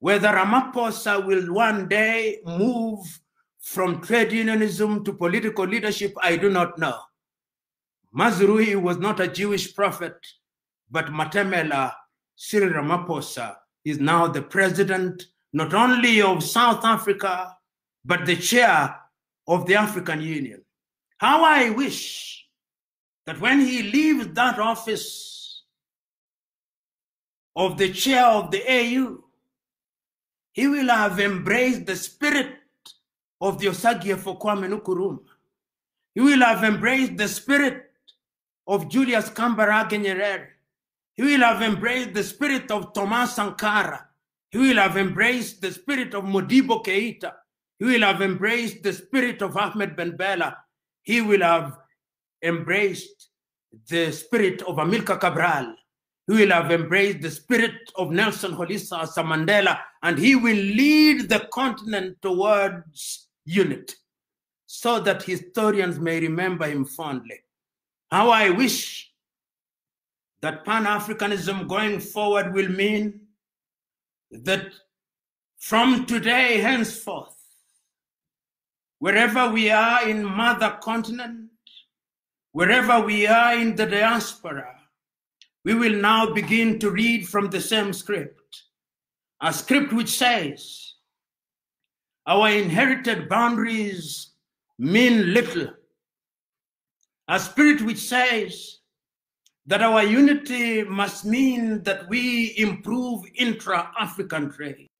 Whether 0.00 0.28
Ramaphosa 0.28 1.24
will 1.24 1.54
one 1.54 1.86
day 1.86 2.40
move 2.44 3.20
from 3.60 4.00
trade 4.00 4.32
unionism 4.32 5.04
to 5.04 5.12
political 5.12 5.66
leadership, 5.66 6.14
I 6.20 6.36
do 6.36 6.50
not 6.50 6.78
know. 6.78 6.98
Mazrui 8.16 8.74
was 8.74 8.98
not 8.98 9.20
a 9.20 9.28
Jewish 9.28 9.72
prophet, 9.72 10.16
but 10.90 11.12
Matamela, 11.12 11.92
Cyril 12.34 12.70
Ramaphosa 12.70 13.56
is 13.84 13.98
now 14.00 14.26
the 14.26 14.42
president 14.42 15.26
not 15.52 15.72
only 15.72 16.20
of 16.20 16.42
South 16.42 16.84
Africa, 16.84 17.56
but 18.04 18.26
the 18.26 18.36
chair 18.36 18.96
of 19.46 19.66
the 19.66 19.74
African 19.76 20.20
Union. 20.20 20.62
How 21.18 21.44
I 21.44 21.70
wish 21.70 22.46
that 23.26 23.40
when 23.40 23.60
he 23.60 23.82
leaves 23.82 24.28
that 24.34 24.58
office 24.58 25.62
of 27.56 27.78
the 27.78 27.92
chair 27.92 28.24
of 28.26 28.50
the 28.50 28.62
AU, 28.68 29.22
he 30.52 30.66
will 30.66 30.88
have 30.88 31.20
embraced 31.20 31.86
the 31.86 31.96
spirit 31.96 32.56
of 33.40 33.58
the 33.58 33.66
Osagyefo 33.66 34.38
Kwame 34.38 34.68
Nkrumah. 34.80 35.20
He 36.14 36.20
will 36.20 36.40
have 36.40 36.64
embraced 36.64 37.16
the 37.16 37.28
spirit 37.28 37.90
of 38.66 38.88
Julius 38.88 39.30
Kambarage 39.30 39.90
Nyerere. 39.90 40.46
He 41.16 41.22
will 41.22 41.40
have 41.40 41.62
embraced 41.62 42.14
the 42.14 42.24
spirit 42.24 42.70
of 42.70 42.92
Thomas 42.92 43.34
Sankara. 43.34 44.08
He 44.50 44.58
will 44.58 44.76
have 44.76 44.96
embraced 44.96 45.60
the 45.60 45.72
spirit 45.72 46.14
of 46.14 46.24
Modibo 46.24 46.84
Keita. 46.84 47.32
He 47.78 47.84
will 47.84 48.02
have 48.02 48.22
embraced 48.22 48.82
the 48.82 48.92
spirit 48.92 49.42
of 49.42 49.56
Ahmed 49.56 49.96
Ben 49.96 50.16
Bella. 50.16 50.56
He 51.02 51.20
will 51.20 51.42
have 51.42 51.78
embraced 52.42 53.30
the 53.88 54.12
spirit 54.12 54.62
of 54.62 54.76
Amilcar 54.76 55.20
Cabral. 55.20 55.74
He 56.26 56.32
will 56.32 56.50
have 56.50 56.70
embraced 56.70 57.20
the 57.20 57.30
spirit 57.30 57.92
of 57.96 58.10
Nelson 58.10 58.52
Holisa 58.52 59.06
Mandela, 59.24 59.78
and 60.02 60.18
he 60.18 60.34
will 60.34 60.56
lead 60.56 61.28
the 61.28 61.48
continent 61.52 62.16
towards 62.22 63.28
unity 63.44 63.94
so 64.66 64.98
that 65.00 65.22
historians 65.22 65.98
may 65.98 66.20
remember 66.20 66.66
him 66.66 66.84
fondly. 66.84 67.40
How 68.10 68.30
I 68.30 68.50
wish 68.50 69.12
that 70.44 70.62
Pan 70.62 70.84
Africanism 70.84 71.66
going 71.66 71.98
forward 71.98 72.52
will 72.52 72.68
mean 72.68 73.18
that 74.30 74.66
from 75.58 76.04
today 76.04 76.58
henceforth, 76.58 77.34
wherever 78.98 79.48
we 79.48 79.70
are 79.70 80.06
in 80.06 80.22
mother 80.22 80.76
continent, 80.82 81.48
wherever 82.52 83.00
we 83.00 83.26
are 83.26 83.54
in 83.54 83.74
the 83.74 83.86
diaspora, 83.86 84.68
we 85.64 85.72
will 85.72 85.98
now 85.98 86.34
begin 86.34 86.78
to 86.78 86.90
read 86.90 87.26
from 87.26 87.48
the 87.48 87.60
same 87.62 87.94
script, 87.94 88.64
a 89.40 89.50
script 89.50 89.94
which 89.94 90.10
says, 90.10 90.92
Our 92.26 92.50
inherited 92.50 93.30
boundaries 93.30 94.32
mean 94.78 95.32
little. 95.32 95.68
A 97.28 97.40
spirit 97.40 97.80
which 97.80 98.00
says 98.00 98.80
that 99.66 99.82
our 99.82 100.02
unity 100.02 100.82
must 100.84 101.24
mean 101.24 101.82
that 101.84 102.08
we 102.08 102.54
improve 102.58 103.24
intra 103.34 103.90
African 103.98 104.50
trade. 104.50 104.90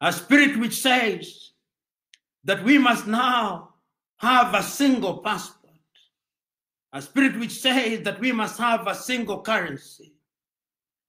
A 0.00 0.12
spirit 0.12 0.58
which 0.58 0.80
says 0.80 1.52
that 2.44 2.62
we 2.64 2.76
must 2.76 3.06
now 3.06 3.74
have 4.18 4.54
a 4.54 4.62
single 4.62 5.18
passport, 5.18 5.72
a 6.92 7.00
spirit 7.00 7.38
which 7.38 7.52
says 7.52 8.02
that 8.02 8.20
we 8.20 8.32
must 8.32 8.58
have 8.58 8.86
a 8.86 8.94
single 8.94 9.40
currency, 9.40 10.14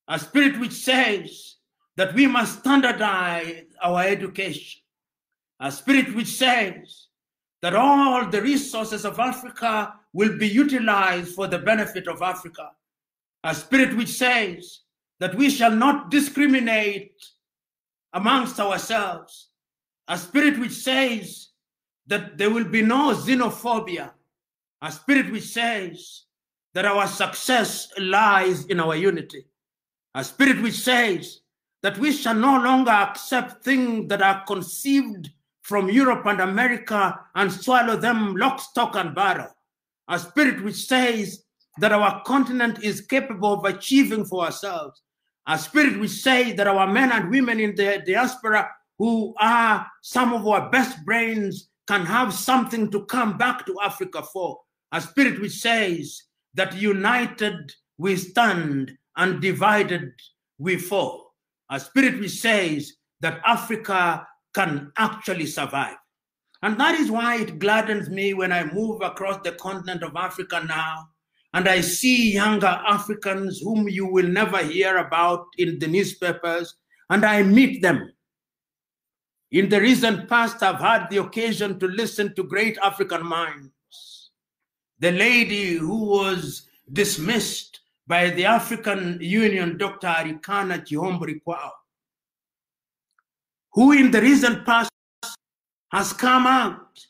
a 0.07 0.17
spirit 0.17 0.59
which 0.59 0.73
says 0.73 1.55
that 1.97 2.13
we 2.13 2.27
must 2.27 2.59
standardize 2.59 3.63
our 3.81 4.03
education, 4.03 4.81
a 5.59 5.71
spirit 5.71 6.15
which 6.15 6.27
says 6.27 7.07
that 7.61 7.75
all 7.75 8.27
the 8.29 8.41
resources 8.41 9.05
of 9.05 9.19
Africa 9.19 9.93
will 10.13 10.37
be 10.37 10.47
utilized 10.47 11.33
for 11.33 11.47
the 11.47 11.59
benefit 11.59 12.07
of 12.07 12.21
Africa, 12.21 12.71
a 13.43 13.53
spirit 13.53 13.95
which 13.97 14.09
says 14.09 14.81
that 15.19 15.35
we 15.35 15.49
shall 15.49 15.71
not 15.71 16.11
discriminate 16.11 17.13
amongst 18.13 18.59
ourselves, 18.59 19.49
a 20.07 20.17
spirit 20.17 20.59
which 20.59 20.71
says 20.71 21.49
that 22.07 22.37
there 22.37 22.51
will 22.51 22.65
be 22.65 22.81
no 22.81 23.13
xenophobia, 23.13 24.11
a 24.81 24.91
spirit 24.91 25.31
which 25.31 25.43
says 25.47 26.23
that 26.73 26.85
our 26.85 27.07
success 27.07 27.89
lies 27.97 28.65
in 28.65 28.79
our 28.79 28.95
unity, 28.95 29.45
a 30.15 30.23
spirit 30.23 30.61
which 30.61 30.75
says 30.75 31.41
that 31.81 31.97
we 31.97 32.11
shall 32.11 32.35
no 32.35 32.61
longer 32.61 32.91
accept 32.91 33.63
things 33.63 34.07
that 34.09 34.21
are 34.21 34.43
conceived 34.45 35.29
from 35.61 35.89
Europe 35.89 36.25
and 36.25 36.41
America 36.41 37.19
and 37.35 37.51
swallow 37.51 37.95
them 37.95 38.35
lock, 38.35 38.59
stock, 38.59 38.95
and 38.95 39.15
barrel, 39.15 39.47
a 40.09 40.19
spirit 40.19 40.63
which 40.63 40.75
says 40.75 41.43
that 41.79 41.91
our 41.91 42.21
continent 42.23 42.83
is 42.83 43.01
capable 43.01 43.53
of 43.53 43.65
achieving 43.65 44.25
for 44.25 44.45
ourselves. 44.45 45.01
A 45.47 45.57
spirit 45.57 45.99
which 45.99 46.11
says 46.11 46.55
that 46.55 46.67
our 46.67 46.87
men 46.87 47.11
and 47.11 47.29
women 47.29 47.59
in 47.59 47.75
the 47.75 48.01
diaspora 48.05 48.69
who 48.99 49.33
are 49.39 49.85
some 50.01 50.33
of 50.33 50.47
our 50.47 50.69
best 50.69 51.03
brains 51.05 51.69
can 51.87 52.05
have 52.05 52.33
something 52.33 52.89
to 52.91 53.05
come 53.05 53.37
back 53.37 53.65
to 53.65 53.75
Africa 53.81 54.23
for. 54.23 54.59
A 54.91 55.01
spirit 55.01 55.41
which 55.41 55.53
says 55.53 56.21
that 56.53 56.75
united 56.75 57.73
we 57.97 58.15
stand 58.15 58.91
and 59.17 59.41
divided 59.41 60.11
we 60.57 60.77
fall. 60.77 61.33
A 61.69 61.79
spirit 61.79 62.19
which 62.19 62.31
says 62.31 62.93
that 63.21 63.41
Africa 63.45 64.25
can 64.53 64.91
actually 64.97 65.47
survive. 65.47 65.97
And 66.63 66.79
that 66.79 66.95
is 66.95 67.11
why 67.11 67.41
it 67.41 67.59
gladdens 67.59 68.09
me 68.09 68.33
when 68.33 68.51
I 68.51 68.63
move 68.63 69.01
across 69.01 69.39
the 69.43 69.51
continent 69.51 70.01
of 70.01 70.15
Africa 70.15 70.65
now 70.67 71.09
and 71.53 71.67
I 71.67 71.81
see 71.81 72.33
younger 72.33 72.67
Africans 72.67 73.59
whom 73.59 73.87
you 73.87 74.07
will 74.07 74.27
never 74.27 74.57
hear 74.63 74.97
about 74.97 75.45
in 75.57 75.77
the 75.79 75.87
newspapers, 75.87 76.75
and 77.09 77.23
I 77.23 77.43
meet 77.43 77.81
them. 77.81 78.11
In 79.51 79.69
the 79.69 79.79
recent 79.79 80.27
past, 80.27 80.63
I've 80.63 80.79
had 80.79 81.07
the 81.09 81.17
occasion 81.17 81.79
to 81.79 81.87
listen 81.87 82.33
to 82.35 82.43
great 82.43 82.77
African 82.79 83.23
minds. 83.23 84.31
The 84.97 85.11
lady 85.11 85.75
who 85.75 86.05
was 86.05 86.67
dismissed 86.91 87.81
by 88.07 88.31
the 88.31 88.45
African 88.45 89.19
Union, 89.21 89.77
Dr. 89.77 90.07
Arikana 90.07 90.83
Chihombori 90.83 91.39
Quao, 91.43 91.71
who 93.73 93.91
in 93.91 94.09
the 94.09 94.21
recent 94.21 94.65
past 94.65 94.89
has 95.93 96.11
come 96.11 96.47
out 96.47 97.05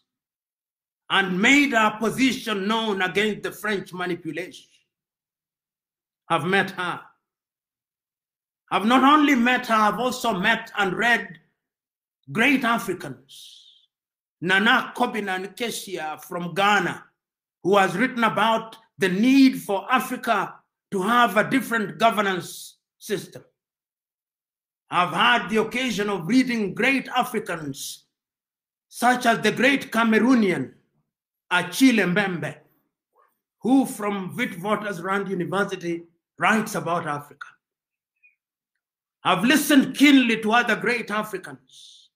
and 1.10 1.42
made 1.42 1.74
our 1.74 1.98
position 1.98 2.68
known 2.68 3.02
against 3.02 3.44
the 3.44 3.52
French 3.52 3.94
manipulation. 3.94 4.68
I've 6.28 6.44
met 6.44 6.72
her. 6.72 7.00
I've 8.70 8.86
not 8.86 9.04
only 9.04 9.36
met 9.36 9.68
her, 9.68 9.76
I've 9.76 10.00
also 10.00 10.34
met 10.34 10.70
and 10.78 10.98
read 10.98 11.40
great 12.32 12.66
Africans. 12.66 13.88
Nana 14.42 14.92
Kobina 14.98 15.48
Nketsia 15.48 16.22
from 16.26 16.54
Ghana, 16.54 17.06
who 17.64 17.78
has 17.78 17.96
written 17.96 18.26
about 18.26 18.76
the 18.98 19.08
need 19.08 19.62
for 19.62 19.88
Africa 19.90 20.56
to 20.92 21.02
have 21.02 21.38
a 21.38 21.50
different 21.50 22.00
governance 22.00 22.80
system. 22.98 23.46
I've 24.90 25.14
had 25.14 25.48
the 25.48 25.62
occasion 25.62 26.10
of 26.10 26.28
reading 26.28 26.74
great 26.74 27.08
Africans, 27.08 28.03
such 28.96 29.26
as 29.26 29.40
the 29.42 29.52
great 29.52 29.92
Cameroonian 29.92 30.72
Achille 31.50 32.06
Mbembe, 32.06 32.58
who 33.60 33.88
from 33.88 34.38
Witwatersrand 34.38 35.28
University 35.32 36.04
writes 36.38 36.76
about 36.76 37.08
Africa. 37.08 37.48
I've 39.24 39.44
listened 39.44 39.98
keenly 39.98 40.40
to 40.42 40.52
other 40.52 40.76
great 40.76 41.10
Africans. 41.10 42.12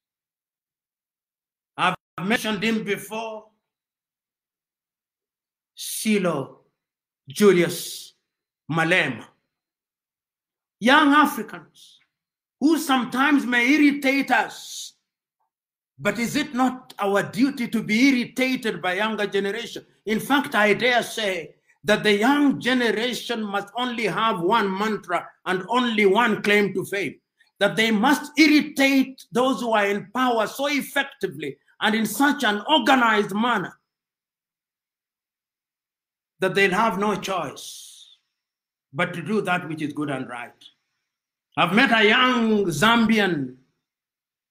I've 1.75 1.95
mentioned 2.21 2.61
him 2.61 2.83
before. 2.83 3.47
Sello 5.75 6.57
Julius 7.27 8.13
Malema. 8.71 9.25
Young 10.79 11.11
Africans 11.11 11.97
who 12.59 12.77
sometimes 12.77 13.47
may 13.47 13.67
irritate 13.73 14.29
us 14.29 14.93
but 15.99 16.19
is 16.19 16.35
it 16.35 16.53
not 16.53 16.93
our 16.99 17.23
duty 17.23 17.67
to 17.67 17.81
be 17.81 18.09
irritated 18.09 18.81
by 18.81 18.93
younger 18.93 19.25
generation? 19.25 19.85
In 20.05 20.19
fact, 20.19 20.53
I 20.55 20.73
dare 20.73 21.03
say 21.03 21.55
that 21.83 22.03
the 22.03 22.17
young 22.17 22.59
generation 22.59 23.43
must 23.43 23.69
only 23.75 24.05
have 24.05 24.41
one 24.41 24.77
mantra 24.77 25.27
and 25.45 25.63
only 25.69 26.05
one 26.05 26.41
claim 26.43 26.73
to 26.73 26.85
fame 26.85 27.15
that 27.59 27.75
they 27.75 27.89
must 27.89 28.37
irritate 28.37 29.25
those 29.31 29.61
who 29.61 29.73
are 29.73 29.87
in 29.87 30.11
power 30.13 30.45
so 30.45 30.67
effectively 30.67 31.57
and 31.81 31.95
in 31.95 32.05
such 32.05 32.43
an 32.43 32.61
organized 32.69 33.33
manner 33.33 33.77
that 36.39 36.53
they'll 36.53 36.71
have 36.71 36.99
no 36.99 37.15
choice 37.15 38.17
but 38.93 39.13
to 39.13 39.21
do 39.21 39.41
that 39.41 39.67
which 39.67 39.81
is 39.81 39.93
good 39.93 40.09
and 40.09 40.29
right. 40.29 40.63
I've 41.55 41.73
met 41.73 41.91
a 41.91 42.07
young 42.07 42.65
Zambian, 42.65 43.55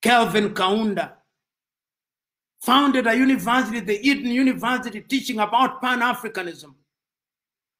Kelvin 0.01 0.53
Kaunda, 0.53 1.13
founded 2.61 3.07
a 3.07 3.15
university, 3.15 3.79
the 3.79 3.99
Eden 4.07 4.31
University, 4.31 5.01
teaching 5.01 5.39
about 5.39 5.81
Pan 5.81 5.99
Africanism. 5.99 6.73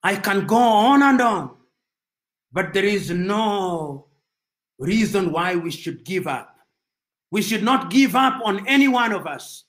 I 0.04 0.16
can 0.16 0.46
go 0.46 0.58
on 0.58 1.02
and 1.04 1.20
on, 1.20 1.56
but 2.52 2.74
there 2.74 2.86
is 2.86 3.10
no 3.10 4.08
reason 4.80 5.32
why 5.32 5.56
we 5.56 5.72
should 5.72 6.06
give 6.06 6.28
up. 6.28 6.56
We 7.32 7.42
should 7.42 7.64
not 7.64 7.90
give 7.90 8.16
up 8.16 8.40
on 8.46 8.68
any 8.68 8.88
one 8.88 9.12
of 9.12 9.28
us 9.28 9.66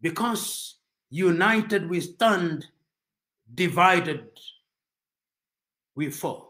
because 0.00 0.76
united 1.08 1.88
we 1.88 2.00
stand, 2.00 2.66
divided 3.54 4.26
we 5.94 6.10
fall. 6.10 6.49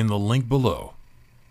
in 0.00 0.06
the 0.06 0.18
link 0.18 0.48
below. 0.48 0.94